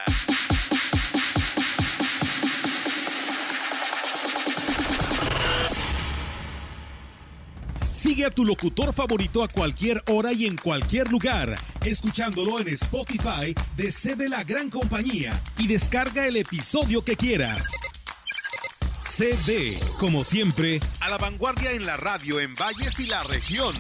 Sigue 7.93 8.25
a 8.25 8.31
tu 8.31 8.47
locutor 8.47 8.95
favorito 8.95 9.43
a 9.43 9.49
cualquier 9.49 10.03
hora 10.09 10.33
y 10.33 10.47
en 10.47 10.57
cualquier 10.57 11.11
lugar, 11.11 11.55
escuchándolo 11.85 12.59
en 12.59 12.69
Spotify 12.69 13.55
de 13.77 13.93
CB 13.93 14.31
La 14.31 14.45
Gran 14.45 14.71
Compañía 14.71 15.39
y 15.59 15.67
descarga 15.67 16.27
el 16.27 16.39
episodio 16.39 17.05
que 17.05 17.17
quieras. 17.17 17.71
CB, 19.21 19.77
como 19.99 20.25
siempre, 20.25 20.81
a 21.01 21.11
la 21.11 21.19
vanguardia 21.19 21.73
en 21.73 21.85
la 21.85 21.99
radio 21.99 22.41
en 22.41 22.55
Valles 22.55 22.99
y 23.01 23.07
la 23.07 23.23
región. 23.25 23.75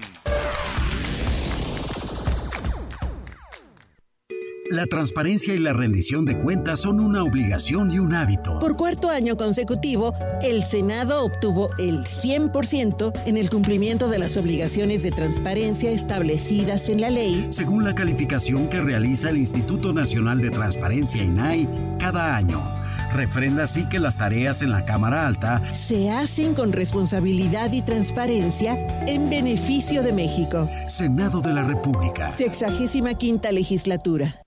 La 4.68 4.84
transparencia 4.84 5.54
y 5.54 5.58
la 5.58 5.72
rendición 5.72 6.26
de 6.26 6.38
cuentas 6.38 6.80
son 6.80 7.00
una 7.00 7.24
obligación 7.24 7.90
y 7.90 7.98
un 7.98 8.14
hábito. 8.14 8.58
Por 8.58 8.76
cuarto 8.76 9.08
año 9.08 9.38
consecutivo, 9.38 10.12
el 10.42 10.62
Senado 10.62 11.24
obtuvo 11.24 11.70
el 11.78 12.00
100% 12.00 13.22
en 13.24 13.38
el 13.38 13.48
cumplimiento 13.48 14.08
de 14.08 14.18
las 14.18 14.36
obligaciones 14.36 15.02
de 15.02 15.10
transparencia 15.10 15.90
establecidas 15.90 16.90
en 16.90 17.00
la 17.00 17.08
ley, 17.08 17.46
según 17.48 17.84
la 17.84 17.94
calificación 17.94 18.68
que 18.68 18.82
realiza 18.82 19.30
el 19.30 19.38
Instituto 19.38 19.94
Nacional 19.94 20.38
de 20.42 20.50
Transparencia 20.50 21.22
INAI 21.22 21.66
cada 21.98 22.36
año. 22.36 22.79
Refrenda 23.12 23.64
así 23.64 23.86
que 23.88 23.98
las 23.98 24.18
tareas 24.18 24.62
en 24.62 24.70
la 24.70 24.84
Cámara 24.84 25.26
Alta 25.26 25.62
se 25.74 26.10
hacen 26.10 26.54
con 26.54 26.72
responsabilidad 26.72 27.72
y 27.72 27.82
transparencia 27.82 28.74
en 29.06 29.28
beneficio 29.28 30.02
de 30.02 30.12
México. 30.12 30.68
Senado 30.88 31.40
de 31.40 31.52
la 31.52 31.64
República. 31.64 32.30
Sexagésima 32.30 33.14
quinta 33.14 33.52
legislatura. 33.52 34.42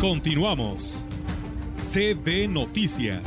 Continuamos. 0.00 1.04
CB 1.92 2.48
Noticias. 2.48 3.20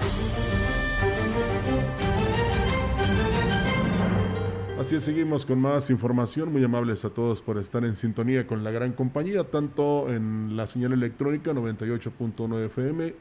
Así 4.84 5.00
seguimos 5.00 5.46
con 5.46 5.62
más 5.62 5.90
información. 5.90 6.52
Muy 6.52 6.62
amables 6.62 7.06
a 7.06 7.10
todos 7.10 7.42
por 7.42 7.58
estar 7.58 7.86
en 7.86 7.96
sintonía 7.96 8.46
con 8.46 8.66
la 8.66 8.72
gran 8.72 8.92
compañía, 8.92 9.46
tanto 9.46 10.12
en 10.12 10.58
la 10.58 10.68
señal 10.68 10.92
electrónica 10.92 11.54
98.9 11.54 12.66
FM, 12.66 13.14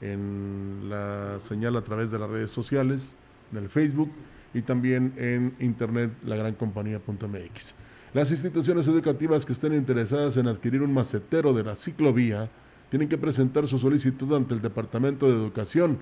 en 0.00 0.88
la 0.88 1.38
señal 1.38 1.76
a 1.76 1.82
través 1.82 2.10
de 2.10 2.18
las 2.18 2.30
redes 2.30 2.50
sociales, 2.50 3.16
en 3.52 3.58
el 3.58 3.68
Facebook 3.68 4.10
y 4.54 4.62
también 4.62 5.12
en 5.18 5.54
internet 5.60 6.10
lagrancompañía.mx. 6.24 7.74
Las 8.14 8.30
instituciones 8.30 8.88
educativas 8.88 9.44
que 9.44 9.52
estén 9.52 9.74
interesadas 9.74 10.38
en 10.38 10.48
adquirir 10.48 10.80
un 10.80 10.94
macetero 10.94 11.52
de 11.52 11.64
la 11.64 11.76
ciclovía 11.76 12.48
tienen 12.88 13.10
que 13.10 13.18
presentar 13.18 13.68
su 13.68 13.78
solicitud 13.78 14.34
ante 14.34 14.54
el 14.54 14.62
Departamento 14.62 15.26
de 15.26 15.34
Educación, 15.34 15.98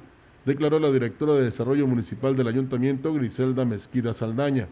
declaró 0.46 0.78
la 0.78 0.92
directora 0.92 1.32
de 1.32 1.42
Desarrollo 1.42 1.88
Municipal 1.88 2.36
del 2.36 2.46
Ayuntamiento, 2.46 3.12
Griselda 3.12 3.64
Mezquida 3.64 4.14
Saldaña. 4.14 4.68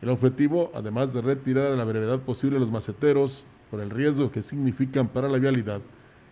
El 0.00 0.10
objetivo, 0.10 0.70
además 0.74 1.12
de 1.12 1.20
retirar 1.20 1.72
a 1.72 1.76
la 1.76 1.84
brevedad 1.84 2.20
posible 2.20 2.60
los 2.60 2.70
maceteros 2.70 3.44
por 3.70 3.80
el 3.80 3.90
riesgo 3.90 4.30
que 4.30 4.42
significan 4.42 5.08
para 5.08 5.28
la 5.28 5.38
vialidad, 5.38 5.80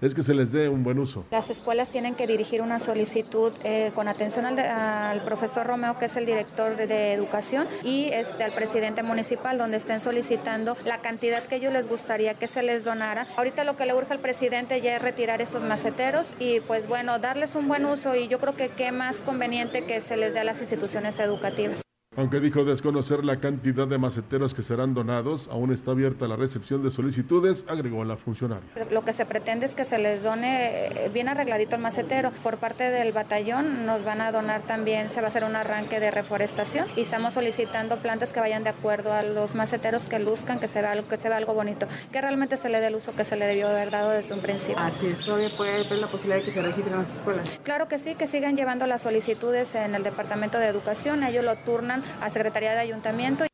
es 0.01 0.15
que 0.15 0.23
se 0.23 0.35
les 0.35 0.53
dé 0.53 0.69
un 0.69 0.85
buen 0.85 0.99
uso. 0.99 1.25
Las 1.31 1.51
escuelas 1.51 1.89
tienen 1.89 2.15
que 2.15 2.27
dirigir 2.27 2.61
una 2.63 2.79
solicitud 2.79 3.53
eh, 3.65 3.93
con 3.95 4.09
atención 4.09 4.45
al, 4.47 5.25
profesor 5.25 5.67
Romeo, 5.67 5.99
que 5.99 6.05
es 6.05 6.17
el 6.17 6.27
director 6.27 6.77
de, 6.77 7.13
educación, 7.13 7.67
y 7.83 8.11
este, 8.13 8.45
al 8.45 8.53
presidente 8.53 9.03
municipal, 9.03 9.59
donde 9.59 9.79
estén 9.79 10.01
solicitando 10.01 10.77
la 10.85 10.99
cantidad 10.99 11.43
que 11.43 11.57
ellos 11.57 11.73
les 11.73 11.89
gustaría 11.89 12.35
que 12.35 12.47
se 12.47 12.63
les 12.63 12.85
donara. 12.85 13.27
Ahorita 13.37 13.65
lo 13.65 13.77
que 13.77 13.87
le 13.87 13.95
urge 13.95 14.13
al 14.13 14.21
presidente 14.21 14.81
ya 14.81 14.97
es 14.97 15.03
retirar 15.03 15.41
esos 15.41 15.63
maceteros 15.63 16.35
y 16.39 16.61
pues 16.61 16.87
bueno, 16.87 17.19
darles 17.19 17.55
un 17.55 17.67
buen 17.67 17.85
uso 17.87 18.15
y 18.15 18.29
yo 18.29 18.39
creo 18.39 18.55
que 18.55 18.69
qué 18.69 18.93
más 18.93 19.23
conveniente 19.23 19.87
que 19.87 20.01
se 20.01 20.17
les 20.17 20.35
dé 20.35 20.41
a 20.41 20.45
las 20.45 20.61
instituciones 20.61 21.19
educativas. 21.19 21.86
Aunque 22.17 22.41
dijo 22.41 22.65
desconocer 22.65 23.25
la 23.27 23.41
cantidad 23.41 23.87
de 23.87 23.99
maceteros 23.99 24.55
que 24.55 24.63
serán 24.63 24.95
donados, 24.95 25.49
aún 25.53 25.71
está 25.71 25.91
abierta 25.91 26.27
la 26.27 26.37
recepción 26.37 26.83
de 26.83 26.91
solicitudes, 26.91 27.67
agregó 27.69 28.05
la 28.07 28.17
funcionaria. 28.17 28.65
Lo 28.91 29.05
que 29.05 29.13
se 29.13 29.27
pretende 29.27 29.67
es 29.67 29.75
que 29.75 29.85
se 29.85 29.99
les 29.99 30.23
done 30.23 30.87
eh, 30.87 31.11
bien 31.13 31.29
arregladito 31.29 31.77
el 31.77 31.83
macetero. 31.83 32.31
Por 32.43 32.57
parte 32.57 32.85
del 32.91 33.13
batallón 33.13 33.85
nos 33.85 34.03
van 34.03 34.23
a 34.23 34.33
donar 34.33 34.63
también, 34.63 35.11
se 35.11 35.21
va 35.21 35.27
a 35.27 35.29
hacer 35.29 35.45
un 35.45 35.57
arranque 35.57 36.01
de 36.01 36.11
reforestación 36.11 36.87
y 36.97 37.03
estamos 37.03 37.35
solicitando 37.35 37.99
plantas 37.99 38.33
que 38.33 38.41
vayan 38.41 38.65
de 38.65 38.71
acuerdo 38.71 39.13
a 39.13 39.23
los 39.23 39.55
maceteros 39.55 40.05
que 40.05 40.19
luzcan, 40.19 40.59
que 40.59 40.69
se 40.69 40.81
vea 40.81 40.93
algo, 40.93 41.09
que 41.09 41.19
se 41.19 41.29
vea 41.29 41.37
algo 41.37 41.53
bonito, 41.53 41.87
que 42.13 42.23
realmente 42.23 42.57
se 42.57 42.71
le 42.71 42.81
dé 42.81 42.87
el 42.87 42.95
uso 42.95 43.15
que 43.15 43.25
se 43.25 43.37
le 43.37 43.45
debió 43.45 43.69
haber 43.69 43.91
dado 43.91 44.09
desde 44.09 44.33
un 44.33 44.41
principio. 44.41 44.79
Así 44.79 45.09
es, 45.09 45.19
todavía 45.19 45.51
puede 45.55 45.85
haber 45.85 45.99
la 45.99 46.07
posibilidad 46.07 46.39
de 46.39 46.45
que 46.45 46.51
se 46.51 46.63
registren 46.63 46.95
en 46.95 47.01
las 47.01 47.13
escuelas. 47.13 47.61
Claro 47.63 47.89
que 47.89 47.99
sí, 47.99 48.15
que 48.15 48.27
sigan 48.27 48.57
llevando 48.57 48.87
las 48.87 49.03
solicitudes 49.03 49.75
en 49.75 49.95
el 49.95 50.03
Departamento 50.03 50.59
de 50.59 50.67
Educación, 50.69 51.23
ellos 51.23 51.45
lo 51.45 51.57
turnan 51.57 52.06
a 52.21 52.31
Secretaría 52.31 52.73
de 52.73 52.81
Ayuntamiento. 52.81 53.47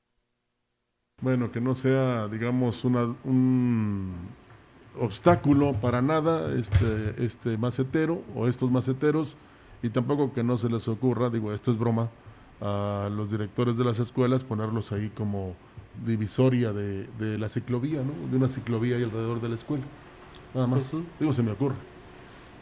Bueno, 1.20 1.52
que 1.52 1.60
no 1.60 1.74
sea, 1.74 2.26
digamos, 2.28 2.84
una, 2.84 3.14
un 3.24 4.12
obstáculo 4.98 5.72
para 5.74 6.02
nada 6.02 6.52
este, 6.58 7.14
este 7.24 7.56
macetero 7.56 8.22
o 8.34 8.48
estos 8.48 8.70
maceteros 8.70 9.36
y 9.82 9.90
tampoco 9.90 10.32
que 10.32 10.42
no 10.42 10.58
se 10.58 10.68
les 10.68 10.88
ocurra, 10.88 11.30
digo, 11.30 11.52
esto 11.52 11.70
es 11.70 11.78
broma, 11.78 12.10
a 12.60 13.08
los 13.10 13.30
directores 13.30 13.76
de 13.76 13.84
las 13.84 13.98
escuelas 13.98 14.44
ponerlos 14.44 14.92
ahí 14.92 15.10
como 15.10 15.54
divisoria 16.06 16.72
de, 16.72 17.08
de 17.18 17.38
la 17.38 17.48
ciclovía, 17.48 18.02
¿no? 18.02 18.30
De 18.30 18.36
una 18.36 18.48
ciclovía 18.48 18.96
ahí 18.96 19.02
alrededor 19.02 19.40
de 19.40 19.48
la 19.48 19.54
escuela. 19.56 19.84
Nada 20.54 20.66
más, 20.66 20.96
digo, 21.18 21.32
se 21.32 21.42
me 21.42 21.52
ocurre. 21.52 21.74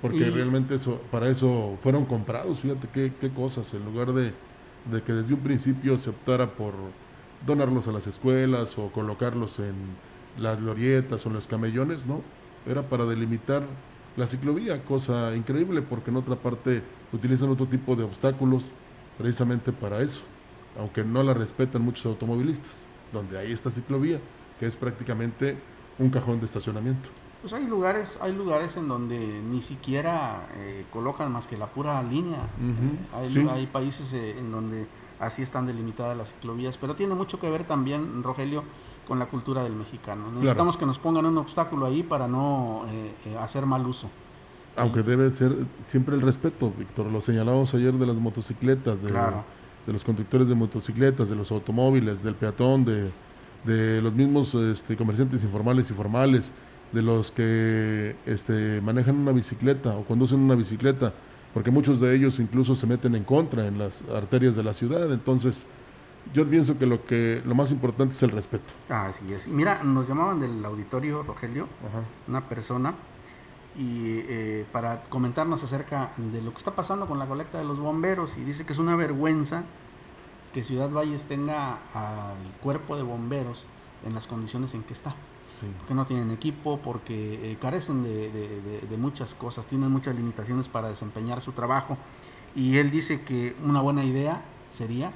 Porque 0.00 0.30
realmente 0.30 0.74
eso, 0.76 1.00
para 1.10 1.28
eso 1.28 1.78
fueron 1.82 2.06
comprados, 2.06 2.60
fíjate 2.60 2.88
qué, 2.92 3.12
qué 3.20 3.30
cosas, 3.30 3.74
en 3.74 3.84
lugar 3.84 4.14
de, 4.14 4.32
de 4.86 5.02
que 5.02 5.12
desde 5.12 5.34
un 5.34 5.40
principio 5.40 5.98
se 5.98 6.10
optara 6.10 6.50
por 6.52 6.74
donarlos 7.46 7.88
a 7.88 7.92
las 7.92 8.06
escuelas 8.06 8.78
o 8.78 8.90
colocarlos 8.92 9.58
en 9.58 9.74
las 10.38 10.60
glorietas 10.60 11.24
o 11.24 11.28
en 11.28 11.34
los 11.34 11.46
camellones, 11.46 12.06
no, 12.06 12.22
era 12.66 12.82
para 12.82 13.04
delimitar 13.04 13.62
la 14.16 14.26
ciclovía, 14.26 14.84
cosa 14.84 15.34
increíble 15.34 15.82
porque 15.82 16.10
en 16.10 16.16
otra 16.16 16.36
parte 16.36 16.82
utilizan 17.12 17.50
otro 17.50 17.66
tipo 17.66 17.96
de 17.96 18.04
obstáculos 18.04 18.70
precisamente 19.18 19.72
para 19.72 20.02
eso, 20.02 20.22
aunque 20.78 21.04
no 21.04 21.22
la 21.22 21.34
respetan 21.34 21.82
muchos 21.82 22.06
automovilistas, 22.06 22.86
donde 23.12 23.38
hay 23.38 23.52
esta 23.52 23.70
ciclovía, 23.70 24.18
que 24.58 24.66
es 24.66 24.76
prácticamente 24.76 25.56
un 25.98 26.10
cajón 26.10 26.40
de 26.40 26.46
estacionamiento. 26.46 27.08
Pues 27.40 27.54
hay 27.54 27.66
lugares, 27.66 28.18
hay 28.20 28.34
lugares 28.34 28.76
en 28.76 28.86
donde 28.86 29.18
ni 29.18 29.62
siquiera 29.62 30.46
eh, 30.56 30.84
colocan 30.92 31.32
más 31.32 31.46
que 31.46 31.56
la 31.56 31.66
pura 31.66 32.02
línea. 32.02 32.48
hay, 33.14 33.48
hay, 33.48 33.66
países 33.66 34.12
eh, 34.12 34.38
en 34.38 34.52
donde 34.52 34.86
así 35.18 35.42
están 35.42 35.66
delimitadas 35.66 36.16
las 36.16 36.32
ciclovías, 36.32 36.76
pero 36.76 36.94
tiene 36.94 37.14
mucho 37.14 37.40
que 37.40 37.48
ver 37.48 37.64
también, 37.64 38.22
Rogelio, 38.22 38.62
con 39.08 39.18
la 39.18 39.26
cultura 39.26 39.62
del 39.62 39.74
mexicano. 39.74 40.30
Necesitamos 40.32 40.76
que 40.76 40.84
nos 40.84 40.98
pongan 40.98 41.24
un 41.24 41.38
obstáculo 41.38 41.86
ahí 41.86 42.02
para 42.02 42.28
no 42.28 42.84
eh, 42.90 43.36
hacer 43.40 43.64
mal 43.64 43.86
uso. 43.86 44.10
Aunque 44.76 45.02
debe 45.02 45.30
ser 45.30 45.54
siempre 45.86 46.16
el 46.16 46.20
respeto, 46.20 46.72
Víctor. 46.76 47.06
Lo 47.06 47.20
señalábamos 47.20 47.74
ayer 47.74 47.92
de 47.94 48.06
las 48.06 48.16
motocicletas, 48.16 49.02
de, 49.02 49.10
de 49.10 49.92
los 49.92 50.04
conductores 50.04 50.46
de 50.46 50.54
motocicletas, 50.54 51.28
de 51.28 51.36
los 51.36 51.50
automóviles, 51.50 52.22
del 52.22 52.34
peatón, 52.34 52.84
de, 52.84 53.10
de 53.64 54.00
los 54.00 54.12
mismos 54.12 54.54
este, 54.54 54.96
comerciantes 54.96 55.42
informales 55.42 55.90
y 55.90 55.94
formales 55.94 56.52
de 56.92 57.02
los 57.02 57.30
que 57.30 58.16
este, 58.26 58.80
manejan 58.80 59.16
una 59.16 59.32
bicicleta 59.32 59.96
o 59.96 60.04
conducen 60.04 60.40
una 60.40 60.54
bicicleta, 60.54 61.12
porque 61.54 61.70
muchos 61.70 62.00
de 62.00 62.14
ellos 62.14 62.38
incluso 62.38 62.74
se 62.74 62.86
meten 62.86 63.14
en 63.14 63.24
contra 63.24 63.66
en 63.66 63.78
las 63.78 64.02
arterias 64.14 64.56
de 64.56 64.62
la 64.62 64.74
ciudad. 64.74 65.12
Entonces, 65.12 65.66
yo 66.34 66.48
pienso 66.48 66.78
que 66.78 66.86
lo 66.86 67.04
que 67.04 67.42
lo 67.44 67.54
más 67.54 67.70
importante 67.70 68.14
es 68.14 68.22
el 68.22 68.30
respeto. 68.30 68.72
Así 68.88 69.32
es. 69.32 69.48
Mira, 69.48 69.82
nos 69.82 70.08
llamaban 70.08 70.40
del 70.40 70.64
auditorio, 70.64 71.22
Rogelio, 71.22 71.66
una 72.28 72.48
persona, 72.48 72.94
y 73.76 74.18
eh, 74.28 74.66
para 74.72 75.02
comentarnos 75.04 75.62
acerca 75.62 76.10
de 76.16 76.42
lo 76.42 76.50
que 76.50 76.58
está 76.58 76.72
pasando 76.72 77.06
con 77.06 77.18
la 77.18 77.26
colecta 77.26 77.58
de 77.58 77.64
los 77.64 77.78
bomberos, 77.78 78.36
y 78.36 78.42
dice 78.42 78.66
que 78.66 78.72
es 78.72 78.78
una 78.78 78.96
vergüenza 78.96 79.64
que 80.52 80.64
Ciudad 80.64 80.90
Valles 80.90 81.22
tenga 81.24 81.78
al 81.94 82.36
cuerpo 82.60 82.96
de 82.96 83.02
bomberos 83.02 83.64
en 84.04 84.14
las 84.14 84.26
condiciones 84.26 84.74
en 84.74 84.82
que 84.82 84.92
está 84.92 85.14
porque 85.78 85.94
no 85.94 86.06
tienen 86.06 86.30
equipo, 86.30 86.78
porque 86.78 87.52
eh, 87.52 87.56
carecen 87.60 88.02
de, 88.02 88.96
muchas 88.96 89.34
cosas, 89.34 89.66
tienen 89.66 89.90
muchas 89.90 90.14
limitaciones 90.14 90.68
para 90.68 90.88
desempeñar 90.88 91.40
su 91.40 91.52
trabajo. 91.52 91.96
Y 92.54 92.78
él 92.78 92.90
dice 92.90 93.22
que 93.22 93.54
una 93.64 93.80
buena 93.80 94.04
idea 94.04 94.42
sería 94.72 95.12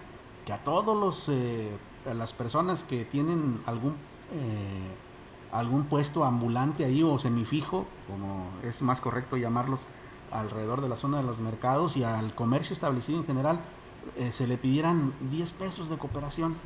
que 0.46 0.52
a 0.52 0.58
todos 0.58 0.96
los 0.96 1.28
eh, 1.28 1.70
las 2.06 2.32
personas 2.32 2.82
que 2.82 3.04
tienen 3.04 3.60
algún 3.66 3.92
eh, 4.32 4.94
algún 5.52 5.84
puesto 5.84 6.24
ambulante 6.24 6.84
ahí 6.84 7.02
o 7.02 7.18
semifijo, 7.18 7.86
como 8.08 8.48
es 8.64 8.82
más 8.82 9.00
correcto 9.00 9.36
llamarlos, 9.36 9.80
alrededor 10.32 10.80
de 10.80 10.88
la 10.88 10.96
zona 10.96 11.18
de 11.18 11.22
los 11.22 11.38
mercados 11.38 11.96
y 11.96 12.02
al 12.02 12.34
comercio 12.34 12.74
establecido 12.74 13.20
en 13.20 13.24
general, 13.24 13.60
se 14.32 14.48
le 14.48 14.58
pidieran 14.58 15.12
10 15.30 15.52
pesos 15.52 15.88
de 15.88 15.96
cooperación. 15.96 16.56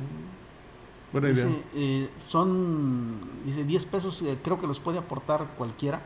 Buena 1.11 1.29
idea. 1.29 1.47
Eh, 1.73 2.09
son, 2.27 3.19
dice, 3.45 3.63
10 3.63 3.85
pesos, 3.85 4.21
eh, 4.21 4.37
creo 4.43 4.59
que 4.59 4.67
los 4.67 4.79
puede 4.79 4.99
aportar 4.99 5.47
cualquiera 5.57 6.01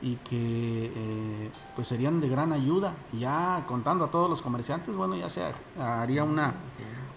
y 0.00 0.16
que 0.16 0.92
eh, 0.94 1.50
pues 1.74 1.88
serían 1.88 2.20
de 2.20 2.28
gran 2.28 2.52
ayuda. 2.52 2.94
Ya 3.18 3.64
contando 3.66 4.04
a 4.04 4.10
todos 4.10 4.30
los 4.30 4.40
comerciantes, 4.40 4.94
bueno, 4.94 5.16
ya 5.16 5.28
se 5.28 5.42
haría 5.80 6.24
una, 6.24 6.54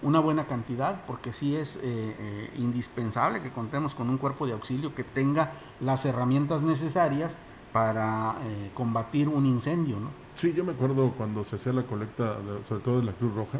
una 0.02 0.20
buena 0.20 0.46
cantidad, 0.46 1.04
porque 1.06 1.32
sí 1.32 1.56
es 1.56 1.78
indispensable 2.56 3.42
que 3.42 3.50
contemos 3.50 3.94
con 3.94 4.08
un 4.08 4.18
cuerpo 4.18 4.46
de 4.46 4.52
auxilio 4.52 4.94
que 4.94 5.04
tenga 5.04 5.52
las 5.80 6.04
herramientas 6.04 6.62
necesarias 6.62 7.36
para 7.72 8.36
combatir 8.74 9.28
un 9.28 9.46
incendio, 9.46 9.98
¿no? 9.98 10.10
Sí, 10.36 10.52
yo 10.54 10.64
me 10.64 10.72
acuerdo 10.72 11.12
cuando 11.16 11.44
se 11.44 11.56
hacía 11.56 11.72
la 11.72 11.82
colecta, 11.82 12.36
sobre 12.68 12.82
todo 12.82 12.98
de 12.98 13.04
la 13.04 13.12
Cruz 13.12 13.34
Roja, 13.34 13.58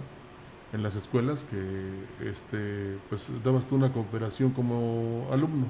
en 0.73 0.83
las 0.83 0.97
escuelas 0.97 1.47
que 1.51 2.29
este 2.29 2.99
pues 3.09 3.29
dabas 3.45 3.67
tú 3.67 3.77
una 3.77 3.93
cooperación 3.93 4.51
como 4.51 5.29
alumno, 5.33 5.67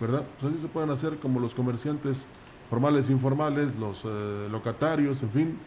¿verdad? 0.00 0.24
Pues 0.38 0.52
así 0.52 0.62
se 0.62 0.68
pueden 0.68 0.90
hacer 0.90 1.18
como 1.18 1.40
los 1.40 1.54
comerciantes 1.54 2.26
formales 2.68 3.10
informales, 3.10 3.74
los 3.76 4.04
eh, 4.04 4.48
locatarios, 4.50 5.22
en 5.22 5.30
fin, 5.30 5.58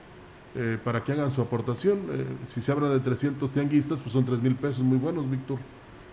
eh, 0.56 0.78
para 0.84 1.04
que 1.04 1.12
hagan 1.12 1.32
su 1.32 1.41
aportación. 1.41 1.99
Eh, 2.12 2.26
si 2.45 2.62
se 2.62 2.72
habla 2.72 2.89
de 2.89 2.99
300 2.99 3.49
tianguistas, 3.51 3.99
pues 3.99 4.14
son 4.14 4.24
3 4.24 4.41
mil 4.41 4.56
pesos 4.56 4.84
muy 4.84 4.97
buenos, 4.97 5.30
Víctor, 5.30 5.58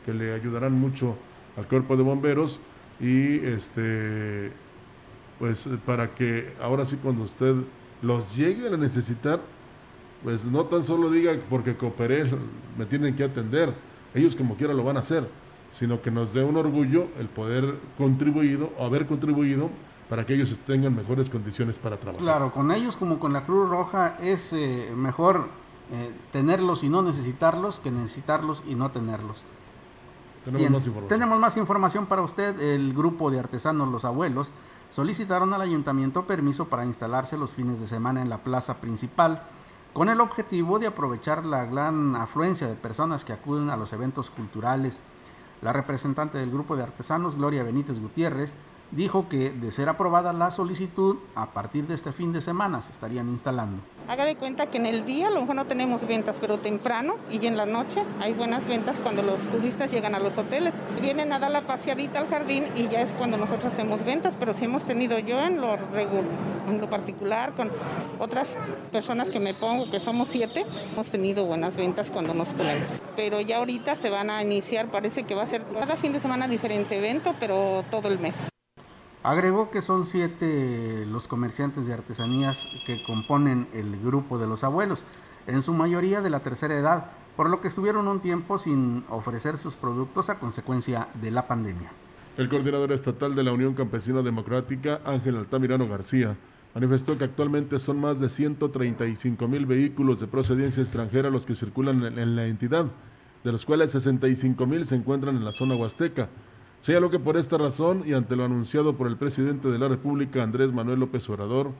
que 0.04 0.12
le 0.12 0.34
ayudarán 0.34 0.72
mucho 0.72 1.16
al 1.56 1.66
cuerpo 1.66 1.96
de 1.96 2.02
bomberos 2.02 2.60
y 3.00 3.36
este 3.46 4.52
pues 5.38 5.68
para 5.86 6.14
que 6.14 6.52
ahora 6.60 6.84
sí 6.84 6.98
cuando 7.02 7.24
usted 7.24 7.54
los 8.02 8.36
llegue 8.36 8.68
a 8.68 8.76
necesitar, 8.76 9.40
pues 10.22 10.44
no 10.44 10.64
tan 10.66 10.84
solo 10.84 11.10
diga 11.10 11.32
porque 11.48 11.76
cooperé, 11.76 12.30
me 12.76 12.86
tienen 12.86 13.16
que 13.16 13.24
atender, 13.24 13.74
ellos 14.14 14.36
como 14.36 14.56
quiera 14.56 14.74
lo 14.74 14.84
van 14.84 14.96
a 14.96 15.00
hacer, 15.00 15.28
sino 15.72 16.02
que 16.02 16.10
nos 16.10 16.34
dé 16.34 16.42
un 16.44 16.56
orgullo 16.56 17.08
el 17.18 17.28
poder 17.28 17.76
contribuido 17.96 18.70
o 18.78 18.84
haber 18.84 19.06
contribuido 19.06 19.70
para 20.08 20.26
que 20.26 20.34
ellos 20.34 20.58
tengan 20.66 20.94
mejores 20.94 21.30
condiciones 21.30 21.78
para 21.78 21.96
trabajar. 21.96 22.22
Claro, 22.22 22.52
con 22.52 22.72
ellos 22.72 22.96
como 22.96 23.18
con 23.18 23.32
la 23.32 23.44
Cruz 23.44 23.68
Roja 23.70 24.16
es 24.20 24.52
eh, 24.52 24.92
mejor 24.94 25.48
eh, 25.92 26.12
tenerlos 26.32 26.82
y 26.82 26.88
no 26.88 27.02
necesitarlos 27.02 27.78
que 27.78 27.90
necesitarlos 27.90 28.62
y 28.68 28.74
no 28.74 28.90
tenerlos. 28.90 29.44
Tenemos 30.44 30.70
más 30.70 30.86
información. 30.86 31.08
Tenemos 31.08 31.38
más 31.38 31.56
información 31.56 32.06
para 32.06 32.22
usted. 32.22 32.58
El 32.60 32.92
grupo 32.92 33.30
de 33.30 33.38
artesanos 33.38 33.88
Los 33.88 34.04
Abuelos 34.04 34.50
solicitaron 34.90 35.52
al 35.54 35.60
ayuntamiento 35.60 36.24
permiso 36.24 36.66
para 36.66 36.84
instalarse 36.84 37.36
los 37.36 37.52
fines 37.52 37.78
de 37.78 37.86
semana 37.86 38.20
en 38.22 38.28
la 38.28 38.38
plaza 38.38 38.80
principal 38.80 39.42
con 39.92 40.08
el 40.08 40.20
objetivo 40.20 40.78
de 40.78 40.86
aprovechar 40.86 41.44
la 41.44 41.64
gran 41.64 42.14
afluencia 42.16 42.66
de 42.66 42.74
personas 42.74 43.24
que 43.24 43.32
acuden 43.32 43.70
a 43.70 43.76
los 43.76 43.92
eventos 43.92 44.30
culturales. 44.30 45.00
La 45.62 45.72
representante 45.72 46.38
del 46.38 46.50
grupo 46.50 46.76
de 46.76 46.82
artesanos, 46.84 47.36
Gloria 47.36 47.64
Benítez 47.64 48.00
Gutiérrez, 48.00 48.56
dijo 48.92 49.28
que 49.28 49.50
de 49.50 49.72
ser 49.72 49.88
aprobada 49.88 50.32
la 50.32 50.50
solicitud, 50.50 51.16
a 51.34 51.46
partir 51.46 51.86
de 51.86 51.94
este 51.94 52.12
fin 52.12 52.32
de 52.32 52.42
semana 52.42 52.82
se 52.82 52.92
estarían 52.92 53.28
instalando. 53.28 53.82
Haga 54.08 54.24
de 54.24 54.34
cuenta 54.34 54.66
que 54.66 54.78
en 54.78 54.86
el 54.86 55.04
día 55.04 55.28
a 55.28 55.30
lo 55.30 55.40
mejor 55.42 55.54
no 55.54 55.66
tenemos 55.66 56.06
ventas, 56.06 56.38
pero 56.40 56.58
temprano 56.58 57.14
y 57.30 57.46
en 57.46 57.56
la 57.56 57.66
noche 57.66 58.02
hay 58.20 58.32
buenas 58.32 58.66
ventas 58.66 58.98
cuando 58.98 59.22
los 59.22 59.40
turistas 59.40 59.92
llegan 59.92 60.14
a 60.14 60.18
los 60.18 60.36
hoteles. 60.36 60.74
Vienen 61.00 61.32
a 61.32 61.38
dar 61.38 61.50
la 61.50 61.62
paseadita 61.62 62.18
al 62.18 62.28
jardín 62.28 62.64
y 62.74 62.88
ya 62.88 63.02
es 63.02 63.12
cuando 63.12 63.36
nosotros 63.36 63.72
hacemos 63.72 64.04
ventas, 64.04 64.36
pero 64.38 64.52
si 64.52 64.64
hemos 64.64 64.84
tenido 64.84 65.18
yo 65.20 65.40
en 65.40 65.60
lo, 65.60 65.74
en 66.68 66.80
lo 66.80 66.90
particular 66.90 67.52
con 67.54 67.70
otras 68.18 68.58
personas 68.90 69.30
que 69.30 69.38
me 69.38 69.54
pongo, 69.54 69.88
que 69.88 70.00
somos 70.00 70.28
siete, 70.28 70.66
hemos 70.92 71.08
tenido 71.08 71.44
buenas 71.44 71.76
ventas 71.76 72.10
cuando 72.10 72.34
nos 72.34 72.48
ponemos. 72.48 72.88
Pero 73.14 73.40
ya 73.40 73.58
ahorita 73.58 73.94
se 73.94 74.10
van 74.10 74.30
a 74.30 74.42
iniciar, 74.42 74.88
parece 74.88 75.22
que 75.22 75.36
va 75.36 75.44
a 75.44 75.46
ser 75.46 75.62
cada 75.72 75.96
fin 75.96 76.12
de 76.12 76.18
semana 76.18 76.48
diferente 76.48 76.98
evento, 76.98 77.34
pero 77.38 77.84
todo 77.90 78.08
el 78.08 78.18
mes. 78.18 78.49
Agregó 79.22 79.70
que 79.70 79.82
son 79.82 80.06
siete 80.06 81.04
los 81.06 81.28
comerciantes 81.28 81.86
de 81.86 81.92
artesanías 81.92 82.66
que 82.86 83.02
componen 83.02 83.68
el 83.74 84.00
grupo 84.00 84.38
de 84.38 84.46
los 84.46 84.64
abuelos, 84.64 85.04
en 85.46 85.60
su 85.60 85.74
mayoría 85.74 86.22
de 86.22 86.30
la 86.30 86.40
tercera 86.40 86.78
edad, 86.78 87.10
por 87.36 87.50
lo 87.50 87.60
que 87.60 87.68
estuvieron 87.68 88.08
un 88.08 88.20
tiempo 88.20 88.58
sin 88.58 89.04
ofrecer 89.10 89.58
sus 89.58 89.74
productos 89.76 90.30
a 90.30 90.38
consecuencia 90.38 91.08
de 91.20 91.30
la 91.30 91.46
pandemia. 91.46 91.92
El 92.38 92.48
coordinador 92.48 92.92
estatal 92.92 93.34
de 93.34 93.42
la 93.42 93.52
Unión 93.52 93.74
Campesina 93.74 94.22
Democrática, 94.22 95.02
Ángel 95.04 95.36
Altamirano 95.36 95.86
García, 95.86 96.36
manifestó 96.74 97.18
que 97.18 97.24
actualmente 97.24 97.78
son 97.78 98.00
más 98.00 98.20
de 98.20 98.30
135 98.30 99.46
mil 99.48 99.66
vehículos 99.66 100.20
de 100.20 100.28
procedencia 100.28 100.82
extranjera 100.82 101.28
los 101.28 101.44
que 101.44 101.54
circulan 101.54 102.02
en 102.18 102.36
la 102.36 102.46
entidad, 102.46 102.86
de 103.44 103.52
los 103.52 103.66
cuales 103.66 103.90
65 103.90 104.66
mil 104.66 104.86
se 104.86 104.96
encuentran 104.96 105.36
en 105.36 105.44
la 105.44 105.52
zona 105.52 105.74
huasteca. 105.74 106.30
Lo 106.88 107.10
que 107.10 107.18
por 107.18 107.36
esta 107.36 107.58
razón 107.58 108.02
y 108.06 108.14
ante 108.14 108.36
lo 108.36 108.44
anunciado 108.44 108.96
por 108.96 109.06
el 109.06 109.16
presidente 109.16 109.68
de 109.68 109.78
la 109.78 109.88
República, 109.88 110.42
Andrés 110.42 110.72
Manuel 110.72 111.00
López 111.00 111.28
Obrador, 111.28 111.70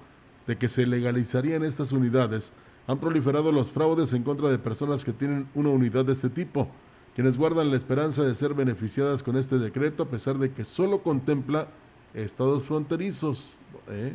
de 0.46 0.56
que 0.56 0.68
se 0.68 0.86
legalizarían 0.86 1.64
estas 1.64 1.92
unidades, 1.92 2.52
han 2.86 2.98
proliferado 2.98 3.52
los 3.52 3.70
fraudes 3.70 4.12
en 4.12 4.22
contra 4.22 4.50
de 4.50 4.58
personas 4.58 5.04
que 5.04 5.12
tienen 5.12 5.48
una 5.54 5.70
unidad 5.70 6.04
de 6.04 6.12
este 6.12 6.28
tipo, 6.28 6.68
quienes 7.14 7.38
guardan 7.38 7.70
la 7.70 7.76
esperanza 7.76 8.22
de 8.22 8.34
ser 8.34 8.54
beneficiadas 8.54 9.22
con 9.22 9.36
este 9.36 9.58
decreto 9.58 10.04
a 10.04 10.08
pesar 10.08 10.38
de 10.38 10.52
que 10.52 10.64
solo 10.64 11.02
contempla 11.02 11.68
estados 12.14 12.64
fronterizos. 12.64 13.58
¿eh? 13.88 14.14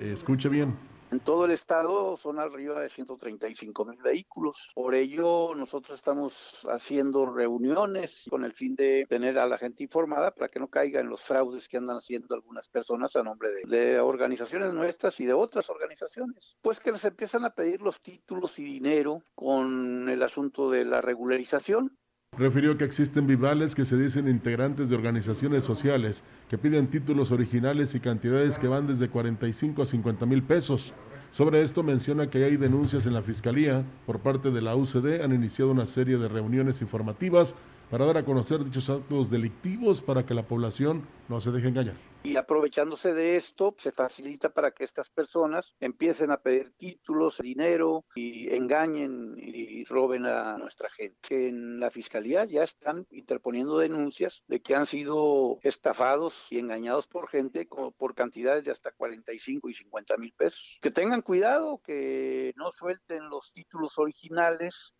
Escuche 0.00 0.48
bien. 0.48 0.89
En 1.12 1.18
todo 1.18 1.44
el 1.44 1.50
estado 1.50 2.16
son 2.16 2.38
arriba 2.38 2.80
de 2.80 2.88
135 2.88 3.84
mil 3.84 4.00
vehículos. 4.00 4.70
Por 4.72 4.94
ello, 4.94 5.56
nosotros 5.56 5.98
estamos 5.98 6.64
haciendo 6.70 7.26
reuniones 7.26 8.26
con 8.30 8.44
el 8.44 8.52
fin 8.52 8.76
de 8.76 9.06
tener 9.08 9.36
a 9.40 9.48
la 9.48 9.58
gente 9.58 9.82
informada 9.82 10.32
para 10.32 10.48
que 10.48 10.60
no 10.60 10.68
caiga 10.68 11.00
en 11.00 11.08
los 11.08 11.22
fraudes 11.22 11.68
que 11.68 11.78
andan 11.78 11.96
haciendo 11.96 12.32
algunas 12.36 12.68
personas 12.68 13.16
a 13.16 13.24
nombre 13.24 13.48
de, 13.50 13.62
de 13.64 13.98
organizaciones 13.98 14.72
nuestras 14.72 15.18
y 15.18 15.26
de 15.26 15.32
otras 15.32 15.68
organizaciones. 15.68 16.56
Pues 16.62 16.78
que 16.78 16.92
les 16.92 17.04
empiezan 17.04 17.44
a 17.44 17.54
pedir 17.56 17.82
los 17.82 18.00
títulos 18.00 18.60
y 18.60 18.64
dinero 18.64 19.24
con 19.34 20.08
el 20.08 20.22
asunto 20.22 20.70
de 20.70 20.84
la 20.84 21.00
regularización 21.00 21.98
refirió 22.40 22.78
que 22.78 22.84
existen 22.84 23.26
vivales 23.26 23.74
que 23.74 23.84
se 23.84 23.98
dicen 23.98 24.26
integrantes 24.26 24.88
de 24.88 24.96
organizaciones 24.96 25.62
sociales 25.62 26.24
que 26.48 26.56
piden 26.56 26.86
títulos 26.86 27.32
originales 27.32 27.94
y 27.94 28.00
cantidades 28.00 28.58
que 28.58 28.66
van 28.66 28.86
desde 28.86 29.10
45 29.10 29.82
a 29.82 29.86
50 29.86 30.24
mil 30.24 30.42
pesos. 30.42 30.94
Sobre 31.30 31.60
esto 31.60 31.82
menciona 31.82 32.30
que 32.30 32.42
hay 32.42 32.56
denuncias 32.56 33.04
en 33.04 33.12
la 33.12 33.20
Fiscalía 33.20 33.84
por 34.06 34.20
parte 34.20 34.50
de 34.50 34.62
la 34.62 34.74
UCD, 34.74 35.22
han 35.22 35.34
iniciado 35.34 35.70
una 35.70 35.84
serie 35.84 36.16
de 36.16 36.28
reuniones 36.28 36.80
informativas 36.80 37.54
para 37.90 38.06
dar 38.06 38.16
a 38.16 38.24
conocer 38.24 38.64
dichos 38.64 38.88
actos 38.88 39.30
delictivos 39.30 40.00
para 40.00 40.24
que 40.24 40.32
la 40.32 40.44
población 40.44 41.02
no 41.28 41.42
se 41.42 41.50
deje 41.50 41.68
engañar. 41.68 42.09
Y 42.22 42.36
aprovechándose 42.36 43.14
de 43.14 43.36
esto, 43.36 43.74
se 43.78 43.92
facilita 43.92 44.50
para 44.50 44.72
que 44.72 44.84
estas 44.84 45.08
personas 45.08 45.74
empiecen 45.80 46.30
a 46.30 46.36
pedir 46.36 46.70
títulos, 46.76 47.38
dinero 47.38 48.04
y 48.14 48.54
engañen 48.54 49.36
y 49.38 49.84
roben 49.84 50.26
a 50.26 50.58
nuestra 50.58 50.90
gente. 50.90 51.48
En 51.48 51.80
la 51.80 51.90
fiscalía 51.90 52.44
ya 52.44 52.62
están 52.62 53.06
interponiendo 53.10 53.78
denuncias 53.78 54.44
de 54.48 54.60
que 54.60 54.74
han 54.74 54.86
sido 54.86 55.58
estafados 55.62 56.46
y 56.50 56.58
engañados 56.58 57.06
por 57.06 57.28
gente 57.28 57.66
por 57.96 58.14
cantidades 58.14 58.64
de 58.64 58.70
hasta 58.70 58.92
45 58.92 59.70
y 59.70 59.74
50 59.74 60.16
mil 60.18 60.32
pesos. 60.34 60.78
Que 60.82 60.90
tengan 60.90 61.22
cuidado, 61.22 61.80
que 61.82 62.52
no 62.56 62.70
suelten 62.70 63.30
los 63.30 63.52
títulos 63.54 63.98
originales 63.98 64.92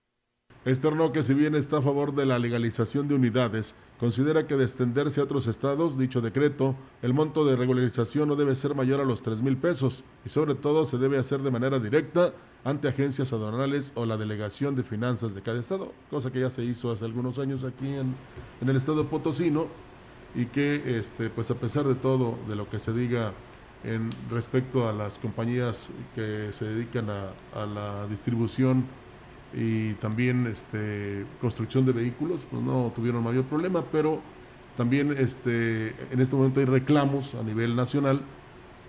Externó 0.67 1.11
que 1.11 1.23
si 1.23 1.33
bien 1.33 1.55
está 1.55 1.79
a 1.79 1.83
favor 1.83 2.15
de 2.15 2.27
la 2.27 2.39
legalización 2.39 3.09
de 3.09 3.15
unidades, 3.15 3.75
considera 3.99 4.47
que 4.47 4.57
de 4.57 4.65
extenderse 4.65 5.21
a 5.21 5.25
otros 5.25 5.47
estados 5.47 5.97
dicho 5.97 6.21
decreto, 6.21 6.75
el 7.01 7.15
monto 7.15 7.47
de 7.47 7.57
regularización 7.57 8.29
no 8.29 8.37
debe 8.37 8.55
ser 8.55 8.75
mayor 8.75 9.01
a 9.01 9.05
los 9.05 9.23
3 9.23 9.41
mil 9.41 9.57
pesos 9.57 10.05
y 10.27 10.29
sobre 10.29 10.55
todo 10.55 10.85
se 10.85 10.99
debe 10.99 11.17
hacer 11.17 11.41
de 11.41 11.51
manera 11.51 11.79
directa 11.79 12.35
ante 12.63 12.89
agencias 12.89 13.33
aduanales 13.33 13.93
o 13.95 14.05
la 14.05 14.19
delegación 14.19 14.77
de 14.77 14.83
finanzas 14.83 15.35
de 15.35 15.41
cada 15.41 15.59
estado, 15.59 15.93
cosa 16.11 16.31
que 16.31 16.41
ya 16.41 16.51
se 16.51 16.63
hizo 16.63 16.93
hace 16.93 17.07
algunos 17.07 17.39
años 17.39 17.65
aquí 17.65 17.89
en, 17.89 18.15
el 18.61 18.77
estado 18.77 19.07
potosino 19.07 19.67
y 20.35 20.45
que 20.45 20.99
este, 20.99 21.31
pues 21.31 21.51
a 21.51 21.55
pesar 21.55 21.87
de 21.87 21.95
todo 21.95 22.37
de 22.51 22.57
lo 22.57 22.69
que 22.69 22.81
se 22.81 22.93
diga 22.93 23.33
en 23.83 24.11
respecto 24.31 24.87
a 24.87 24.93
las 24.93 25.19
compañías 25.19 25.89
que 26.15 26.51
se 26.53 26.67
dedican 26.67 27.09
a 27.09 27.65
la 27.65 28.07
distribución 28.09 28.85
y 29.53 29.95
también 29.95 30.47
este, 30.47 31.27
construcción 31.41 31.85
de 31.85 31.93
vehículos, 31.93 32.47
pues 32.51 32.63
no 32.63 32.93
tuvieron 32.95 33.23
mayor 33.23 33.45
problema, 33.45 33.85
pero 33.91 34.21
también 34.77 35.15
este, 35.19 35.89
en 36.13 36.21
este 36.21 36.37
momento 36.37 36.61
hay 36.61 36.67
reclamos 36.67 37.35
a 37.35 37.43
nivel 37.43 37.75
nacional, 37.75 38.23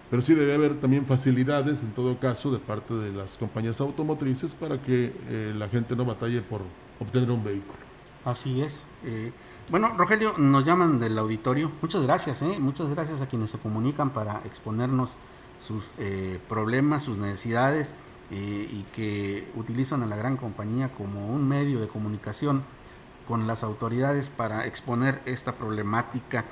pero 0.09 0.21
sí 0.21 0.35
debe 0.35 0.53
haber 0.53 0.79
también 0.79 1.05
facilidades 1.05 1.81
en 1.81 1.91
todo 1.91 2.17
caso 2.19 2.51
de 2.51 2.59
parte 2.59 2.93
de 2.93 3.11
las 3.11 3.37
compañías 3.37 3.81
automotrices 3.81 4.53
para 4.53 4.81
que 4.81 5.13
eh, 5.29 5.53
la 5.55 5.67
gente 5.69 5.95
no 5.95 6.05
batalle 6.05 6.41
por 6.41 6.61
obtener 6.99 7.31
un 7.31 7.43
vehículo. 7.43 7.79
Así 8.23 8.61
es. 8.61 8.83
Eh, 9.03 9.31
bueno, 9.71 9.95
Rogelio, 9.97 10.33
nos 10.37 10.65
llaman 10.65 10.99
del 10.99 11.17
auditorio. 11.17 11.71
Muchas 11.81 12.03
gracias, 12.03 12.41
¿eh? 12.41 12.57
muchas 12.59 12.89
gracias 12.89 13.21
a 13.21 13.27
quienes 13.27 13.51
se 13.51 13.57
comunican 13.57 14.11
para 14.11 14.41
exponernos 14.45 15.15
sus 15.59 15.91
problemas, 16.49 17.03
sus 17.03 17.19
necesidades 17.19 17.93
eh, 18.31 18.69
y 18.71 18.85
que 18.95 19.51
utilizan 19.55 20.03
a 20.03 20.05
la 20.05 20.15
gran 20.15 20.37
compañía 20.37 20.89
como 20.89 21.27
un 21.27 21.47
medio 21.47 21.81
de 21.81 21.87
comunicación 21.87 22.63
con 23.27 23.45
las 23.45 23.63
autoridades 23.63 24.29
para 24.29 24.65
exponer 24.65 25.21
esta 25.25 25.53
problemática. 25.53 26.45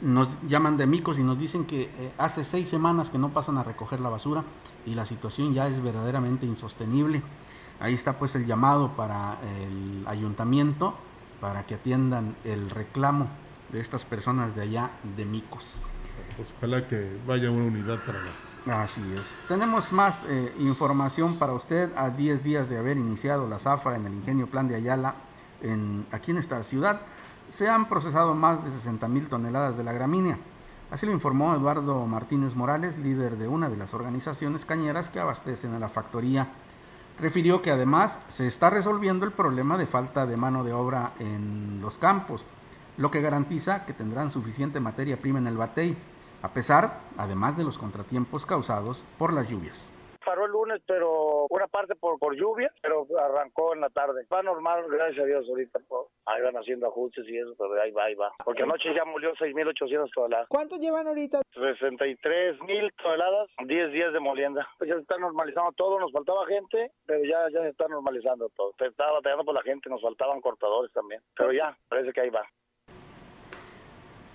Nos 0.00 0.28
llaman 0.48 0.76
de 0.76 0.86
micos 0.86 1.18
y 1.18 1.22
nos 1.22 1.38
dicen 1.38 1.66
que 1.66 1.82
eh, 1.82 2.12
hace 2.16 2.42
seis 2.44 2.68
semanas 2.68 3.10
que 3.10 3.18
no 3.18 3.28
pasan 3.28 3.58
a 3.58 3.62
recoger 3.62 4.00
la 4.00 4.08
basura 4.08 4.44
y 4.86 4.94
la 4.94 5.04
situación 5.04 5.52
ya 5.52 5.68
es 5.68 5.82
verdaderamente 5.82 6.46
insostenible. 6.46 7.22
Ahí 7.80 7.94
está 7.94 8.18
pues 8.18 8.34
el 8.34 8.46
llamado 8.46 8.96
para 8.96 9.38
el 9.62 10.06
ayuntamiento 10.06 10.94
para 11.40 11.66
que 11.66 11.74
atiendan 11.74 12.34
el 12.44 12.70
reclamo 12.70 13.28
de 13.72 13.80
estas 13.80 14.04
personas 14.04 14.54
de 14.54 14.62
allá 14.62 14.90
de 15.16 15.24
micos. 15.24 15.76
Ojalá 16.58 16.86
que 16.88 17.18
vaya 17.26 17.50
una 17.50 17.64
unidad 17.64 17.98
para 18.04 18.22
la 18.22 18.49
Así 18.66 19.00
es. 19.14 19.38
Tenemos 19.48 19.90
más 19.90 20.22
eh, 20.28 20.52
información 20.58 21.36
para 21.36 21.54
usted 21.54 21.90
a 21.96 22.10
10 22.10 22.44
días 22.44 22.68
de 22.68 22.76
haber 22.76 22.98
iniciado 22.98 23.48
la 23.48 23.58
zafra 23.58 23.96
en 23.96 24.06
el 24.06 24.12
ingenio 24.12 24.48
Plan 24.48 24.68
de 24.68 24.74
Ayala 24.74 25.14
en, 25.62 26.06
aquí 26.12 26.30
en 26.30 26.36
esta 26.36 26.62
ciudad. 26.62 27.00
Se 27.48 27.68
han 27.68 27.88
procesado 27.88 28.34
más 28.34 28.62
de 28.62 28.70
60 28.70 29.08
mil 29.08 29.28
toneladas 29.28 29.78
de 29.78 29.84
la 29.84 29.92
gramínea. 29.92 30.38
Así 30.90 31.06
lo 31.06 31.12
informó 31.12 31.54
Eduardo 31.54 32.04
Martínez 32.06 32.54
Morales, 32.54 32.98
líder 32.98 33.38
de 33.38 33.48
una 33.48 33.70
de 33.70 33.78
las 33.78 33.94
organizaciones 33.94 34.66
cañeras 34.66 35.08
que 35.08 35.20
abastecen 35.20 35.72
a 35.72 35.78
la 35.78 35.88
factoría. 35.88 36.48
Refirió 37.18 37.62
que 37.62 37.70
además 37.70 38.18
se 38.28 38.46
está 38.46 38.68
resolviendo 38.68 39.24
el 39.24 39.32
problema 39.32 39.78
de 39.78 39.86
falta 39.86 40.26
de 40.26 40.36
mano 40.36 40.64
de 40.64 40.72
obra 40.74 41.12
en 41.18 41.80
los 41.80 41.98
campos, 41.98 42.44
lo 42.98 43.10
que 43.10 43.22
garantiza 43.22 43.86
que 43.86 43.94
tendrán 43.94 44.30
suficiente 44.30 44.80
materia 44.80 45.18
prima 45.18 45.38
en 45.38 45.46
el 45.46 45.56
batey 45.56 45.96
a 46.42 46.52
pesar, 46.52 47.00
además 47.16 47.56
de 47.56 47.64
los 47.64 47.78
contratiempos 47.78 48.46
causados 48.46 49.04
por 49.18 49.32
las 49.32 49.48
lluvias. 49.48 49.88
Paró 50.24 50.44
el 50.44 50.52
lunes, 50.52 50.80
pero 50.86 51.46
una 51.48 51.66
parte 51.66 51.94
por, 51.96 52.18
por 52.18 52.36
lluvia, 52.36 52.70
pero 52.82 53.06
arrancó 53.18 53.74
en 53.74 53.80
la 53.80 53.88
tarde. 53.88 54.26
Va 54.32 54.42
normal, 54.42 54.84
gracias 54.88 55.24
a 55.24 55.26
Dios, 55.26 55.46
ahorita. 55.48 55.80
Ahí 56.26 56.42
van 56.42 56.56
haciendo 56.56 56.86
ajustes 56.86 57.26
y 57.26 57.38
eso, 57.38 57.54
pero 57.58 57.80
ahí 57.80 57.90
va, 57.90 58.04
ahí 58.04 58.14
va. 58.14 58.30
Porque 58.44 58.62
anoche 58.62 58.94
ya 58.94 59.04
murió 59.04 59.32
6.800 59.34 60.10
toneladas. 60.14 60.46
¿Cuánto 60.48 60.76
llevan 60.76 61.08
ahorita? 61.08 61.40
63.000 61.54 62.92
toneladas, 63.02 63.48
10 63.66 63.92
días 63.92 64.12
de 64.12 64.20
molienda. 64.20 64.68
Pues 64.78 64.90
ya 64.90 64.96
se 64.96 65.02
está 65.02 65.16
normalizando 65.16 65.72
todo, 65.72 65.98
nos 65.98 66.12
faltaba 66.12 66.46
gente, 66.46 66.92
pero 67.06 67.24
ya, 67.24 67.48
ya 67.50 67.62
se 67.62 67.70
está 67.70 67.88
normalizando 67.88 68.50
todo. 68.50 68.72
Se 68.78 68.86
estaba 68.86 69.12
batallando 69.14 69.44
por 69.46 69.54
la 69.54 69.62
gente, 69.62 69.88
nos 69.88 70.02
faltaban 70.02 70.40
cortadores 70.42 70.92
también. 70.92 71.22
Pero 71.34 71.52
ya, 71.52 71.76
parece 71.88 72.12
que 72.12 72.20
ahí 72.20 72.30
va. 72.30 72.46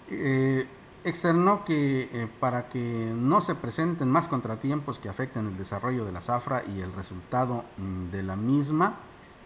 Eh 0.10 0.66
externó 1.06 1.64
que 1.64 2.10
eh, 2.12 2.28
para 2.40 2.68
que 2.68 3.14
no 3.16 3.40
se 3.40 3.56
presenten 3.56 4.10
más 4.10 4.28
contratiempos 4.28 5.00
que 5.00 5.08
afecten 5.08 5.48
el 5.48 5.58
desarrollo 5.58 6.04
de 6.04 6.12
la 6.12 6.22
zafra 6.22 6.64
y 6.76 6.82
el 6.82 6.92
resultado 6.94 7.64
mm, 7.78 8.12
de 8.12 8.24
la 8.24 8.36
misma, 8.36 8.96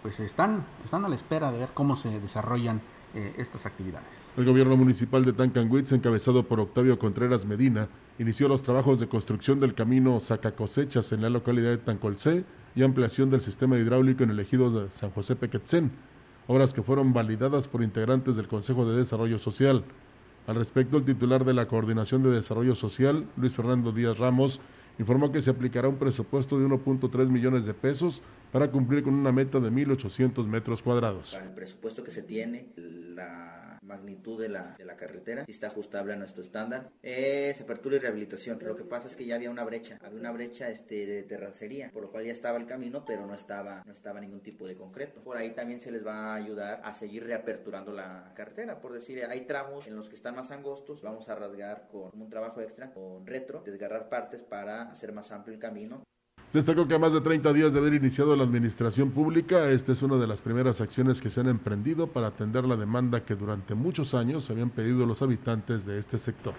pues 0.01 0.19
están, 0.21 0.65
están 0.83 1.03
a 1.05 1.09
la 1.09 1.15
espera 1.15 1.51
de 1.51 1.59
ver 1.59 1.69
cómo 1.73 1.97
se 1.97 2.19
desarrollan 2.19 2.81
eh, 3.13 3.33
estas 3.37 3.65
actividades. 3.65 4.29
El 4.37 4.45
gobierno 4.45 4.77
municipal 4.77 5.25
de 5.25 5.33
Tancanwitz, 5.33 5.91
encabezado 5.91 6.43
por 6.43 6.59
Octavio 6.59 6.97
Contreras 6.97 7.43
Medina, 7.45 7.89
inició 8.19 8.47
los 8.47 8.63
trabajos 8.63 8.99
de 8.99 9.09
construcción 9.09 9.59
del 9.59 9.73
camino 9.73 10.19
Sacacosechas 10.19 11.11
en 11.11 11.23
la 11.23 11.29
localidad 11.29 11.71
de 11.71 11.77
Tancolcé 11.79 12.45
y 12.75 12.83
ampliación 12.83 13.29
del 13.29 13.41
sistema 13.41 13.77
hidráulico 13.77 14.23
en 14.23 14.29
el 14.29 14.39
ejido 14.39 14.71
de 14.71 14.91
San 14.91 15.09
José 15.09 15.35
Pequetzén, 15.35 15.91
obras 16.47 16.73
que 16.73 16.83
fueron 16.83 17.11
validadas 17.11 17.67
por 17.67 17.83
integrantes 17.83 18.35
del 18.35 18.47
Consejo 18.47 18.89
de 18.89 18.97
Desarrollo 18.97 19.39
Social. 19.39 19.83
Al 20.47 20.55
respecto, 20.55 20.97
el 20.97 21.05
titular 21.05 21.45
de 21.45 21.53
la 21.53 21.67
Coordinación 21.67 22.23
de 22.23 22.31
Desarrollo 22.31 22.75
Social, 22.75 23.25
Luis 23.37 23.55
Fernando 23.55 23.91
Díaz 23.91 24.17
Ramos, 24.17 24.59
informó 24.97 25.31
que 25.31 25.41
se 25.41 25.49
aplicará 25.49 25.87
un 25.87 25.97
presupuesto 25.97 26.59
de 26.59 26.65
1.3 26.65 27.29
millones 27.29 27.65
de 27.65 27.73
pesos 27.73 28.21
para 28.51 28.69
cumplir 28.71 29.03
con 29.03 29.13
una 29.13 29.31
meta 29.31 29.59
de 29.59 29.71
1.800 29.71 30.45
metros 30.47 30.81
cuadrados. 30.81 31.31
Para 31.31 31.45
el 31.45 31.53
presupuesto 31.53 32.03
que 32.03 32.11
se 32.11 32.23
tiene, 32.23 32.67
la 32.75 33.58
magnitud 33.89 34.39
de 34.39 34.47
la, 34.47 34.75
de 34.77 34.85
la 34.85 34.95
carretera 34.95 35.43
y 35.47 35.51
está 35.51 35.67
ajustable 35.67 36.13
a 36.13 36.15
nuestro 36.15 36.41
estándar. 36.41 36.91
Es 37.01 37.59
apertura 37.59 37.97
y 37.97 37.99
rehabilitación. 37.99 38.59
Lo 38.61 38.75
que 38.75 38.85
pasa 38.85 39.07
es 39.07 39.15
que 39.15 39.25
ya 39.25 39.35
había 39.35 39.49
una 39.49 39.65
brecha, 39.65 39.97
había 40.01 40.19
una 40.19 40.31
brecha 40.31 40.69
este, 40.69 41.05
de 41.05 41.23
terracería, 41.23 41.89
por 41.91 42.03
lo 42.03 42.11
cual 42.11 42.25
ya 42.25 42.31
estaba 42.31 42.57
el 42.57 42.65
camino, 42.65 43.03
pero 43.05 43.25
no 43.25 43.33
estaba, 43.33 43.83
no 43.85 43.91
estaba 43.91 44.21
ningún 44.21 44.41
tipo 44.41 44.67
de 44.67 44.75
concreto. 44.75 45.21
Por 45.21 45.35
ahí 45.35 45.51
también 45.51 45.81
se 45.81 45.91
les 45.91 46.05
va 46.05 46.33
a 46.33 46.35
ayudar 46.35 46.81
a 46.83 46.93
seguir 46.93 47.25
reaperturando 47.25 47.91
la 47.91 48.31
carretera. 48.35 48.79
Por 48.79 48.93
decir, 48.93 49.25
hay 49.25 49.41
tramos 49.41 49.87
en 49.87 49.95
los 49.95 50.07
que 50.07 50.15
están 50.15 50.35
más 50.35 50.51
angostos, 50.51 51.01
vamos 51.01 51.27
a 51.29 51.35
rasgar 51.35 51.87
con 51.87 52.11
un 52.13 52.29
trabajo 52.29 52.61
extra, 52.61 52.91
con 52.91 53.25
retro, 53.25 53.61
desgarrar 53.65 54.09
partes 54.09 54.43
para 54.43 54.83
hacer 54.83 55.11
más 55.11 55.31
amplio 55.31 55.55
el 55.55 55.59
camino. 55.59 56.03
Destacó 56.51 56.87
que 56.87 56.95
a 56.95 56.99
más 56.99 57.13
de 57.13 57.21
30 57.21 57.53
días 57.53 57.73
de 57.73 57.79
haber 57.79 57.93
iniciado 57.93 58.35
la 58.35 58.43
administración 58.43 59.11
pública, 59.11 59.69
esta 59.69 59.91
es 59.91 60.01
una 60.01 60.15
de 60.15 60.25
las 60.25 60.41
primeras 60.41 60.81
acciones 60.81 61.21
que 61.21 61.29
se 61.29 61.41
han 61.41 61.47
emprendido 61.47 62.07
para 62.07 62.25
atender 62.25 62.65
la 62.65 62.75
demanda 62.75 63.23
que 63.23 63.35
durante 63.35 63.75
muchos 63.75 64.15
años 64.15 64.49
habían 64.49 64.71
pedido 64.71 65.05
los 65.05 65.21
habitantes 65.21 65.85
de 65.85 65.99
este 65.99 66.17
sector. 66.17 66.55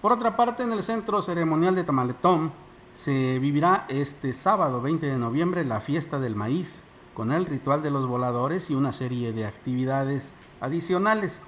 Por 0.00 0.12
otra 0.12 0.36
parte, 0.36 0.62
en 0.62 0.72
el 0.72 0.82
Centro 0.82 1.20
Ceremonial 1.20 1.74
de 1.74 1.84
Tamaletón 1.84 2.50
se 2.94 3.38
vivirá 3.38 3.84
este 3.88 4.32
sábado 4.32 4.80
20 4.80 5.04
de 5.04 5.18
noviembre 5.18 5.66
la 5.66 5.82
fiesta 5.82 6.18
del 6.18 6.34
maíz, 6.34 6.84
con 7.12 7.30
el 7.30 7.44
ritual 7.44 7.82
de 7.82 7.90
los 7.90 8.06
voladores 8.06 8.70
y 8.70 8.74
una 8.74 8.94
serie 8.94 9.34
de 9.34 9.44
actividades 9.44 10.32
adicionales. 10.62 11.40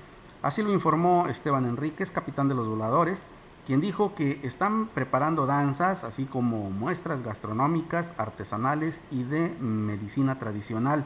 Así 0.42 0.62
lo 0.62 0.74
informó 0.74 1.26
Esteban 1.26 1.64
Enríquez, 1.64 2.10
capitán 2.10 2.48
de 2.48 2.54
los 2.54 2.68
voladores, 2.68 3.24
quien 3.66 3.80
dijo 3.80 4.14
que 4.14 4.40
están 4.42 4.86
preparando 4.88 5.46
danzas, 5.46 6.04
así 6.04 6.24
como 6.24 6.70
muestras 6.70 7.22
gastronómicas, 7.22 8.14
artesanales 8.16 9.00
y 9.10 9.22
de 9.24 9.50
medicina 9.60 10.38
tradicional. 10.38 11.04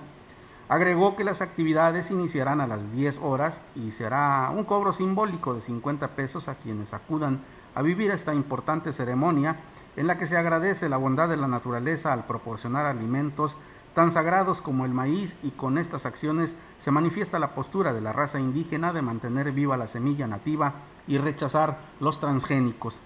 Agregó 0.68 1.14
que 1.14 1.24
las 1.24 1.42
actividades 1.42 2.10
iniciarán 2.10 2.60
a 2.60 2.66
las 2.66 2.90
10 2.92 3.18
horas 3.18 3.60
y 3.74 3.90
será 3.90 4.50
un 4.54 4.64
cobro 4.64 4.92
simbólico 4.92 5.54
de 5.54 5.60
50 5.60 6.08
pesos 6.16 6.48
a 6.48 6.54
quienes 6.54 6.94
acudan 6.94 7.40
a 7.74 7.82
vivir 7.82 8.10
esta 8.10 8.34
importante 8.34 8.92
ceremonia 8.92 9.60
en 9.96 10.06
la 10.06 10.16
que 10.16 10.26
se 10.26 10.38
agradece 10.38 10.88
la 10.88 10.96
bondad 10.96 11.28
de 11.28 11.36
la 11.36 11.48
naturaleza 11.48 12.12
al 12.12 12.24
proporcionar 12.24 12.86
alimentos 12.86 13.56
tan 13.94 14.10
sagrados 14.10 14.60
como 14.60 14.84
el 14.84 14.92
maíz 14.92 15.36
y 15.42 15.50
con 15.50 15.78
estas 15.78 16.06
acciones 16.06 16.56
se 16.78 16.90
manifiesta 16.90 17.38
la 17.38 17.54
postura 17.54 17.92
de 17.92 18.00
la 18.00 18.12
raza 18.12 18.40
indígena 18.40 18.92
de 18.92 19.02
mantener 19.02 19.52
viva 19.52 19.76
la 19.76 19.86
semilla 19.86 20.26
nativa 20.26 20.74
y 21.06 21.18
rechazar 21.18 21.78
los 22.00 22.20
transgénicos. 22.20 23.00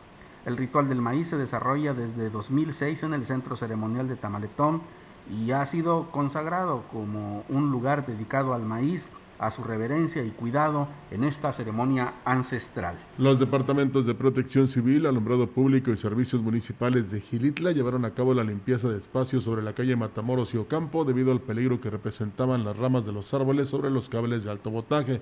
El 0.46 0.57
ritual 0.57 0.88
del 0.88 1.03
maíz 1.03 1.28
se 1.28 1.36
desarrolla 1.36 1.94
desde 1.94 2.30
2006 2.30 3.03
en 3.03 3.14
el 3.14 3.26
Centro 3.26 3.57
Ceremonial 3.57 4.09
de 4.09 4.16
Tamaletón 4.16 4.82
y 5.30 5.51
ha 5.51 5.66
sido 5.66 6.11
consagrado 6.11 6.84
como 6.90 7.44
un 7.49 7.70
lugar 7.70 8.07
dedicado 8.07 8.55
al 8.55 8.62
maíz 8.62 9.11
a 9.38 9.51
su 9.51 9.62
reverencia 9.62 10.24
y 10.24 10.30
cuidado 10.30 10.88
en 11.11 11.24
esta 11.24 11.53
ceremonia 11.53 12.14
ancestral. 12.24 12.99
Los 13.18 13.38
departamentos 13.38 14.05
de 14.07 14.14
protección 14.14 14.66
civil, 14.66 15.07
alumbrado 15.07 15.46
público 15.46 15.90
y 15.90 15.96
servicios 15.96 16.42
municipales 16.42 17.11
de 17.11 17.20
Gilitla 17.20 17.72
llevaron 17.72 18.05
a 18.05 18.14
cabo 18.14 18.34
la 18.34 18.44
limpieza 18.44 18.88
de 18.88 18.99
espacios 18.99 19.44
sobre 19.44 19.62
la 19.62 19.74
calle 19.74 19.96
Matamoros 19.96 20.55
y 20.55 20.57
Ocampo 20.57 21.05
debido 21.05 21.32
al 21.32 21.40
peligro 21.40 21.80
que 21.80 21.90
representaban 21.90 22.64
las 22.64 22.76
ramas 22.76 23.05
de 23.07 23.12
los 23.12 23.32
árboles 23.32 23.68
sobre 23.68 23.90
los 23.90 24.09
cables 24.09 24.44
de 24.44 24.51
alto 24.51 24.70
voltaje. 24.70 25.20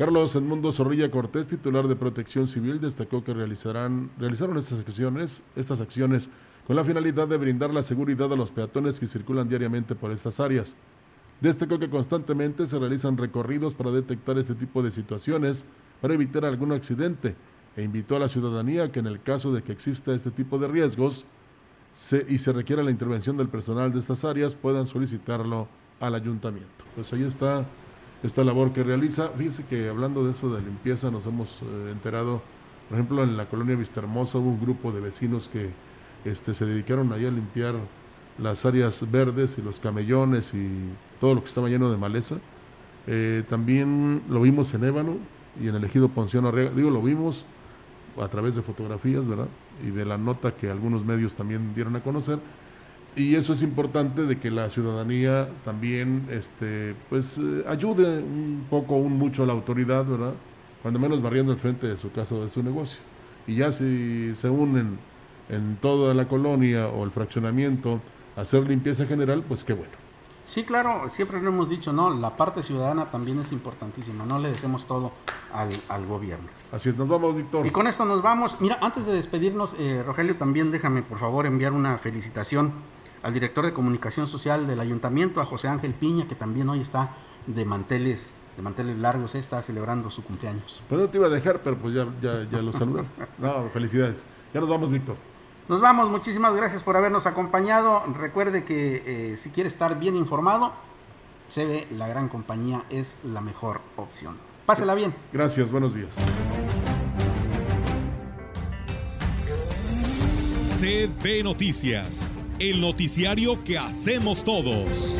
Carlos 0.00 0.34
Edmundo 0.34 0.72
Zorrilla 0.72 1.10
Cortés, 1.10 1.46
titular 1.46 1.86
de 1.86 1.94
Protección 1.94 2.48
Civil, 2.48 2.80
destacó 2.80 3.22
que 3.22 3.34
realizarán, 3.34 4.10
realizaron 4.18 4.56
estas 4.56 4.78
acciones, 4.80 5.42
estas 5.56 5.82
acciones 5.82 6.30
con 6.66 6.74
la 6.74 6.86
finalidad 6.86 7.28
de 7.28 7.36
brindar 7.36 7.68
la 7.68 7.82
seguridad 7.82 8.32
a 8.32 8.36
los 8.36 8.50
peatones 8.50 8.98
que 8.98 9.06
circulan 9.06 9.50
diariamente 9.50 9.94
por 9.94 10.10
estas 10.10 10.40
áreas. 10.40 10.74
Destacó 11.42 11.78
que 11.78 11.90
constantemente 11.90 12.66
se 12.66 12.78
realizan 12.78 13.18
recorridos 13.18 13.74
para 13.74 13.90
detectar 13.90 14.38
este 14.38 14.54
tipo 14.54 14.82
de 14.82 14.90
situaciones 14.90 15.66
para 16.00 16.14
evitar 16.14 16.46
algún 16.46 16.72
accidente 16.72 17.36
e 17.76 17.82
invitó 17.82 18.16
a 18.16 18.20
la 18.20 18.30
ciudadanía 18.30 18.90
que 18.90 19.00
en 19.00 19.06
el 19.06 19.20
caso 19.20 19.52
de 19.52 19.62
que 19.62 19.72
exista 19.72 20.14
este 20.14 20.30
tipo 20.30 20.56
de 20.56 20.68
riesgos 20.68 21.26
y 22.26 22.38
se 22.38 22.52
requiera 22.54 22.82
la 22.82 22.90
intervención 22.90 23.36
del 23.36 23.50
personal 23.50 23.92
de 23.92 23.98
estas 23.98 24.24
áreas 24.24 24.54
puedan 24.54 24.86
solicitarlo 24.86 25.68
al 26.00 26.14
ayuntamiento. 26.14 26.86
Pues 26.94 27.12
ahí 27.12 27.24
está 27.24 27.66
esta 28.22 28.44
labor 28.44 28.72
que 28.72 28.82
realiza. 28.82 29.30
Fíjense 29.30 29.64
que 29.64 29.88
hablando 29.88 30.24
de 30.24 30.32
eso 30.32 30.52
de 30.54 30.60
limpieza 30.60 31.10
nos 31.10 31.26
hemos 31.26 31.62
eh, 31.62 31.90
enterado, 31.92 32.42
por 32.88 32.98
ejemplo, 32.98 33.22
en 33.22 33.36
la 33.36 33.46
colonia 33.46 33.76
Vista 33.76 34.00
Hermosa 34.00 34.38
hubo 34.38 34.50
un 34.50 34.60
grupo 34.60 34.92
de 34.92 35.00
vecinos 35.00 35.48
que 35.48 35.70
este, 36.24 36.54
se 36.54 36.66
dedicaron 36.66 37.12
ahí 37.12 37.26
a 37.26 37.30
limpiar 37.30 37.74
las 38.38 38.64
áreas 38.66 39.10
verdes 39.10 39.58
y 39.58 39.62
los 39.62 39.80
camellones 39.80 40.54
y 40.54 40.68
todo 41.18 41.34
lo 41.34 41.42
que 41.42 41.48
estaba 41.48 41.68
lleno 41.68 41.90
de 41.90 41.96
maleza. 41.96 42.36
Eh, 43.06 43.44
también 43.48 44.22
lo 44.28 44.42
vimos 44.42 44.72
en 44.74 44.84
Ébano 44.84 45.16
y 45.60 45.68
en 45.68 45.74
el 45.74 45.84
ejido 45.84 46.08
Ponciano 46.08 46.48
Arriaga. 46.48 46.70
Digo, 46.70 46.90
lo 46.90 47.02
vimos 47.02 47.46
a 48.20 48.28
través 48.28 48.54
de 48.54 48.62
fotografías, 48.62 49.26
¿verdad? 49.26 49.48
Y 49.86 49.90
de 49.90 50.04
la 50.04 50.18
nota 50.18 50.52
que 50.54 50.70
algunos 50.70 51.04
medios 51.04 51.34
también 51.34 51.74
dieron 51.74 51.96
a 51.96 52.02
conocer. 52.02 52.38
Y 53.16 53.34
eso 53.34 53.52
es 53.52 53.62
importante 53.62 54.24
de 54.24 54.38
que 54.38 54.50
la 54.50 54.70
ciudadanía 54.70 55.48
también, 55.64 56.28
este, 56.30 56.94
pues, 57.08 57.38
eh, 57.38 57.64
ayude 57.68 58.18
un 58.18 58.66
poco, 58.70 58.96
un 58.96 59.18
mucho 59.18 59.42
a 59.42 59.46
la 59.46 59.52
autoridad, 59.52 60.04
¿verdad? 60.04 60.34
Cuando 60.82 61.00
menos 61.00 61.20
barriendo 61.20 61.52
el 61.52 61.58
frente 61.58 61.88
de 61.88 61.96
su 61.96 62.12
casa 62.12 62.36
o 62.36 62.42
de 62.42 62.48
su 62.48 62.62
negocio. 62.62 63.00
Y 63.46 63.56
ya 63.56 63.72
si 63.72 64.34
se 64.34 64.48
unen 64.48 64.98
en 65.48 65.76
toda 65.80 66.14
la 66.14 66.28
colonia 66.28 66.86
o 66.88 67.04
el 67.04 67.10
fraccionamiento 67.10 68.00
a 68.36 68.42
hacer 68.42 68.68
limpieza 68.68 69.06
general, 69.06 69.42
pues 69.46 69.64
qué 69.64 69.72
bueno. 69.72 69.92
Sí, 70.46 70.64
claro, 70.64 71.08
siempre 71.12 71.40
lo 71.40 71.50
hemos 71.50 71.68
dicho, 71.68 71.92
¿no? 71.92 72.10
La 72.10 72.34
parte 72.34 72.62
ciudadana 72.62 73.10
también 73.10 73.38
es 73.38 73.52
importantísima, 73.52 74.24
no 74.24 74.38
le 74.38 74.50
dejemos 74.50 74.84
todo 74.84 75.12
al, 75.52 76.06
gobierno. 76.06 76.48
Así 76.72 76.88
es, 76.88 76.96
nos 76.96 77.08
vamos, 77.08 77.36
Víctor. 77.36 77.66
Y 77.66 77.70
con 77.70 77.86
esto 77.86 78.04
nos 78.04 78.20
vamos. 78.22 78.60
Mira, 78.60 78.78
antes 78.80 79.06
de 79.06 79.12
despedirnos, 79.12 79.74
eh, 79.78 80.02
Rogelio, 80.04 80.36
también 80.36 80.72
déjame, 80.72 81.02
por 81.02 81.18
favor, 81.18 81.46
enviar 81.46 81.72
una 81.72 81.98
felicitación 81.98 82.72
al 83.22 83.34
director 83.34 83.64
de 83.64 83.72
comunicación 83.72 84.26
social 84.26 84.66
del 84.66 84.80
ayuntamiento, 84.80 85.40
a 85.40 85.46
José 85.46 85.68
Ángel 85.68 85.94
Piña, 85.94 86.26
que 86.28 86.34
también 86.34 86.68
hoy 86.68 86.80
está 86.80 87.16
de 87.46 87.64
manteles, 87.64 88.32
de 88.56 88.62
manteles 88.62 88.96
largos, 88.96 89.34
está 89.34 89.62
celebrando 89.62 90.10
su 90.10 90.22
cumpleaños. 90.22 90.82
Pues 90.88 91.00
no 91.00 91.08
te 91.08 91.18
iba 91.18 91.26
a 91.26 91.30
dejar, 91.30 91.60
pero 91.62 91.76
pues 91.76 91.94
ya, 91.94 92.06
ya, 92.20 92.48
ya 92.50 92.62
lo 92.62 92.72
saludaste. 92.72 93.26
no, 93.38 93.68
felicidades. 93.70 94.26
Ya 94.54 94.60
nos 94.60 94.68
vamos, 94.68 94.90
Víctor. 94.90 95.16
Nos 95.68 95.80
vamos, 95.80 96.10
muchísimas 96.10 96.54
gracias 96.56 96.82
por 96.82 96.96
habernos 96.96 97.26
acompañado. 97.26 98.02
Recuerde 98.18 98.64
que 98.64 99.02
eh, 99.06 99.36
si 99.36 99.50
quiere 99.50 99.68
estar 99.68 100.00
bien 100.00 100.16
informado, 100.16 100.72
se 101.48 101.64
ve 101.64 101.86
la 101.96 102.08
gran 102.08 102.28
compañía 102.28 102.84
es 102.90 103.14
la 103.24 103.40
mejor 103.40 103.80
opción. 103.96 104.36
Pásela 104.66 104.94
bien. 104.94 105.14
Gracias, 105.32 105.70
buenos 105.70 105.94
días. 105.94 106.16
CB 110.80 111.44
Noticias, 111.44 112.32
el 112.60 112.78
noticiario 112.78 113.64
que 113.64 113.78
hacemos 113.78 114.44
todos. 114.44 115.18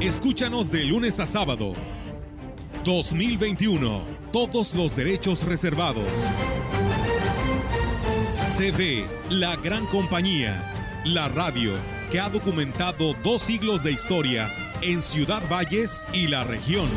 Escúchanos 0.00 0.72
de 0.72 0.84
lunes 0.84 1.20
a 1.20 1.26
sábado. 1.26 1.72
2021. 2.84 4.02
Todos 4.32 4.74
los 4.74 4.96
derechos 4.96 5.44
reservados. 5.44 6.10
CB, 8.58 9.04
la 9.30 9.54
gran 9.54 9.86
compañía, 9.86 10.72
la 11.04 11.28
radio 11.28 11.74
que 12.10 12.18
ha 12.18 12.28
documentado 12.28 13.14
dos 13.22 13.42
siglos 13.42 13.84
de 13.84 13.92
historia 13.92 14.52
en 14.82 15.00
Ciudad 15.00 15.48
Valles 15.48 16.08
y 16.12 16.26
la 16.26 16.42
región. 16.42 16.88